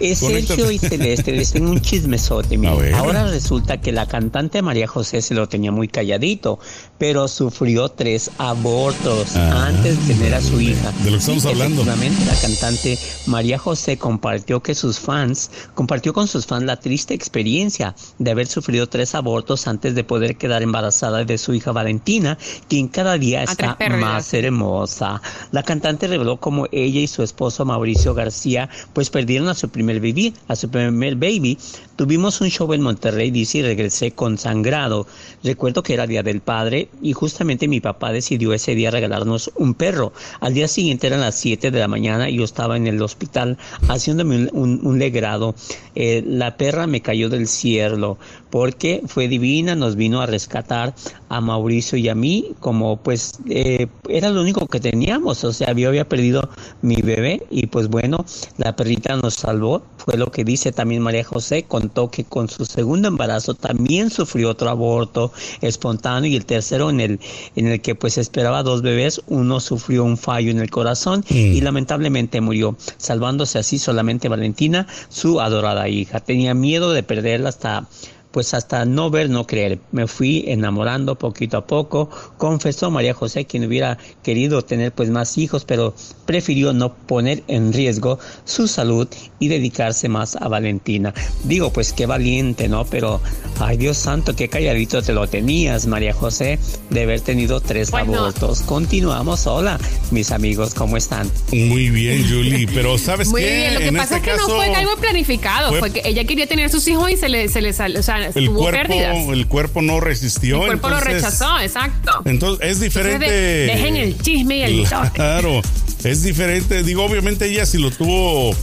es 0.00 0.18
Sergio 0.18 0.70
y 0.70 0.78
Celeste, 0.78 1.32
les 1.32 1.52
tengo 1.52 1.70
un 1.70 1.80
chismesote. 1.82 2.58
Ahora 2.94 3.28
resulta 3.28 3.80
que 3.80 3.92
la 3.92 4.06
cantante 4.06 4.62
María 4.62 4.86
José 4.86 5.22
se 5.22 5.34
lo 5.34 5.48
tenía 5.48 5.72
muy 5.72 5.88
calladito, 5.88 6.58
pero 6.98 7.28
sufrió 7.28 7.88
tres 7.88 8.30
abortos 8.38 9.36
ah. 9.36 9.66
antes 9.66 10.06
de 10.06 10.14
tener 10.14 10.34
a 10.34 10.40
su 10.40 10.60
hija. 10.60 10.92
De 11.02 11.10
lo 11.10 11.16
que 11.16 11.20
estamos 11.20 11.46
hablando. 11.46 11.84
la 11.84 12.40
cantante 12.40 12.98
María 13.26 13.58
José 13.58 13.98
compartió 13.98 14.62
que 14.62 14.74
sus 14.74 14.98
fans, 14.98 15.50
compartió 15.74 16.12
con 16.12 16.28
sus 16.28 16.46
fans 16.46 16.64
la 16.64 16.78
triste 16.78 17.14
experiencia 17.14 17.94
de 18.18 18.30
haber 18.30 18.46
sufrido 18.46 18.88
tres 18.88 19.14
abortos 19.14 19.66
antes 19.66 19.94
de 19.94 20.04
poder 20.04 20.36
quedar 20.36 20.62
embarazada 20.62 21.24
de 21.24 21.38
su 21.38 21.54
hija 21.54 21.72
Valentina, 21.72 22.38
quien 22.68 22.88
cada 22.88 23.18
día 23.18 23.42
está 23.42 23.76
más 23.98 24.32
hermosa. 24.34 25.20
La 25.50 25.62
cantante 25.62 26.06
reveló 26.06 26.38
cómo 26.38 26.66
ella 26.72 27.00
y 27.00 27.06
su 27.06 27.22
esposo 27.22 27.64
Mauricio 27.64 28.14
García 28.14 28.68
pues 28.92 29.10
perdieron 29.10 29.48
a 29.48 29.54
su 29.54 29.68
primer 29.68 30.00
baby, 30.00 30.34
a 30.48 30.56
su 30.56 30.68
primer 30.70 31.16
baby. 31.16 31.58
Tuvimos 31.96 32.40
un 32.40 32.48
show 32.48 32.72
en 32.72 32.82
Monterrey, 32.82 33.30
dice, 33.30 33.58
y 33.58 33.62
regresé 33.62 34.12
consangrado. 34.12 35.06
Recuerdo 35.42 35.82
que 35.82 35.94
era 35.94 36.06
Día 36.06 36.22
del 36.22 36.40
Padre 36.40 36.85
y 37.02 37.12
justamente 37.12 37.68
mi 37.68 37.80
papá 37.80 38.12
decidió 38.12 38.52
ese 38.52 38.74
día 38.74 38.90
regalarnos 38.90 39.50
un 39.56 39.74
perro. 39.74 40.12
Al 40.40 40.54
día 40.54 40.68
siguiente 40.68 41.06
eran 41.06 41.20
las 41.20 41.34
7 41.36 41.70
de 41.70 41.78
la 41.78 41.88
mañana 41.88 42.28
y 42.28 42.36
yo 42.36 42.44
estaba 42.44 42.76
en 42.76 42.86
el 42.86 43.00
hospital 43.02 43.58
haciéndome 43.88 44.48
un, 44.52 44.98
legrado. 44.98 45.54
Eh, 45.94 46.22
la 46.26 46.56
perra 46.56 46.86
me 46.86 47.02
cayó 47.02 47.28
del 47.28 47.48
cielo 47.48 48.18
porque 48.50 49.02
fue 49.06 49.28
divina, 49.28 49.74
nos 49.74 49.96
vino 49.96 50.20
a 50.20 50.26
rescatar 50.26 50.94
a 51.28 51.40
Mauricio 51.40 51.98
y 51.98 52.08
a 52.08 52.14
mí 52.14 52.52
como 52.60 52.96
pues 52.96 53.38
eh, 53.48 53.86
era 54.08 54.30
lo 54.30 54.40
único 54.40 54.66
que 54.66 54.80
teníamos, 54.80 55.44
o 55.44 55.52
sea, 55.52 55.72
yo 55.72 55.88
había 55.88 56.08
perdido 56.08 56.48
mi 56.82 56.96
bebé 56.96 57.42
y 57.50 57.66
pues 57.66 57.88
bueno, 57.88 58.24
la 58.56 58.76
perrita 58.76 59.16
nos 59.16 59.34
salvó, 59.34 59.82
fue 59.96 60.16
lo 60.16 60.30
que 60.30 60.44
dice 60.44 60.72
también 60.72 61.02
María 61.02 61.24
José, 61.24 61.64
contó 61.64 62.10
que 62.10 62.24
con 62.24 62.48
su 62.48 62.64
segundo 62.64 63.08
embarazo 63.08 63.54
también 63.54 64.10
sufrió 64.10 64.50
otro 64.50 64.70
aborto 64.70 65.32
espontáneo 65.60 66.30
y 66.30 66.36
el 66.36 66.46
tercero 66.46 66.90
en 66.90 67.00
el, 67.00 67.20
en 67.56 67.66
el 67.66 67.80
que 67.80 67.94
pues 67.94 68.18
esperaba 68.18 68.62
dos 68.62 68.82
bebés, 68.82 69.20
uno 69.26 69.60
sufrió 69.60 70.04
un 70.04 70.16
fallo 70.16 70.50
en 70.50 70.60
el 70.60 70.70
corazón 70.70 71.24
y 71.28 71.60
lamentablemente 71.60 72.40
murió, 72.40 72.76
salvándose 72.96 73.58
así 73.58 73.78
solamente 73.78 74.28
Valentina, 74.28 74.86
su 75.08 75.40
adorada 75.40 75.88
hija. 75.88 76.20
Tenía 76.20 76.54
miedo 76.54 76.92
de 76.92 77.02
perderla 77.02 77.48
hasta 77.48 77.88
pues 78.36 78.52
hasta 78.52 78.84
no 78.84 79.08
ver, 79.08 79.30
no 79.30 79.46
creer. 79.46 79.78
Me 79.92 80.06
fui 80.06 80.44
enamorando 80.46 81.14
poquito 81.18 81.56
a 81.56 81.66
poco. 81.66 82.10
Confesó 82.36 82.90
María 82.90 83.14
José 83.14 83.46
quien 83.46 83.64
hubiera 83.64 83.96
querido 84.22 84.60
tener 84.60 84.92
pues 84.92 85.08
más 85.08 85.38
hijos, 85.38 85.64
pero 85.64 85.94
prefirió 86.26 86.74
no 86.74 86.92
poner 86.94 87.42
en 87.48 87.72
riesgo 87.72 88.18
su 88.44 88.68
salud 88.68 89.08
y 89.38 89.48
dedicarse 89.48 90.10
más 90.10 90.36
a 90.36 90.48
Valentina. 90.48 91.14
Digo, 91.44 91.72
pues 91.72 91.94
qué 91.94 92.04
valiente, 92.04 92.68
¿no? 92.68 92.84
Pero, 92.84 93.22
ay 93.58 93.78
Dios 93.78 93.96
santo, 93.96 94.36
qué 94.36 94.48
calladito 94.50 95.00
te 95.00 95.14
lo 95.14 95.26
tenías, 95.26 95.86
María 95.86 96.12
José, 96.12 96.58
de 96.90 97.04
haber 97.04 97.22
tenido 97.22 97.62
tres 97.62 97.94
abortos. 97.94 98.60
Continuamos. 98.60 99.46
Hola, 99.46 99.80
mis 100.10 100.30
amigos, 100.30 100.74
¿cómo 100.74 100.98
están? 100.98 101.30
Muy 101.52 101.88
bien, 101.88 102.22
Julie, 102.28 102.68
pero 102.74 102.98
¿sabes 102.98 103.28
Muy 103.28 103.40
qué? 103.40 103.56
bien, 103.56 103.74
lo 103.74 103.80
que 103.80 103.92
pasa 103.92 104.16
este 104.16 104.30
es 104.30 104.36
que 104.36 104.42
no 104.42 104.56
fue 104.56 104.74
algo 104.74 104.94
planificado, 104.96 105.72
fue, 105.76 105.90
que 105.90 106.02
ella 106.04 106.24
quería 106.24 106.46
tener 106.46 106.68
sus 106.68 106.86
hijos 106.86 107.10
y 107.10 107.16
se 107.16 107.30
le, 107.30 107.48
se 107.48 107.62
le 107.62 107.72
salió, 107.72 107.98
o 107.98 108.02
sea, 108.02 108.25
el 108.34 108.50
cuerpo, 108.50 109.32
El 109.32 109.46
cuerpo 109.46 109.82
no 109.82 110.00
resistió. 110.00 110.60
El 110.62 110.66
cuerpo 110.66 110.88
lo 110.88 111.00
rechazó, 111.00 111.58
exacto. 111.60 112.22
Entonces 112.24 112.66
es 112.70 112.80
diferente. 112.80 113.26
dejen 113.28 113.96
el 113.96 114.18
chisme 114.20 114.58
y 114.58 114.62
el 114.62 114.88
Claro, 115.14 115.62
es 116.04 116.22
diferente. 116.22 116.82
Digo, 116.82 117.04
obviamente 117.04 117.46
ella 117.46 117.66
si 117.66 117.78
lo 117.78 117.90
tuvo 117.90 118.54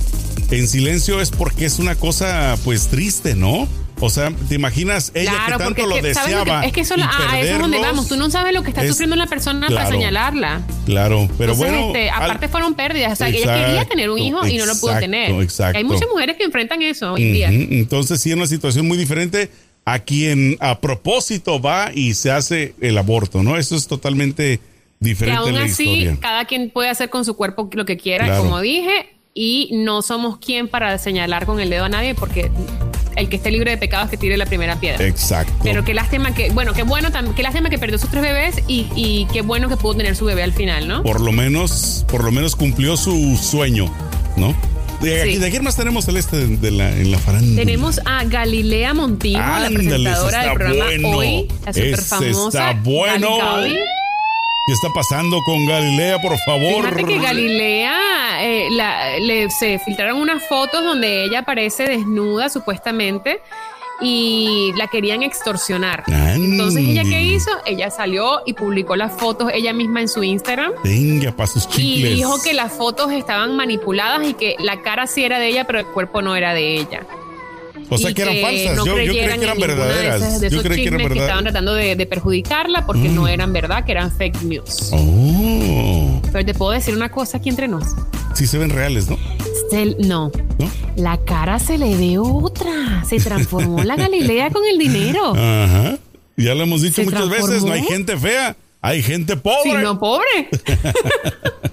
en 0.51 0.67
silencio 0.67 1.21
es 1.21 1.31
porque 1.31 1.65
es 1.65 1.79
una 1.79 1.95
cosa 1.95 2.57
pues 2.63 2.87
triste, 2.87 3.35
¿no? 3.35 3.67
O 3.99 4.09
sea, 4.09 4.31
¿te 4.49 4.55
imaginas 4.55 5.11
ella 5.13 5.45
que 5.47 5.57
tanto 5.57 5.87
lo 5.87 6.01
deseaba? 6.01 6.65
es 6.65 6.73
que 6.73 6.81
eso, 6.81 6.95
a 6.97 7.39
eso 7.39 7.53
es 7.53 7.59
donde 7.59 7.79
vamos. 7.79 8.07
Tú 8.07 8.17
no 8.17 8.29
sabes 8.29 8.53
lo 8.53 8.63
que 8.63 8.69
está 8.69 8.87
sufriendo 8.87 9.15
la 9.15 9.27
persona 9.27 9.67
para 9.67 9.89
señalarla. 9.89 10.61
Claro, 10.85 11.29
pero 11.37 11.55
bueno. 11.55 11.87
Este, 11.87 12.09
aparte 12.09 12.47
fueron 12.47 12.75
pérdidas. 12.75 13.13
O 13.13 13.15
sea, 13.15 13.29
ella 13.29 13.65
quería 13.65 13.85
tener 13.85 14.09
un 14.09 14.19
hijo 14.19 14.45
y 14.47 14.57
no 14.57 14.65
lo 14.65 14.75
pudo 14.75 14.97
tener. 14.99 15.31
Exacto. 15.41 15.77
Hay 15.77 15.83
muchas 15.83 16.07
mujeres 16.09 16.37
que 16.37 16.43
enfrentan 16.43 16.81
eso 16.81 17.13
hoy 17.13 17.31
día. 17.31 17.49
Entonces, 17.49 18.19
sí, 18.21 18.29
es 18.29 18.35
una 18.35 18.47
situación 18.47 18.87
muy 18.87 18.97
diferente 18.97 19.49
a 19.85 19.99
quien 19.99 20.57
a 20.59 20.79
propósito 20.79 21.61
va 21.61 21.91
y 21.93 22.13
se 22.13 22.31
hace 22.31 22.73
el 22.79 22.97
aborto, 22.97 23.43
¿no? 23.43 23.57
Eso 23.57 23.75
es 23.75 23.87
totalmente 23.87 24.59
diferente. 24.99 25.41
Y 25.41 25.55
aún 25.55 25.61
así, 25.61 26.09
cada 26.21 26.45
quien 26.45 26.69
puede 26.69 26.89
hacer 26.89 27.09
con 27.09 27.25
su 27.25 27.35
cuerpo 27.35 27.69
lo 27.73 27.85
que 27.85 27.97
quiera, 27.97 28.37
como 28.37 28.61
dije, 28.61 29.09
y 29.33 29.69
no 29.73 30.01
somos 30.01 30.37
quien 30.37 30.67
para 30.67 30.97
señalar 30.97 31.45
con 31.45 31.59
el 31.59 31.69
dedo 31.69 31.85
a 31.85 31.89
nadie 31.89 32.15
porque 32.15 32.51
el 33.15 33.29
que 33.29 33.37
esté 33.37 33.51
libre 33.51 33.71
de 33.71 33.77
pecados 33.77 34.09
que 34.09 34.17
tire 34.17 34.37
la 34.37 34.45
primera 34.45 34.79
piedra. 34.79 35.05
Exacto. 35.05 35.53
Pero 35.63 35.83
qué 35.83 35.93
lástima 35.93 36.33
que, 36.33 36.49
bueno, 36.51 36.73
qué 36.73 36.83
bueno, 36.83 37.09
qué 37.35 37.43
lástima 37.43 37.69
que 37.69 37.79
perdió 37.79 37.97
sus 37.97 38.09
tres 38.09 38.23
bebés 38.23 38.55
y, 38.67 38.87
y 38.95 39.27
qué 39.31 39.41
bueno 39.41 39.69
que 39.69 39.77
pudo 39.77 39.95
tener 39.95 40.15
su 40.15 40.25
bebé 40.25 40.43
al 40.43 40.53
final, 40.53 40.87
¿no? 40.87 41.03
Por 41.03 41.21
lo 41.21 41.31
menos, 41.31 42.05
por 42.07 42.23
lo 42.23 42.31
menos 42.31 42.55
cumplió 42.55 42.97
su 42.97 43.37
sueño, 43.37 43.91
¿no? 44.37 44.55
¿De, 45.03 45.49
quién 45.51 45.63
más 45.63 45.75
tenemos 45.75 46.05
Celeste 46.05 46.47
de 46.47 46.71
la, 46.71 46.95
en 46.95 47.11
la 47.11 47.19
farándula? 47.19 47.55
Tenemos 47.57 47.99
a 48.05 48.23
Galilea 48.23 48.93
Montijo, 48.93 49.37
la 49.39 49.69
presentadora 49.69 50.43
del 50.43 50.53
programa 50.53 51.07
Hoy, 51.09 51.47
la 51.65 51.73
super 51.73 52.01
famosa. 52.01 52.71
Está 52.71 52.81
bueno. 52.81 53.37
¿Qué 54.65 54.71
está 54.71 54.89
pasando 54.93 55.43
con 55.43 55.65
Galilea, 55.65 56.19
por 56.19 56.37
favor? 56.39 56.85
Fíjate 56.85 57.03
que 57.03 57.19
Galilea 57.19 57.97
eh, 58.41 58.69
le, 59.19 59.49
se 59.49 59.77
filtraron 59.79 60.21
unas 60.21 60.47
fotos 60.47 60.85
donde 60.85 61.25
ella 61.25 61.39
aparece 61.39 61.83
desnuda, 61.83 62.47
supuestamente, 62.47 63.41
y 63.99 64.71
la 64.77 64.87
querían 64.87 65.21
extorsionar. 65.21 66.05
Entonces, 66.07 66.87
¿ella 66.87 67.03
qué 67.03 67.21
hizo? 67.23 67.51
Ella 67.65 67.89
salió 67.89 68.39
y 68.45 68.53
publicó 68.53 68.95
las 68.95 69.11
fotos 69.11 69.51
ella 69.53 69.73
misma 69.73 69.99
en 69.99 70.07
su 70.07 70.23
Instagram. 70.23 70.71
Venga, 70.81 71.33
para 71.33 71.47
sus 71.47 71.67
chicles. 71.67 72.11
Y 72.11 72.15
dijo 72.15 72.41
que 72.41 72.53
las 72.53 72.71
fotos 72.71 73.11
estaban 73.11 73.57
manipuladas 73.57 74.25
y 74.25 74.33
que 74.33 74.55
la 74.59 74.81
cara 74.81 75.07
sí 75.07 75.25
era 75.25 75.39
de 75.39 75.49
ella, 75.49 75.67
pero 75.67 75.79
el 75.79 75.87
cuerpo 75.87 76.21
no 76.21 76.37
era 76.37 76.53
de 76.53 76.75
ella. 76.77 77.05
O 77.93 77.97
sea, 77.97 78.13
que 78.13 78.21
eran 78.21 78.37
falsas. 78.41 78.85
yo, 78.85 78.93
creí 78.93 79.09
que 79.11 79.23
eran 79.23 79.57
verdaderas. 79.57 80.41
yo 80.41 80.63
creí 80.63 80.81
que 80.83 80.87
eran 80.87 80.97
verdaderas. 80.97 81.13
Que 81.13 81.19
estaban 81.19 81.43
tratando 81.43 81.73
de, 81.73 82.05
perjudicarla 82.05 82.85
porque 82.85 83.09
no 83.09 83.23
mm. 83.23 83.27
eran 83.27 83.53
verdad, 83.53 83.85
que 83.85 83.91
eran 83.91 84.11
fake 84.11 84.43
news. 84.43 84.89
Oh. 84.91 86.21
Pero 86.31 86.45
te 86.45 86.53
puedo 86.53 86.71
decir 86.71 86.95
una 86.95 87.09
cosa 87.09 87.37
aquí 87.37 87.49
entre 87.49 87.67
nos. 87.67 87.83
Sí 88.33 88.47
se 88.47 88.57
ven 88.57 88.69
reales, 88.69 89.07
¿no? 89.09 89.17
no. 89.99 90.31
La 90.95 91.17
cara 91.17 91.59
se 91.59 91.77
le 91.77 91.95
ve 91.95 92.17
otra. 92.19 93.03
Se 93.07 93.19
transformó 93.19 93.83
la 93.83 93.95
Galilea 93.95 94.51
con 94.51 94.63
el 94.65 94.77
dinero. 94.77 95.33
Ajá. 95.35 95.97
Ya 96.35 96.55
lo 96.55 96.63
hemos 96.63 96.81
dicho 96.81 97.03
muchas 97.03 97.29
veces, 97.29 97.63
no 97.63 97.73
hay 97.73 97.83
gente 97.83 98.17
fea, 98.17 98.55
hay 98.81 99.03
gente 99.03 99.37
pobre. 99.37 99.71
Sí, 99.71 99.77
no 99.83 99.99
pobre. 99.99 100.49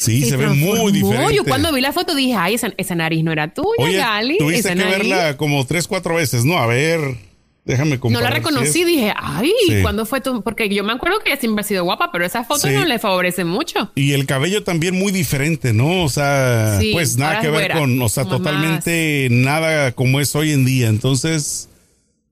Sí, 0.00 0.24
se, 0.24 0.36
ve 0.38 0.48
muy 0.48 0.92
diferente. 0.92 1.34
Yo 1.34 1.44
cuando 1.44 1.70
vi 1.74 1.82
la 1.82 1.92
foto 1.92 2.14
dije, 2.14 2.34
ay, 2.34 2.54
esa, 2.54 2.94
nariz 2.94 3.22
no 3.22 3.32
era 3.32 3.52
tuya, 3.52 3.98
Gali. 3.98 4.38
Tuviste 4.38 4.74
que 4.74 4.82
verla 4.82 5.36
como 5.36 5.66
tres, 5.66 5.86
cuatro 5.86 6.14
veces, 6.14 6.46
¿no? 6.46 6.56
A 6.56 6.66
ver, 6.66 7.18
déjame 7.66 8.00
comparar. 8.00 8.22
No 8.22 8.30
la 8.30 8.34
reconocí, 8.34 8.82
dije, 8.84 9.12
ay, 9.14 9.52
¿cuándo 9.82 10.06
fue 10.06 10.22
tu...? 10.22 10.40
Porque 10.42 10.70
yo 10.70 10.84
me 10.84 10.94
acuerdo 10.94 11.18
que 11.18 11.30
ella 11.30 11.38
siempre 11.38 11.60
ha 11.60 11.64
sido 11.64 11.84
guapa, 11.84 12.10
pero 12.12 12.24
esa 12.24 12.44
foto 12.44 12.70
no 12.70 12.86
le 12.86 12.98
favorece 12.98 13.44
mucho. 13.44 13.92
Y 13.94 14.12
el 14.12 14.24
cabello 14.24 14.64
también 14.64 14.98
muy 14.98 15.12
diferente, 15.12 15.74
¿no? 15.74 16.02
O 16.02 16.08
sea, 16.08 16.78
pues 16.92 17.18
nada 17.18 17.42
que 17.42 17.50
ver 17.50 17.72
con, 17.72 18.00
o 18.00 18.08
sea, 18.08 18.24
totalmente 18.24 19.28
nada 19.30 19.92
como 19.92 20.18
es 20.20 20.34
hoy 20.34 20.52
en 20.52 20.64
día. 20.64 20.88
Entonces... 20.88 21.69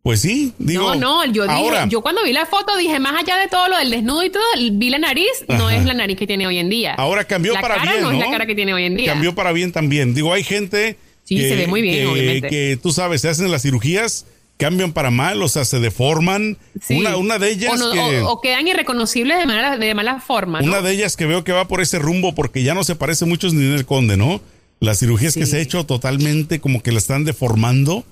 Pues 0.03 0.21
sí, 0.21 0.53
digo. 0.59 0.95
No, 0.95 1.27
no, 1.27 1.33
yo 1.33 1.47
dije, 1.47 1.85
yo 1.89 2.01
cuando 2.01 2.23
vi 2.23 2.33
la 2.33 2.47
foto 2.47 2.77
dije, 2.77 2.99
más 2.99 3.21
allá 3.21 3.37
de 3.37 3.49
todo 3.49 3.69
lo 3.69 3.77
del 3.79 3.91
desnudo 3.91 4.25
y 4.25 4.31
todo, 4.31 4.43
vi 4.73 4.91
la 4.91 4.99
nariz, 4.99 5.45
no 5.49 5.69
es 5.71 5.85
la 5.85 5.95
nariz 5.95 6.17
que 6.17 6.27
tiene 6.27 6.47
hoy 6.47 6.59
en 6.59 6.71
día. 6.71 6.95
Ahora 6.95 7.25
cambió 7.25 7.55
para 7.61 7.83
bien. 7.83 8.01
No, 8.01 8.13
es 8.13 8.19
la 8.19 8.31
cara 8.31 8.47
que 8.47 8.55
tiene 8.55 8.73
hoy 8.75 8.85
en 8.85 8.97
día. 8.97 9.13
Cambió 9.13 9.35
para 9.35 9.53
bien 9.53 9.73
también. 9.73 10.15
Digo, 10.15 10.33
hay 10.33 10.45
gente. 10.45 10.97
Sí, 11.25 11.37
que, 11.37 11.49
se 11.49 11.57
ve 11.57 11.67
muy 11.67 11.83
bien, 11.83 12.07
obviamente. 12.07 12.49
Que 12.49 12.79
tú 12.81 12.93
sabes, 12.93 13.21
se 13.21 13.29
hacen 13.29 13.51
las 13.51 13.61
cirugías, 13.63 14.25
cambian 14.57 14.93
para 14.93 15.11
mal, 15.11 15.43
o 15.43 15.49
sea, 15.49 15.65
se 15.65 15.79
deforman. 15.79 16.57
Una, 16.89 17.17
una 17.17 17.39
de 17.39 17.51
ellas. 17.51 17.79
O, 18.25 18.41
quedan 18.41 18.67
irreconocibles 18.67 19.37
de 19.37 19.47
mala, 19.47 19.77
de 19.77 19.95
mala 19.95 20.21
forma. 20.21 20.61
Una 20.61 20.81
de 20.81 20.93
ellas 20.93 21.17
que 21.17 21.27
veo 21.27 21.45
que 21.45 21.53
va 21.53 21.69
por 21.69 21.83
ese 21.83 21.99
rumbo 21.99 22.35
porque 22.35 22.63
ya 22.63 22.73
no 22.73 22.85
se 22.85 22.95
parece 22.95 23.27
mucho 23.27 23.49
ni 23.49 23.65
en 23.65 23.75
el 23.75 23.85
conde, 23.85 24.17
¿no? 24.17 24.41
Las 24.81 25.01
cirugías 25.01 25.35
que 25.35 25.45
se 25.45 25.59
ha 25.59 25.61
hecho 25.61 25.85
totalmente 25.85 26.61
como 26.61 26.83
que 26.83 26.93
la 26.93 26.99
están 26.99 27.25
deformando 27.25 28.07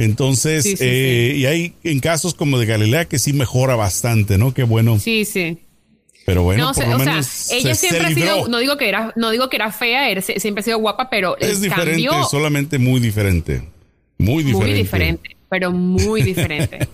entonces, 0.00 0.76
eh, 0.80 1.34
y 1.36 1.46
hay 1.46 1.74
en 1.84 2.00
casos 2.00 2.34
como 2.34 2.58
de 2.58 2.66
Galilea 2.66 3.04
que 3.04 3.18
sí 3.18 3.32
mejora 3.32 3.76
bastante, 3.76 4.38
¿no? 4.38 4.54
Qué 4.54 4.62
bueno. 4.62 4.98
Sí, 4.98 5.24
sí. 5.24 5.58
Pero 6.24 6.42
bueno, 6.42 6.72
por 6.72 6.86
lo 6.86 6.98
menos 6.98 7.50
ella 7.50 7.74
siempre 7.74 8.06
ha 8.06 8.14
sido, 8.14 8.48
no 8.48 8.58
digo 8.58 8.76
que 8.76 8.88
era, 8.88 9.12
no 9.16 9.30
digo 9.30 9.50
que 9.50 9.56
era 9.56 9.72
fea, 9.72 10.20
siempre 10.22 10.60
ha 10.60 10.64
sido 10.64 10.78
guapa, 10.78 11.10
pero 11.10 11.36
es 11.38 11.60
diferente, 11.60 12.08
solamente 12.30 12.78
muy 12.78 13.00
diferente. 13.00 13.62
Muy 14.16 14.44
diferente. 14.44 14.66
Muy 14.66 14.78
diferente, 14.78 15.36
pero 15.48 15.72
muy 15.72 16.22
diferente. 16.22 16.78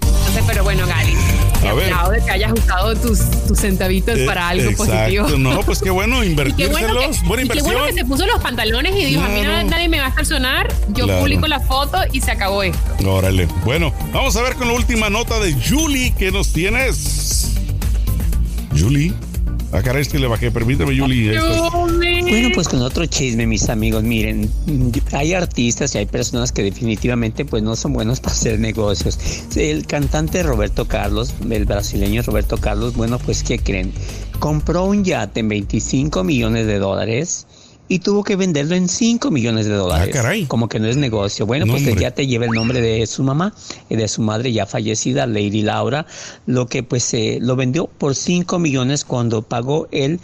Entonces, 0.00 0.44
pero 0.46 0.62
bueno, 0.62 0.86
Gali, 0.86 1.15
a 1.66 1.74
ver. 1.74 2.20
de 2.20 2.24
que 2.24 2.30
hayas 2.30 2.52
usado 2.52 2.94
tus, 2.96 3.18
tus 3.46 3.58
centavitos 3.58 4.18
para 4.20 4.48
algo 4.48 4.70
positivo. 4.76 5.28
No, 5.36 5.60
pues 5.62 5.80
qué 5.80 5.90
bueno 5.90 6.24
invertírselos. 6.24 6.78
Qué 6.78 6.82
bueno 6.82 7.00
Buena 7.24 7.42
inversión. 7.42 7.70
qué 7.70 7.76
bueno 7.76 7.86
que 7.86 8.00
se 8.00 8.04
puso 8.04 8.26
los 8.26 8.40
pantalones 8.40 8.94
y 8.96 9.04
dijo, 9.04 9.22
a 9.22 9.28
mí 9.28 9.42
nadie 9.42 9.88
me 9.88 9.98
va 9.98 10.06
a 10.06 10.08
estacionar, 10.08 10.72
yo 10.88 11.06
publico 11.18 11.46
la 11.46 11.60
foto 11.60 11.98
y 12.12 12.20
se 12.20 12.30
acabó 12.30 12.62
esto. 12.62 12.78
Órale. 13.06 13.46
Bueno, 13.64 13.92
vamos 14.12 14.36
a 14.36 14.42
ver 14.42 14.54
con 14.54 14.68
la 14.68 14.74
última 14.74 15.10
nota 15.10 15.38
de 15.38 15.54
Julie 15.54 16.14
que 16.14 16.30
nos 16.30 16.52
tienes. 16.52 17.52
Julie. 18.78 19.12
Ah, 19.72 19.82
caray, 19.82 20.02
es 20.02 20.08
que 20.08 20.18
le 20.18 20.26
bajé. 20.26 20.50
Permíteme, 20.50 20.94
Yuli. 20.94 21.36
Bueno, 21.38 22.48
pues 22.54 22.68
con 22.68 22.82
otro 22.82 23.06
chisme, 23.06 23.46
mis 23.46 23.68
amigos. 23.68 24.02
Miren, 24.02 24.50
hay 25.12 25.34
artistas 25.34 25.94
y 25.94 25.98
hay 25.98 26.06
personas 26.06 26.52
que 26.52 26.62
definitivamente 26.62 27.44
pues 27.44 27.62
no 27.62 27.76
son 27.76 27.92
buenos 27.92 28.20
para 28.22 28.34
hacer 28.34 28.58
negocios. 28.58 29.18
El 29.56 29.86
cantante 29.86 30.42
Roberto 30.42 30.86
Carlos, 30.86 31.34
el 31.48 31.64
brasileño 31.64 32.22
Roberto 32.22 32.58
Carlos, 32.58 32.94
bueno, 32.94 33.18
pues 33.18 33.42
¿qué 33.42 33.58
creen? 33.58 33.92
Compró 34.38 34.84
un 34.84 35.04
yate 35.04 35.40
en 35.40 35.48
25 35.48 36.24
millones 36.24 36.66
de 36.66 36.78
dólares 36.78 37.46
y 37.88 38.00
tuvo 38.00 38.24
que 38.24 38.36
venderlo 38.36 38.74
en 38.74 38.88
5 38.88 39.30
millones 39.30 39.66
de 39.66 39.74
dólares. 39.74 40.08
Ah, 40.10 40.12
caray. 40.12 40.46
Como 40.46 40.68
que 40.68 40.80
no 40.80 40.88
es 40.88 40.96
negocio. 40.96 41.46
Bueno, 41.46 41.66
pues 41.66 41.84
ya 41.96 42.10
te 42.10 42.26
lleva 42.26 42.46
el 42.46 42.52
nombre 42.52 42.80
de 42.80 43.06
su 43.06 43.22
mamá 43.22 43.54
y 43.88 43.96
de 43.96 44.08
su 44.08 44.22
madre 44.22 44.52
ya 44.52 44.66
fallecida, 44.66 45.26
Lady 45.26 45.62
Laura, 45.62 46.06
lo 46.46 46.66
que 46.66 46.82
pues 46.82 47.12
eh, 47.14 47.38
lo 47.40 47.56
vendió 47.56 47.86
por 47.86 48.14
5 48.14 48.58
millones 48.58 49.04
cuando 49.04 49.42
pagó 49.42 49.88
él 49.92 50.20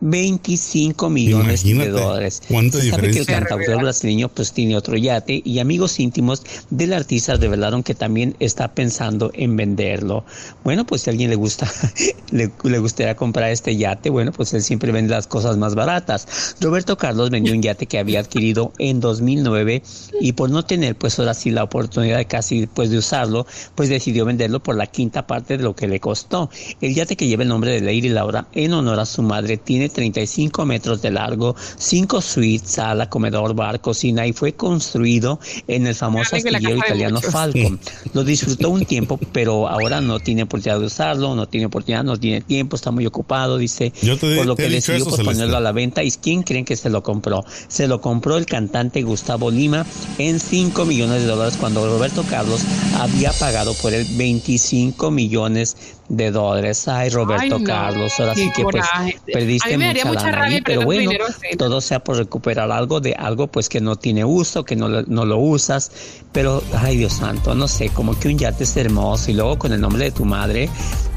25 0.00 1.10
millones 1.10 1.64
de 1.64 1.88
dólares. 1.88 2.42
¿Cuánta 2.48 2.80
Se 2.80 2.90
sabe 2.90 3.10
que 3.10 3.20
el 3.20 3.26
cantautor 3.26 3.82
brasileño 3.82 4.28
pues 4.28 4.52
tiene 4.52 4.76
otro 4.76 4.96
yate 4.96 5.42
y 5.44 5.58
amigos 5.58 5.98
íntimos 5.98 6.42
del 6.70 6.92
artista 6.92 7.36
revelaron 7.36 7.82
que 7.82 7.94
también 7.94 8.36
está 8.38 8.68
pensando 8.68 9.30
en 9.34 9.56
venderlo. 9.56 10.24
Bueno, 10.62 10.86
pues 10.86 11.02
si 11.02 11.10
a 11.10 11.12
alguien 11.12 11.30
le 11.30 11.36
gusta, 11.36 11.70
le, 12.30 12.50
le, 12.62 12.78
gustaría 12.78 13.16
comprar 13.16 13.50
este 13.50 13.76
yate, 13.76 14.10
bueno, 14.10 14.32
pues 14.32 14.54
él 14.54 14.62
siempre 14.62 14.92
vende 14.92 15.14
las 15.14 15.26
cosas 15.26 15.56
más 15.56 15.74
baratas. 15.74 16.56
Roberto 16.60 16.96
Carlos 16.96 17.30
vendió 17.30 17.52
un 17.52 17.62
yate 17.62 17.86
que 17.86 17.98
había 17.98 18.20
adquirido 18.20 18.72
en 18.78 19.00
2009 19.00 19.82
y 20.20 20.32
por 20.32 20.50
no 20.50 20.64
tener 20.64 20.96
pues 20.96 21.18
ahora 21.18 21.34
sí 21.34 21.50
la 21.50 21.64
oportunidad 21.64 22.18
de 22.18 22.26
casi 22.26 22.66
pues 22.66 22.90
de 22.90 22.98
usarlo, 22.98 23.46
pues 23.74 23.88
decidió 23.88 24.24
venderlo 24.24 24.62
por 24.62 24.76
la 24.76 24.86
quinta 24.86 25.26
parte 25.26 25.56
de 25.56 25.64
lo 25.64 25.74
que 25.74 25.88
le 25.88 25.98
costó. 25.98 26.50
El 26.80 26.94
yate 26.94 27.16
que 27.16 27.26
lleva 27.26 27.42
el 27.42 27.48
nombre 27.48 27.72
de 27.72 27.80
Lady 27.80 28.08
Laura 28.08 28.46
en 28.52 28.72
honor 28.72 29.00
a 29.00 29.06
su 29.06 29.22
madre 29.22 29.56
tiene 29.56 29.87
35 29.88 30.64
metros 30.64 31.02
de 31.02 31.10
largo, 31.10 31.54
5 31.76 32.20
suites, 32.20 32.70
sala, 32.70 33.08
comedor, 33.08 33.54
bar, 33.54 33.80
cocina 33.80 34.26
y 34.26 34.32
fue 34.32 34.52
construido 34.54 35.40
en 35.66 35.86
el 35.86 35.94
famoso 35.94 36.36
astillero 36.36 36.76
italiano 36.76 37.20
Falcon. 37.20 37.78
Lo 38.12 38.24
disfrutó 38.24 38.70
un 38.70 38.84
tiempo, 38.84 39.18
pero 39.32 39.68
ahora 39.68 40.00
no 40.00 40.20
tiene 40.20 40.44
oportunidad 40.44 40.80
de 40.80 40.86
usarlo, 40.86 41.34
no 41.34 41.46
tiene 41.48 41.66
oportunidad, 41.66 42.04
no 42.04 42.16
tiene 42.16 42.40
tiempo, 42.40 42.76
está 42.76 42.90
muy 42.90 43.06
ocupado, 43.06 43.58
dice. 43.58 43.92
por 44.36 44.46
lo 44.46 44.56
que 44.56 44.68
decidió 44.68 45.04
pues, 45.04 45.20
ponerlo 45.22 45.56
a 45.56 45.60
la 45.60 45.72
venta. 45.72 46.02
¿Y 46.02 46.10
quién 46.10 46.42
creen 46.42 46.64
que 46.64 46.76
se 46.76 46.90
lo 46.90 47.02
compró? 47.02 47.44
Se 47.68 47.86
lo 47.86 48.00
compró 48.00 48.36
el 48.36 48.46
cantante 48.46 49.02
Gustavo 49.02 49.50
Lima 49.50 49.86
en 50.18 50.40
5 50.40 50.84
millones 50.84 51.22
de 51.22 51.28
dólares 51.28 51.56
cuando 51.58 51.86
Roberto 51.86 52.24
Carlos 52.28 52.60
había 52.98 53.32
pagado 53.32 53.74
por 53.74 53.92
él 53.92 54.06
25 54.16 55.10
millones 55.10 55.76
de 56.08 56.30
dólares. 56.30 56.88
Ay, 56.88 57.10
Roberto 57.10 57.62
Carlos, 57.62 58.12
ahora 58.18 58.34
sí 58.34 58.50
que 58.54 58.62
pues 58.62 58.84
perdiste 59.26 59.76
mucha, 59.76 60.30
lana 60.30 60.60
pero 60.64 60.82
bueno, 60.82 61.10
todo 61.56 61.80
sea 61.80 62.02
por 62.02 62.16
recuperar 62.16 62.70
algo 62.70 63.00
de 63.00 63.14
algo 63.14 63.46
pues 63.46 63.68
que 63.68 63.80
no 63.80 63.96
tiene 63.96 64.24
uso, 64.24 64.64
que 64.64 64.76
no, 64.76 64.88
no 64.88 65.24
lo 65.24 65.38
usas, 65.38 65.90
pero 66.32 66.62
ay 66.76 66.96
Dios 66.96 67.14
santo, 67.14 67.54
no 67.54 67.68
sé, 67.68 67.90
como 67.90 68.18
que 68.18 68.28
un 68.28 68.38
yate 68.38 68.64
es 68.64 68.76
hermoso 68.76 69.30
y 69.30 69.34
luego 69.34 69.58
con 69.58 69.72
el 69.72 69.80
nombre 69.80 70.04
de 70.04 70.10
tu 70.10 70.24
madre, 70.24 70.68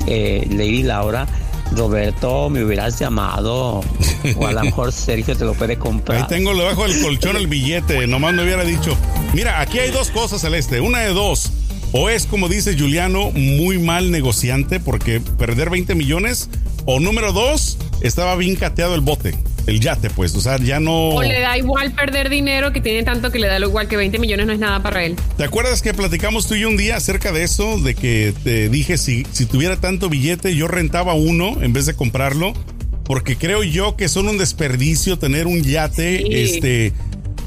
eh, 0.07 0.45
Lady 0.49 0.83
Laura, 0.83 1.27
Roberto, 1.75 2.49
me 2.49 2.63
hubieras 2.63 2.99
llamado. 2.99 3.81
O 4.37 4.47
a 4.47 4.51
lo 4.51 4.61
mejor 4.61 4.91
Sergio 4.91 5.35
te 5.35 5.45
lo 5.45 5.53
puede 5.53 5.77
comprar. 5.77 6.21
Ahí 6.21 6.27
tengo 6.27 6.53
debajo 6.53 6.83
del 6.83 7.01
colchón 7.01 7.37
el 7.37 7.47
billete. 7.47 8.07
Nomás 8.07 8.33
me 8.33 8.43
hubiera 8.43 8.63
dicho. 8.63 8.95
Mira, 9.33 9.61
aquí 9.61 9.79
hay 9.79 9.89
dos 9.89 10.11
cosas, 10.11 10.41
Celeste. 10.41 10.81
Una 10.81 10.99
de 10.99 11.13
dos. 11.13 11.51
O 11.93 12.09
es, 12.09 12.25
como 12.25 12.47
dice 12.47 12.77
Juliano, 12.77 13.31
muy 13.31 13.77
mal 13.77 14.11
negociante 14.11 14.79
porque 14.79 15.19
perder 15.19 15.69
20 15.69 15.93
millones. 15.95 16.49
O 16.85 16.99
número 16.99 17.31
dos, 17.33 17.77
estaba 18.01 18.35
bien 18.35 18.55
cateado 18.55 18.95
el 18.95 19.01
bote, 19.01 19.35
el 19.67 19.79
yate, 19.81 20.09
pues. 20.09 20.33
O 20.35 20.41
sea, 20.41 20.57
ya 20.57 20.79
no. 20.79 21.09
O 21.09 21.21
le 21.21 21.39
da 21.39 21.57
igual 21.57 21.91
perder 21.91 22.29
dinero 22.29 22.71
que 22.71 22.81
tiene 22.81 23.03
tanto 23.03 23.31
que 23.31 23.39
le 23.39 23.47
da 23.47 23.59
lo 23.59 23.67
igual 23.67 23.87
que 23.87 23.97
20 23.97 24.19
millones 24.19 24.47
no 24.47 24.53
es 24.53 24.59
nada 24.59 24.81
para 24.81 25.03
él. 25.03 25.15
¿Te 25.37 25.43
acuerdas 25.43 25.81
que 25.81 25.93
platicamos 25.93 26.47
tú 26.47 26.55
y 26.55 26.61
yo 26.61 26.69
un 26.69 26.77
día 26.77 26.95
acerca 26.95 27.31
de 27.31 27.43
eso? 27.43 27.77
De 27.77 27.93
que 27.93 28.33
te 28.43 28.69
dije 28.69 28.97
si, 28.97 29.27
si 29.31 29.45
tuviera 29.45 29.75
tanto 29.75 30.09
billete, 30.09 30.55
yo 30.55 30.67
rentaba 30.67 31.13
uno 31.13 31.61
en 31.61 31.73
vez 31.73 31.85
de 31.85 31.93
comprarlo. 31.93 32.53
Porque 33.03 33.35
creo 33.35 33.63
yo 33.63 33.97
que 33.97 34.07
son 34.07 34.29
un 34.29 34.37
desperdicio 34.37 35.19
tener 35.19 35.45
un 35.45 35.63
yate, 35.63 36.43
este 36.43 36.93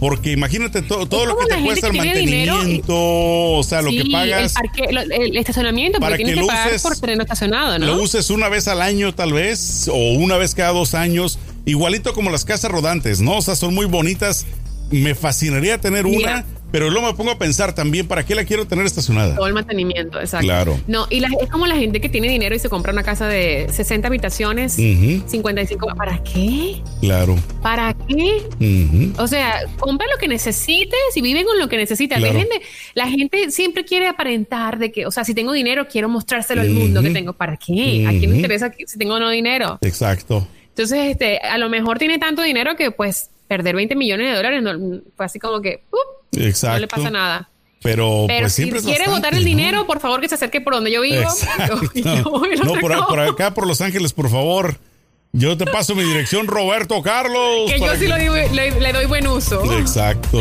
porque 0.00 0.32
imagínate 0.32 0.82
todo 0.82 1.26
lo 1.26 1.36
que 1.38 1.46
te 1.46 1.62
cuesta 1.62 1.86
el 1.88 1.94
mantenimiento, 1.94 2.94
o 2.94 3.62
sea, 3.62 3.82
lo 3.82 3.90
que 3.90 4.04
pagas. 4.10 4.54
El, 5.10 5.36
estacionamiento, 5.36 6.00
para 6.00 6.16
que, 6.16 6.34
lo 6.34 6.46
uses, 6.46 6.82
por 6.82 6.98
tenerlo 6.98 7.22
estacionado, 7.22 7.78
¿no? 7.78 7.86
Lo 7.86 8.02
uses 8.02 8.30
una 8.30 8.48
vez 8.48 8.68
al 8.68 8.82
año, 8.82 9.14
tal 9.14 9.32
vez, 9.32 9.88
o 9.88 10.12
una 10.14 10.36
vez 10.36 10.54
cada 10.54 10.72
dos 10.72 10.94
años, 10.94 11.38
igualito 11.64 12.12
como 12.14 12.30
las 12.30 12.44
casas 12.44 12.70
rodantes, 12.70 13.20
¿no? 13.20 13.38
O 13.38 13.42
sea, 13.42 13.56
son 13.56 13.74
muy 13.74 13.86
bonitas. 13.86 14.46
Me 14.90 15.14
fascinaría 15.14 15.80
tener 15.80 16.06
una 16.06 16.44
pero 16.74 16.90
luego 16.90 17.06
me 17.06 17.14
pongo 17.14 17.30
a 17.30 17.38
pensar 17.38 17.72
también, 17.72 18.08
¿para 18.08 18.26
qué 18.26 18.34
la 18.34 18.44
quiero 18.44 18.66
tener 18.66 18.84
estacionada? 18.84 19.36
Todo 19.36 19.46
el 19.46 19.54
mantenimiento, 19.54 20.18
exacto. 20.18 20.44
Claro. 20.44 20.80
No, 20.88 21.06
y 21.08 21.22
es 21.22 21.48
como 21.48 21.68
la 21.68 21.76
gente 21.76 22.00
que 22.00 22.08
tiene 22.08 22.28
dinero 22.28 22.52
y 22.52 22.58
se 22.58 22.68
compra 22.68 22.92
una 22.92 23.04
casa 23.04 23.28
de 23.28 23.68
60 23.70 24.08
habitaciones, 24.08 24.72
55. 24.72 25.86
¿Para 25.96 26.20
qué? 26.24 26.82
Claro. 27.00 27.36
¿Para 27.62 27.94
qué? 28.08 28.42
O 29.18 29.28
sea, 29.28 29.60
compra 29.78 30.08
lo 30.12 30.18
que 30.18 30.26
necesites 30.26 30.98
y 31.14 31.20
vive 31.20 31.44
con 31.44 31.60
lo 31.60 31.68
que 31.68 31.76
necesites. 31.76 32.20
La, 32.20 32.32
gente, 32.32 32.60
la 32.94 33.06
gente 33.06 33.52
siempre 33.52 33.84
quiere 33.84 34.08
aparentar 34.08 34.80
de 34.80 34.90
que, 34.90 35.06
o 35.06 35.12
sea, 35.12 35.22
si 35.22 35.32
tengo 35.32 35.52
dinero, 35.52 35.86
quiero 35.86 36.08
mostrárselo 36.08 36.62
al 36.62 36.70
mundo 36.70 37.02
que 37.02 37.10
tengo. 37.10 37.34
¿Para 37.34 37.56
qué? 37.56 38.04
¿A 38.04 38.10
quién 38.10 38.32
le 38.32 38.36
interesa 38.38 38.72
si 38.84 38.98
tengo 38.98 39.14
o 39.14 39.20
no 39.20 39.30
dinero? 39.30 39.78
Exacto. 39.80 40.44
Entonces, 40.70 41.12
este, 41.12 41.38
a 41.38 41.56
lo 41.56 41.68
mejor 41.68 42.00
tiene 42.00 42.18
tanto 42.18 42.42
dinero 42.42 42.74
que 42.74 42.90
pues 42.90 43.30
perder 43.46 43.76
20 43.76 43.94
millones 43.94 44.30
de 44.30 44.36
dólares 44.36 44.62
no, 44.62 45.00
fue 45.16 45.26
así 45.26 45.38
como 45.38 45.60
que 45.60 45.82
Exacto. 46.36 46.74
no 46.74 46.80
le 46.80 46.88
pasa 46.88 47.10
nada. 47.10 47.48
Pero, 47.82 48.24
pues, 48.26 48.54
si 48.54 48.70
quiere 48.70 49.08
votar 49.08 49.34
el 49.34 49.44
dinero, 49.44 49.86
por 49.86 50.00
favor 50.00 50.22
que 50.22 50.28
se 50.28 50.36
acerque 50.36 50.62
por 50.62 50.72
donde 50.72 50.90
yo 50.90 51.02
vivo. 51.02 51.28
no, 52.64 52.80
por, 52.80 53.20
acá, 53.20 53.52
por 53.52 53.66
Los 53.66 53.82
Ángeles, 53.82 54.14
por 54.14 54.30
favor. 54.30 54.78
Yo 55.32 55.58
te 55.58 55.66
paso 55.66 55.94
mi 55.94 56.02
dirección, 56.02 56.46
Roberto 56.46 57.02
Carlos. 57.02 57.70
Que 57.70 57.78
yo 57.78 57.94
sí 57.96 58.06
le, 58.06 58.92
doy 58.92 59.06
buen 59.06 59.26
uso. 59.26 59.70
Exacto. 59.78 60.40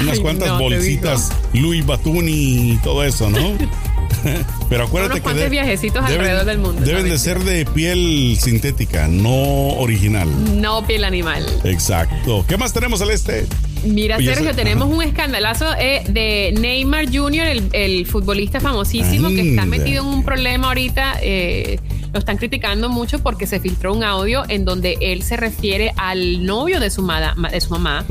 Unas 0.00 0.18
cuantas 0.20 0.58
bolsitas, 0.58 1.30
Louis 1.52 1.84
Batuni 1.84 2.72
y 2.72 2.76
todo 2.82 3.04
eso, 3.04 3.28
¿no? 3.28 3.38
Pero 4.68 4.84
acuérdate 4.84 5.20
que 5.20 5.34
de, 5.34 5.48
viajecitos 5.48 6.04
deben, 6.06 6.20
alrededor 6.20 6.44
del 6.46 6.58
mundo. 6.58 6.82
Deben 6.82 7.08
de 7.08 7.18
ser 7.18 7.38
de 7.40 7.64
piel 7.66 8.36
sintética, 8.40 9.08
no 9.08 9.68
original. 9.78 10.28
No 10.60 10.86
piel 10.86 11.04
animal. 11.04 11.44
Exacto. 11.64 12.44
¿Qué 12.48 12.56
más 12.56 12.72
tenemos 12.72 13.00
al 13.02 13.10
este? 13.10 13.46
Mira, 13.84 14.18
Sergio, 14.18 14.54
tenemos 14.54 14.88
un 14.88 15.02
escandalazo 15.02 15.66
eh, 15.78 16.02
de 16.08 16.52
Neymar 16.58 17.06
Jr., 17.06 17.46
el, 17.72 18.06
futbolista 18.06 18.60
famosísimo, 18.60 19.28
que 19.28 19.50
está 19.50 19.64
metido 19.66 20.02
en 20.02 20.08
un 20.08 20.24
problema 20.24 20.68
ahorita. 20.68 21.18
Eh, 21.22 21.78
lo 22.12 22.18
están 22.18 22.38
criticando 22.38 22.88
mucho 22.88 23.18
porque 23.18 23.46
se 23.46 23.60
filtró 23.60 23.94
un 23.94 24.02
audio 24.02 24.42
en 24.48 24.64
donde 24.64 24.96
él 25.00 25.22
se 25.22 25.36
refiere 25.36 25.92
al 25.96 26.44
novio 26.44 26.80
de 26.80 26.90
su, 26.90 27.06
de 27.06 27.60
su 27.60 27.70
mamá. 27.70 28.04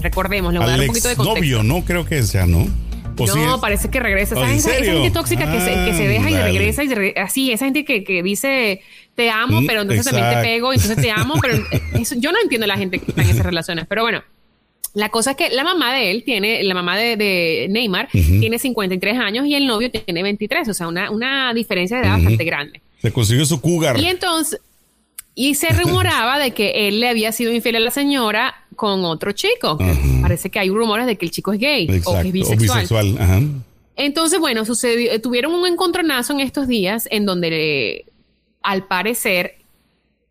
Recordemos, 0.00 0.52
le 0.52 0.58
voy 0.58 0.68
a 0.68 0.70
dar 0.70 0.80
un 0.80 0.86
poquito 0.86 1.08
de 1.08 1.16
contexto. 1.16 1.40
novio, 1.40 1.62
no 1.62 1.84
creo 1.84 2.06
que 2.06 2.22
sea, 2.22 2.46
¿no? 2.46 2.66
No, 3.18 3.60
parece 3.60 3.90
que 3.90 4.00
regresa. 4.00 4.34
esa, 4.52 4.70
gente 4.70 5.10
tóxica 5.10 5.50
que, 5.50 5.60
se, 5.60 5.74
que, 5.84 5.94
se, 5.94 6.08
deja 6.08 6.30
y 6.30 6.36
regresa 6.36 6.84
y 6.84 7.14
así, 7.16 7.52
esa 7.52 7.64
gente 7.64 7.84
que, 7.84 8.04
que 8.04 8.22
dice 8.22 8.82
te 9.14 9.30
amo, 9.30 9.60
pero 9.66 9.82
entonces 9.82 10.04
también 10.04 10.28
te 10.28 10.42
pego, 10.42 10.72
entonces 10.72 10.96
te 10.96 11.10
amo, 11.10 11.34
pero 11.40 11.56
eso, 11.94 12.16
yo 12.18 12.32
no 12.32 12.38
entiendo 12.42 12.66
la 12.66 12.76
gente 12.76 12.98
que 12.98 13.06
está 13.10 13.22
en 13.22 13.30
esas 13.30 13.46
relaciones. 13.46 13.86
Pero 13.88 14.02
bueno, 14.02 14.22
la 14.94 15.08
cosa 15.08 15.32
es 15.32 15.36
que 15.36 15.50
la 15.50 15.64
mamá 15.64 15.94
de 15.94 16.10
él 16.10 16.24
tiene, 16.24 16.62
la 16.62 16.74
mamá 16.74 16.96
de, 16.96 17.66
Neymar 17.70 18.08
tiene 18.10 18.58
53 18.58 19.18
años 19.18 19.46
y 19.46 19.54
el 19.54 19.66
novio 19.66 19.90
tiene 19.90 20.22
23, 20.22 20.68
o 20.68 20.74
sea, 20.74 20.88
una, 20.88 21.10
una 21.10 21.52
diferencia 21.54 21.96
de 21.98 22.04
edad 22.04 22.14
bastante 22.14 22.44
grande. 22.44 22.80
Se 22.98 23.12
consiguió 23.12 23.44
su 23.44 23.60
cougar. 23.60 23.98
Y 24.00 24.06
entonces, 24.06 24.60
y 25.34 25.54
se 25.54 25.68
rumoraba 25.82 26.38
de 26.38 26.52
que 26.52 26.88
él 26.88 27.00
le 27.00 27.08
había 27.08 27.32
sido 27.32 27.52
infiel 27.52 27.76
a 27.76 27.80
la 27.80 27.90
señora 27.90 28.54
con 28.76 29.04
otro 29.04 29.32
chico. 29.32 29.78
Parece 30.22 30.50
que 30.50 30.58
hay 30.58 30.70
rumores 30.70 31.06
de 31.06 31.16
que 31.16 31.26
el 31.26 31.30
chico 31.30 31.52
es 31.52 31.60
gay 31.60 32.02
o 32.04 32.20
que 32.20 32.28
es 32.28 32.32
bisexual. 32.32 33.62
Entonces, 33.96 34.40
bueno, 34.40 34.64
sucedió, 34.64 35.20
tuvieron 35.20 35.52
un 35.52 35.66
encontronazo 35.66 36.32
en 36.32 36.40
estos 36.40 36.66
días 36.66 37.06
en 37.10 37.26
donde 37.26 38.06
al 38.62 38.86
parecer 38.86 39.63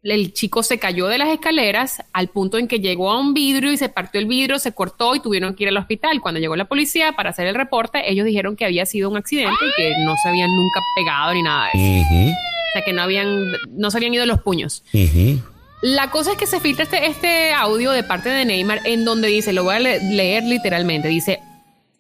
el 0.04 0.34
chico 0.34 0.64
se 0.64 0.80
cayó 0.80 1.08
de 1.08 1.18
las 1.18 1.30
escaleras 1.30 2.04
al 2.12 2.28
punto 2.28 2.58
en 2.58 2.68
que 2.68 2.80
llegó 2.80 3.10
a 3.12 3.20
un 3.20 3.34
vidrio 3.34 3.72
y 3.72 3.78
se 3.78 3.88
partió 3.88 4.20
el 4.20 4.28
vidrio, 4.28 4.60
se 4.60 4.74
cortó 4.74 5.16
y 5.16 5.22
tuvieron 5.22 5.56
que 5.56 5.64
ir 5.64 5.70
al 5.70 5.78
hospital. 5.78 6.20
Cuando 6.20 6.42
llegó 6.42 6.56
la 6.56 6.66
policía 6.66 7.14
para 7.14 7.30
hacer 7.30 7.48
el 7.48 7.56
reporte, 7.56 8.12
ellos 8.12 8.26
dijeron 8.26 8.56
que 8.58 8.66
había 8.66 8.86
sido 8.86 9.10
un 9.10 9.18
accidente 9.18 9.58
y 9.62 9.82
que 9.82 9.94
no 10.04 10.16
se 10.22 10.30
habían 10.30 10.50
nunca 10.50 10.82
pegado 10.98 11.34
ni 11.34 11.42
nada 11.42 11.70
de 11.74 12.00
eso. 12.00 12.10
O 12.10 12.74
sea, 12.74 12.84
que 12.84 12.92
no 12.92 13.02
habían, 13.02 13.52
no 13.70 13.92
se 13.92 13.98
habían 13.98 14.14
ido 14.14 14.26
los 14.26 14.42
puños. 14.42 14.84
La 15.82 16.10
cosa 16.12 16.32
es 16.32 16.38
que 16.38 16.48
se 16.48 16.60
filtra 16.60 16.84
este, 16.84 17.08
este, 17.08 17.54
audio 17.54 17.92
de 17.92 18.04
parte 18.04 18.30
de 18.30 18.46
Neymar 18.46 18.82
en 18.86 19.06
donde 19.06 19.30
dice, 19.30 19.54
lo 19.54 19.64
voy 19.64 19.76
a 19.76 19.80
leer 19.80 20.44
literalmente, 20.44 21.08
dice, 21.08 21.40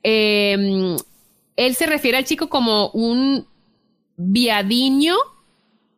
em, 0.04 0.98
él 1.56 1.76
se 1.76 1.86
refiere 1.86 2.18
al 2.18 2.26
chico 2.26 2.50
como 2.50 2.90
un 2.90 3.46
viadiño 4.18 5.16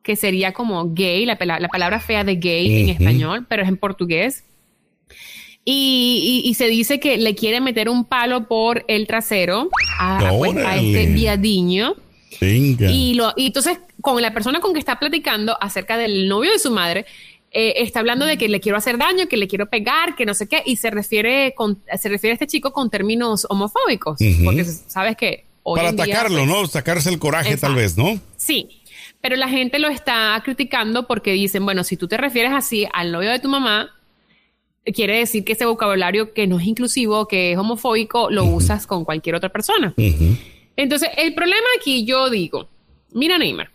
que 0.05 0.15
sería 0.15 0.53
como 0.53 0.93
gay, 0.93 1.25
la, 1.25 1.35
palabra 1.35 1.99
fea 1.99 2.23
de 2.23 2.35
gay 2.35 2.83
en 2.83 2.89
español, 2.89 3.47
pero 3.49 3.63
es 3.63 3.67
en 3.67 3.75
portugués. 3.75 4.43
Y, 5.65 6.53
se 6.55 6.67
dice 6.67 6.99
que 6.99 7.17
le 7.17 7.33
quiere 7.33 7.59
meter 7.59 7.89
un 7.89 8.05
palo 8.05 8.47
por 8.47 8.85
el 8.87 9.07
trasero 9.07 9.67
a, 9.99 10.31
pues, 10.37 10.55
este 10.55 11.07
viadiño. 11.07 11.95
Y, 12.39 13.15
lo, 13.15 13.33
y 13.35 13.47
entonces, 13.47 13.79
con 13.99 14.21
la 14.21 14.31
persona 14.31 14.59
con 14.59 14.73
que 14.73 14.79
está 14.79 14.99
platicando 14.99 15.57
acerca 15.59 15.97
del 15.97 16.29
novio 16.29 16.51
de 16.51 16.59
su 16.59 16.69
madre, 16.69 17.07
eh, 17.49 17.73
está 17.77 17.99
hablando 17.99 18.27
de 18.27 18.37
que 18.37 18.47
le 18.47 18.59
quiero 18.59 18.77
hacer 18.77 18.99
daño, 18.99 19.27
que 19.27 19.37
le 19.37 19.47
quiero 19.47 19.71
pegar, 19.71 20.15
que 20.15 20.27
no 20.27 20.35
sé 20.35 20.47
qué, 20.47 20.61
y 20.67 20.75
se 20.75 20.91
refiere, 20.91 21.55
con, 21.55 21.81
se 21.99 22.09
refiere 22.09 22.33
a 22.33 22.35
este 22.35 22.45
chico 22.45 22.71
con 22.73 22.91
términos 22.91 23.47
homofóbicos, 23.49 24.19
porque 24.43 24.65
sabes 24.65 25.17
que... 25.17 25.45
Para 25.63 25.89
atacarlo, 25.89 26.45
pues 26.45 26.47
¿no? 26.47 26.67
Sacarse 26.67 27.09
el 27.09 27.17
coraje 27.17 27.57
tal 27.57 27.73
vez, 27.73 27.97
¿no? 27.97 28.19
Sí, 28.37 28.83
pero 29.25 29.37
la 29.37 29.49
gente 29.49 29.79
lo 29.79 29.87
está 29.87 30.39
criticando 30.45 31.07
porque 31.07 31.31
dicen, 31.31 31.65
bueno, 31.65 31.83
si 31.83 31.97
tú 31.97 32.07
te 32.07 32.15
refieres 32.15 32.51
así 32.53 32.87
al 32.93 33.11
novio 33.11 33.31
de 33.31 33.39
tu 33.39 33.49
mamá, 33.49 33.89
quiere 34.93 35.17
decir 35.17 35.43
que 35.43 35.53
ese 35.53 35.65
vocabulario 35.65 36.31
que 36.31 36.45
no 36.45 36.59
es 36.59 36.67
inclusivo, 36.67 37.27
que 37.27 37.51
es 37.51 37.57
homofóbico, 37.57 38.29
lo 38.29 38.45
usas 38.45 38.85
con 38.85 39.03
cualquier 39.03 39.33
otra 39.33 39.49
persona. 39.49 39.95
Entonces, 40.77 41.09
el 41.17 41.33
problema 41.33 41.65
aquí, 41.75 42.05
yo 42.05 42.29
digo, 42.29 42.69
mira 43.13 43.39
Neymar, 43.39 43.71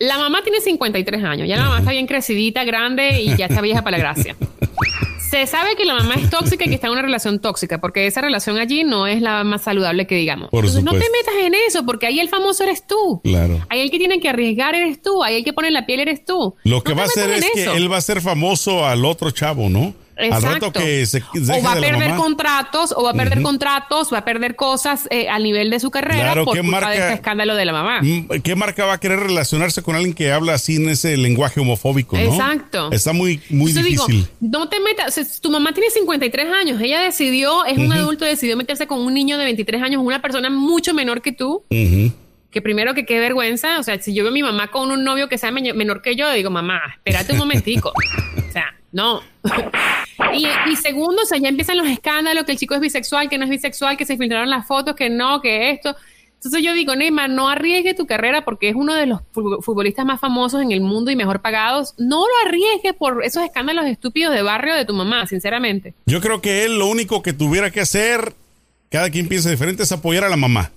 la 0.00 0.18
mamá 0.18 0.42
tiene 0.42 0.60
53 0.60 1.22
años, 1.22 1.46
ya 1.46 1.56
la 1.56 1.62
mamá 1.62 1.78
está 1.78 1.92
bien 1.92 2.08
crecidita, 2.08 2.64
grande 2.64 3.22
y 3.22 3.36
ya 3.36 3.46
está 3.46 3.60
vieja 3.60 3.82
para 3.82 3.98
la 3.98 4.02
gracia. 4.02 4.34
Se 5.30 5.46
sabe 5.46 5.76
que 5.76 5.84
la 5.84 5.94
mamá 5.94 6.14
es 6.14 6.30
tóxica 6.30 6.64
y 6.64 6.68
que 6.68 6.74
está 6.74 6.86
en 6.86 6.94
una 6.94 7.02
relación 7.02 7.38
tóxica, 7.38 7.80
porque 7.80 8.06
esa 8.06 8.20
relación 8.20 8.56
allí 8.56 8.84
no 8.84 9.06
es 9.06 9.20
la 9.20 9.44
más 9.44 9.62
saludable 9.62 10.06
que 10.06 10.14
digamos. 10.14 10.48
Entonces 10.52 10.82
no 10.82 10.92
te 10.92 10.98
metas 10.98 11.34
en 11.42 11.54
eso, 11.54 11.84
porque 11.84 12.06
ahí 12.06 12.18
el 12.18 12.28
famoso 12.28 12.64
eres 12.64 12.86
tú. 12.86 13.20
Claro. 13.22 13.60
Ahí 13.68 13.80
el 13.80 13.90
que 13.90 13.98
tiene 13.98 14.20
que 14.20 14.28
arriesgar 14.28 14.74
eres 14.74 15.02
tú, 15.02 15.22
ahí 15.22 15.36
el 15.36 15.44
que 15.44 15.52
pone 15.52 15.70
la 15.70 15.84
piel 15.84 16.00
eres 16.00 16.24
tú. 16.24 16.54
Lo 16.64 16.82
que 16.82 16.94
va 16.94 17.02
a 17.02 17.06
hacer 17.06 17.30
es 17.30 17.46
que 17.52 17.64
él 17.64 17.92
va 17.92 17.98
a 17.98 18.00
ser 18.00 18.20
famoso 18.20 18.86
al 18.86 19.04
otro 19.04 19.30
chavo, 19.30 19.68
¿no? 19.68 19.94
Exacto. 20.18 20.72
que 20.72 21.06
se 21.06 21.22
o 21.22 21.62
va 21.62 21.72
a 21.72 21.80
perder 21.80 22.14
contratos, 22.16 22.92
o 22.96 23.04
va 23.04 23.10
a 23.10 23.14
perder 23.14 23.42
contratos, 23.42 24.12
va 24.12 24.18
a 24.18 24.24
perder 24.24 24.56
cosas 24.56 25.06
eh, 25.10 25.28
al 25.28 25.42
nivel 25.42 25.70
de 25.70 25.80
su 25.80 25.90
carrera 25.90 26.34
por 26.34 26.56
culpa 26.56 26.62
marca, 26.62 26.90
de 26.90 26.98
este 26.98 27.12
escándalo 27.14 27.54
de 27.54 27.64
la 27.64 27.72
mamá. 27.72 28.00
Mm, 28.02 28.40
¿Qué 28.42 28.56
marca 28.56 28.84
va 28.84 28.94
a 28.94 29.00
querer 29.00 29.20
relacionarse 29.20 29.82
con 29.82 29.94
alguien 29.94 30.14
que 30.14 30.32
habla 30.32 30.54
así 30.54 30.76
en 30.76 30.88
ese 30.88 31.16
lenguaje 31.16 31.60
homofóbico? 31.60 32.16
¿no? 32.16 32.22
Exacto. 32.22 32.90
Está 32.92 33.12
muy, 33.12 33.40
muy 33.48 33.72
difícil. 33.72 34.28
no 34.40 34.68
te 34.68 34.80
metas, 34.80 35.40
tu 35.40 35.50
mamá 35.50 35.72
tiene 35.72 35.90
53 35.90 36.46
años, 36.52 36.80
ella 36.80 37.00
decidió, 37.00 37.64
es 37.64 37.78
un 37.78 37.92
adulto, 37.92 38.24
decidió 38.24 38.56
meterse 38.56 38.86
con 38.86 39.00
un 39.00 39.14
niño 39.14 39.38
de 39.38 39.44
23 39.44 39.82
años, 39.82 40.02
una 40.04 40.20
persona 40.20 40.50
mucho 40.50 40.94
menor 40.94 41.22
que 41.22 41.32
tú. 41.32 41.64
que 42.50 42.62
primero 42.62 42.94
que 42.94 43.04
qué 43.04 43.20
vergüenza, 43.20 43.78
o 43.78 43.82
sea, 43.82 44.00
si 44.00 44.14
yo 44.14 44.24
veo 44.24 44.30
a 44.30 44.34
mi 44.34 44.42
mamá 44.42 44.68
con 44.68 44.90
un 44.90 45.04
novio 45.04 45.28
que 45.28 45.38
sea 45.38 45.50
menor 45.50 46.02
que 46.02 46.16
yo, 46.16 46.32
digo, 46.32 46.50
mamá, 46.50 46.80
espérate 46.96 47.32
un 47.32 47.38
momentico. 47.38 47.92
o 48.48 48.52
sea, 48.52 48.74
no. 48.90 49.22
Y, 50.34 50.76
segundo, 50.76 51.22
o 51.22 51.26
sea, 51.26 51.38
ya 51.38 51.48
empiezan 51.48 51.76
los 51.76 51.88
escándalos, 51.88 52.44
que 52.44 52.52
el 52.52 52.58
chico 52.58 52.74
es 52.74 52.80
bisexual, 52.80 53.28
que 53.28 53.38
no 53.38 53.44
es 53.44 53.50
bisexual, 53.50 53.96
que 53.96 54.04
se 54.04 54.16
filtraron 54.16 54.50
las 54.50 54.66
fotos, 54.66 54.94
que 54.94 55.10
no, 55.10 55.40
que 55.40 55.70
esto. 55.70 55.96
Entonces 56.34 56.62
yo 56.62 56.72
digo, 56.72 56.94
Neymar, 56.94 57.30
no 57.30 57.48
arriesgue 57.48 57.94
tu 57.94 58.06
carrera 58.06 58.44
porque 58.44 58.68
es 58.68 58.76
uno 58.76 58.94
de 58.94 59.06
los 59.06 59.22
futbolistas 59.32 60.06
más 60.06 60.20
famosos 60.20 60.62
en 60.62 60.70
el 60.70 60.80
mundo 60.80 61.10
y 61.10 61.16
mejor 61.16 61.40
pagados. 61.40 61.94
No 61.98 62.20
lo 62.20 62.48
arriesgue 62.48 62.94
por 62.94 63.24
esos 63.24 63.42
escándalos 63.42 63.86
estúpidos 63.86 64.32
de 64.32 64.42
barrio 64.42 64.74
de 64.74 64.84
tu 64.84 64.94
mamá, 64.94 65.26
sinceramente. 65.26 65.94
Yo 66.06 66.20
creo 66.20 66.40
que 66.40 66.64
él 66.64 66.78
lo 66.78 66.86
único 66.86 67.22
que 67.22 67.32
tuviera 67.32 67.72
que 67.72 67.80
hacer, 67.80 68.34
cada 68.88 69.10
quien 69.10 69.26
piensa 69.26 69.50
diferente, 69.50 69.82
es 69.82 69.90
apoyar 69.90 70.22
a 70.24 70.28
la 70.28 70.36
mamá 70.36 70.70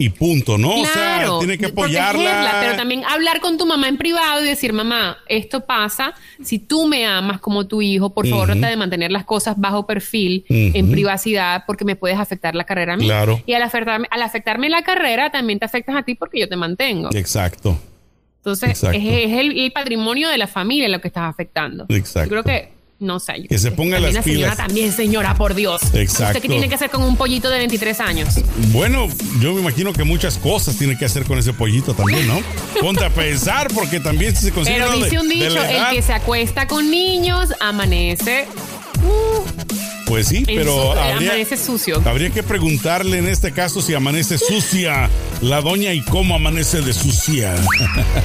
y 0.00 0.08
punto, 0.08 0.56
¿no? 0.56 0.80
o 0.80 0.86
sea, 0.86 1.26
tiene 1.40 1.58
que 1.58 1.66
apoyarla. 1.66 2.56
Pero 2.62 2.74
también 2.74 3.04
hablar 3.04 3.40
con 3.40 3.58
tu 3.58 3.66
mamá 3.66 3.86
en 3.86 3.98
privado 3.98 4.42
y 4.42 4.48
decir, 4.48 4.72
mamá, 4.72 5.18
esto 5.28 5.66
pasa, 5.66 6.14
si 6.42 6.58
tú 6.58 6.86
me 6.86 7.06
amas 7.06 7.38
como 7.38 7.66
tu 7.66 7.82
hijo, 7.82 8.14
por 8.14 8.26
favor, 8.26 8.46
trata 8.46 8.70
de 8.70 8.76
mantener 8.78 9.12
las 9.12 9.26
cosas 9.26 9.56
bajo 9.58 9.86
perfil, 9.86 10.46
en 10.48 10.90
privacidad, 10.90 11.64
porque 11.66 11.84
me 11.84 11.96
puedes 11.96 12.18
afectar 12.18 12.54
la 12.54 12.64
carrera 12.64 12.94
a 12.94 12.96
mí. 12.96 13.04
Claro. 13.04 13.42
Y 13.44 13.52
al 13.52 13.62
afectarme, 13.62 14.08
al 14.10 14.22
afectarme 14.22 14.70
la 14.70 14.82
carrera, 14.82 15.30
también 15.30 15.58
te 15.58 15.66
afectas 15.66 15.94
a 15.94 16.02
ti 16.02 16.14
porque 16.14 16.40
yo 16.40 16.48
te 16.48 16.56
mantengo. 16.56 17.10
Exacto. 17.12 17.78
Entonces, 18.38 18.82
es, 18.82 18.94
el, 18.94 19.70
patrimonio 19.74 20.30
de 20.30 20.38
la 20.38 20.46
familia 20.46 20.88
lo 20.88 21.02
que 21.02 21.08
estás 21.08 21.24
afectando. 21.24 21.84
Exacto. 21.90 22.34
Yo 22.34 22.42
creo 22.42 22.44
que 22.44 22.72
no 23.00 23.18
sé. 23.18 23.46
Que 23.48 23.58
se 23.58 23.70
ponga 23.72 23.98
las 23.98 24.10
pilas. 24.10 24.24
señora 24.24 24.56
también, 24.56 24.92
señora, 24.92 25.34
por 25.34 25.54
Dios. 25.54 25.80
Exacto. 25.94 26.38
¿Usted 26.38 26.42
qué 26.42 26.48
tiene 26.48 26.68
que 26.68 26.74
hacer 26.74 26.90
con 26.90 27.02
un 27.02 27.16
pollito 27.16 27.50
de 27.50 27.58
23 27.58 28.00
años? 28.00 28.34
Bueno, 28.72 29.08
yo 29.40 29.54
me 29.54 29.60
imagino 29.60 29.92
que 29.92 30.04
muchas 30.04 30.38
cosas 30.38 30.76
tiene 30.76 30.96
que 30.96 31.06
hacer 31.06 31.24
con 31.24 31.38
ese 31.38 31.52
pollito 31.52 31.94
también, 31.94 32.28
¿no? 32.28 32.40
Ponte 32.80 33.04
a 33.04 33.10
pensar, 33.10 33.68
porque 33.74 34.00
también 34.00 34.36
se 34.36 34.52
consigue. 34.52 34.78
Pero 34.78 34.92
dice 34.92 35.18
un 35.18 35.28
dicho: 35.28 35.62
el 35.62 35.94
que 35.94 36.02
se 36.02 36.12
acuesta 36.12 36.66
con 36.66 36.90
niños 36.90 37.48
amanece. 37.58 38.46
Uh, 39.04 39.44
Pues 40.06 40.26
sí, 40.28 40.42
pero 40.44 40.92
habría, 40.92 41.30
amanece 41.30 41.56
sucio. 41.56 42.02
habría 42.04 42.30
que 42.30 42.42
preguntarle 42.42 43.18
en 43.18 43.28
este 43.28 43.52
caso 43.52 43.80
si 43.80 43.94
amanece 43.94 44.38
sucia 44.38 45.08
la 45.40 45.60
doña 45.60 45.92
y 45.92 46.00
cómo 46.02 46.34
amanece 46.34 46.80
de 46.80 46.92
sucia. 46.92 47.54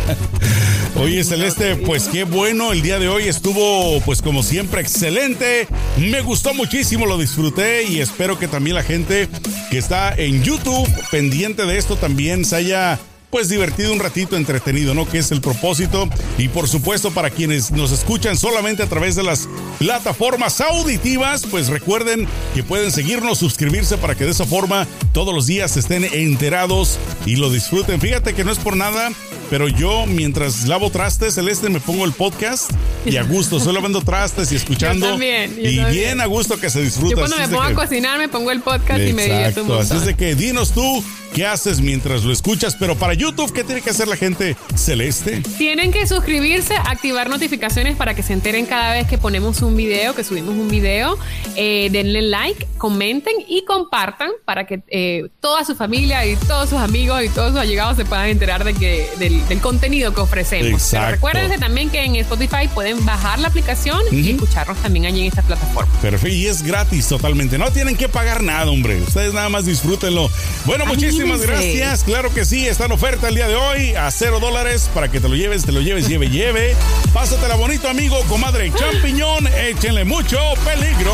Oye, 0.95 1.23
Celeste, 1.23 1.75
pues 1.75 2.07
qué 2.07 2.23
bueno, 2.23 2.71
el 2.71 2.81
día 2.81 2.99
de 2.99 3.07
hoy 3.09 3.27
estuvo, 3.27 3.99
pues 4.01 4.21
como 4.21 4.41
siempre, 4.43 4.81
excelente. 4.81 5.67
Me 5.97 6.21
gustó 6.21 6.53
muchísimo, 6.53 7.05
lo 7.05 7.17
disfruté 7.17 7.83
y 7.83 7.99
espero 7.99 8.39
que 8.39 8.47
también 8.47 8.75
la 8.75 8.83
gente 8.83 9.27
que 9.69 9.77
está 9.77 10.13
en 10.15 10.41
YouTube 10.41 10.89
pendiente 11.11 11.65
de 11.65 11.77
esto 11.77 11.97
también 11.97 12.45
se 12.45 12.55
haya 12.55 12.99
pues 13.29 13.49
divertido 13.49 13.91
un 13.91 13.99
ratito, 13.99 14.35
entretenido, 14.35 14.93
¿no? 14.93 15.07
Que 15.07 15.19
es 15.19 15.31
el 15.31 15.41
propósito. 15.41 16.07
Y 16.37 16.47
por 16.47 16.67
supuesto, 16.67 17.11
para 17.11 17.29
quienes 17.29 17.71
nos 17.71 17.91
escuchan 17.91 18.37
solamente 18.37 18.83
a 18.83 18.87
través 18.87 19.15
de 19.15 19.23
las 19.23 19.47
plataformas 19.79 20.61
auditivas, 20.61 21.45
pues 21.49 21.67
recuerden 21.67 22.27
que 22.53 22.63
pueden 22.63 22.91
seguirnos, 22.91 23.39
suscribirse 23.39 23.97
para 23.97 24.15
que 24.15 24.25
de 24.25 24.31
esa 24.31 24.45
forma 24.45 24.87
todos 25.13 25.33
los 25.33 25.47
días 25.47 25.77
estén 25.77 26.05
enterados 26.05 26.97
y 27.25 27.35
lo 27.35 27.49
disfruten. 27.49 27.99
Fíjate 27.99 28.33
que 28.33 28.43
no 28.43 28.51
es 28.51 28.59
por 28.59 28.77
nada, 28.77 29.11
pero 29.49 29.67
yo 29.67 30.05
mientras 30.05 30.67
lavo 30.67 30.89
trastes, 30.89 31.35
Celeste, 31.35 31.69
me 31.69 31.79
pongo 31.79 32.05
el 32.05 32.13
podcast 32.13 32.71
y 33.05 33.17
a 33.17 33.23
gusto, 33.23 33.59
solo 33.59 33.73
lavando 33.73 34.01
trastes 34.01 34.51
y 34.51 34.55
escuchando. 34.55 35.07
también, 35.09 35.55
y 35.61 35.83
bien 35.85 36.21
a 36.21 36.25
gusto 36.25 36.59
que 36.59 36.69
se 36.69 36.81
disfruta. 36.81 37.11
Yo 37.11 37.17
cuando 37.17 37.37
me 37.37 37.47
pongo 37.47 37.63
a 37.63 37.73
cocinar 37.73 38.17
me 38.17 38.29
pongo 38.29 38.51
el 38.51 38.61
podcast 38.61 39.01
y 39.01 39.13
me 39.13 39.23
divierto 39.25 39.63
un 39.63 39.71
Así 39.71 39.95
es 39.95 40.05
de 40.05 40.15
que 40.15 40.35
dinos 40.35 40.71
tú 40.71 41.03
qué 41.35 41.45
haces 41.45 41.81
mientras 41.81 42.23
lo 42.23 42.31
escuchas, 42.31 42.77
pero 42.79 42.95
para 42.95 43.13
YouTube, 43.13 43.51
¿qué 43.51 43.65
tiene 43.65 43.81
que 43.81 43.89
hacer 43.89 44.07
la 44.07 44.15
gente 44.15 44.55
celeste? 44.73 45.41
Tienen 45.57 45.91
que 45.91 46.07
suscribirse, 46.07 46.75
activar 46.75 47.29
notificaciones 47.29 47.97
para 47.97 48.15
que 48.15 48.23
se 48.23 48.31
enteren 48.31 48.65
cada 48.65 48.93
vez 48.93 49.05
que 49.05 49.17
ponemos 49.17 49.61
un 49.61 49.75
video, 49.75 50.15
que 50.15 50.23
subimos 50.23 50.55
un 50.55 50.69
video. 50.69 51.17
Eh, 51.57 51.89
denle 51.91 52.21
like, 52.21 52.65
comenten 52.77 53.33
y 53.49 53.65
compartan 53.65 54.31
para 54.45 54.65
que 54.65 54.81
eh, 54.87 55.27
toda 55.41 55.65
su 55.65 55.75
familia 55.75 56.25
y 56.25 56.37
todos 56.37 56.69
sus 56.69 56.79
amigos 56.79 57.21
y 57.21 57.27
todos 57.27 57.51
sus 57.51 57.59
allegados 57.59 57.97
se 57.97 58.05
puedan 58.05 58.29
enterar 58.29 58.63
de 58.63 58.73
que, 58.73 59.05
del, 59.19 59.34
contenido 59.61 60.13
que 60.13 60.21
ofrecemos. 60.21 60.91
recuérdense 60.91 61.57
también 61.57 61.89
que 61.89 62.03
en 62.03 62.15
Spotify 62.17 62.67
pueden 62.73 63.03
bajar 63.05 63.39
la 63.39 63.47
aplicación 63.47 63.99
y 64.11 64.31
escucharnos 64.31 64.77
también 64.77 65.05
allí 65.05 65.21
en 65.21 65.27
esta 65.27 65.41
plataforma. 65.41 65.91
Perfecto, 66.01 66.35
y 66.35 66.47
es 66.47 66.63
gratis 66.63 67.07
totalmente. 67.07 67.57
No 67.57 67.71
tienen 67.71 67.95
que 67.95 68.09
pagar 68.09 68.43
nada, 68.43 68.69
hombre. 68.69 69.01
Ustedes 69.01 69.33
nada 69.33 69.49
más 69.49 69.65
disfrútenlo. 69.65 70.29
Bueno, 70.65 70.85
muchísimas 70.85 71.41
gracias. 71.41 72.03
Claro 72.03 72.33
que 72.33 72.45
sí, 72.45 72.67
está 72.67 72.85
en 72.85 72.91
oferta 72.91 73.29
el 73.29 73.35
día 73.35 73.47
de 73.47 73.55
hoy 73.55 73.95
a 73.95 74.09
cero 74.11 74.39
dólares 74.39 74.89
para 74.93 75.09
que 75.09 75.19
te 75.19 75.29
lo 75.29 75.35
lleves, 75.35 75.65
te 75.65 75.71
lo 75.71 75.81
lleves, 75.81 76.07
lleve, 76.07 76.29
lleve. 76.29 76.75
Pásatela 77.13 77.55
bonito, 77.55 77.89
amigo, 77.89 78.19
comadre 78.27 78.71
champiñón. 78.71 79.47
Échenle 79.47 80.05
mucho 80.05 80.37
peligro. 80.63 81.13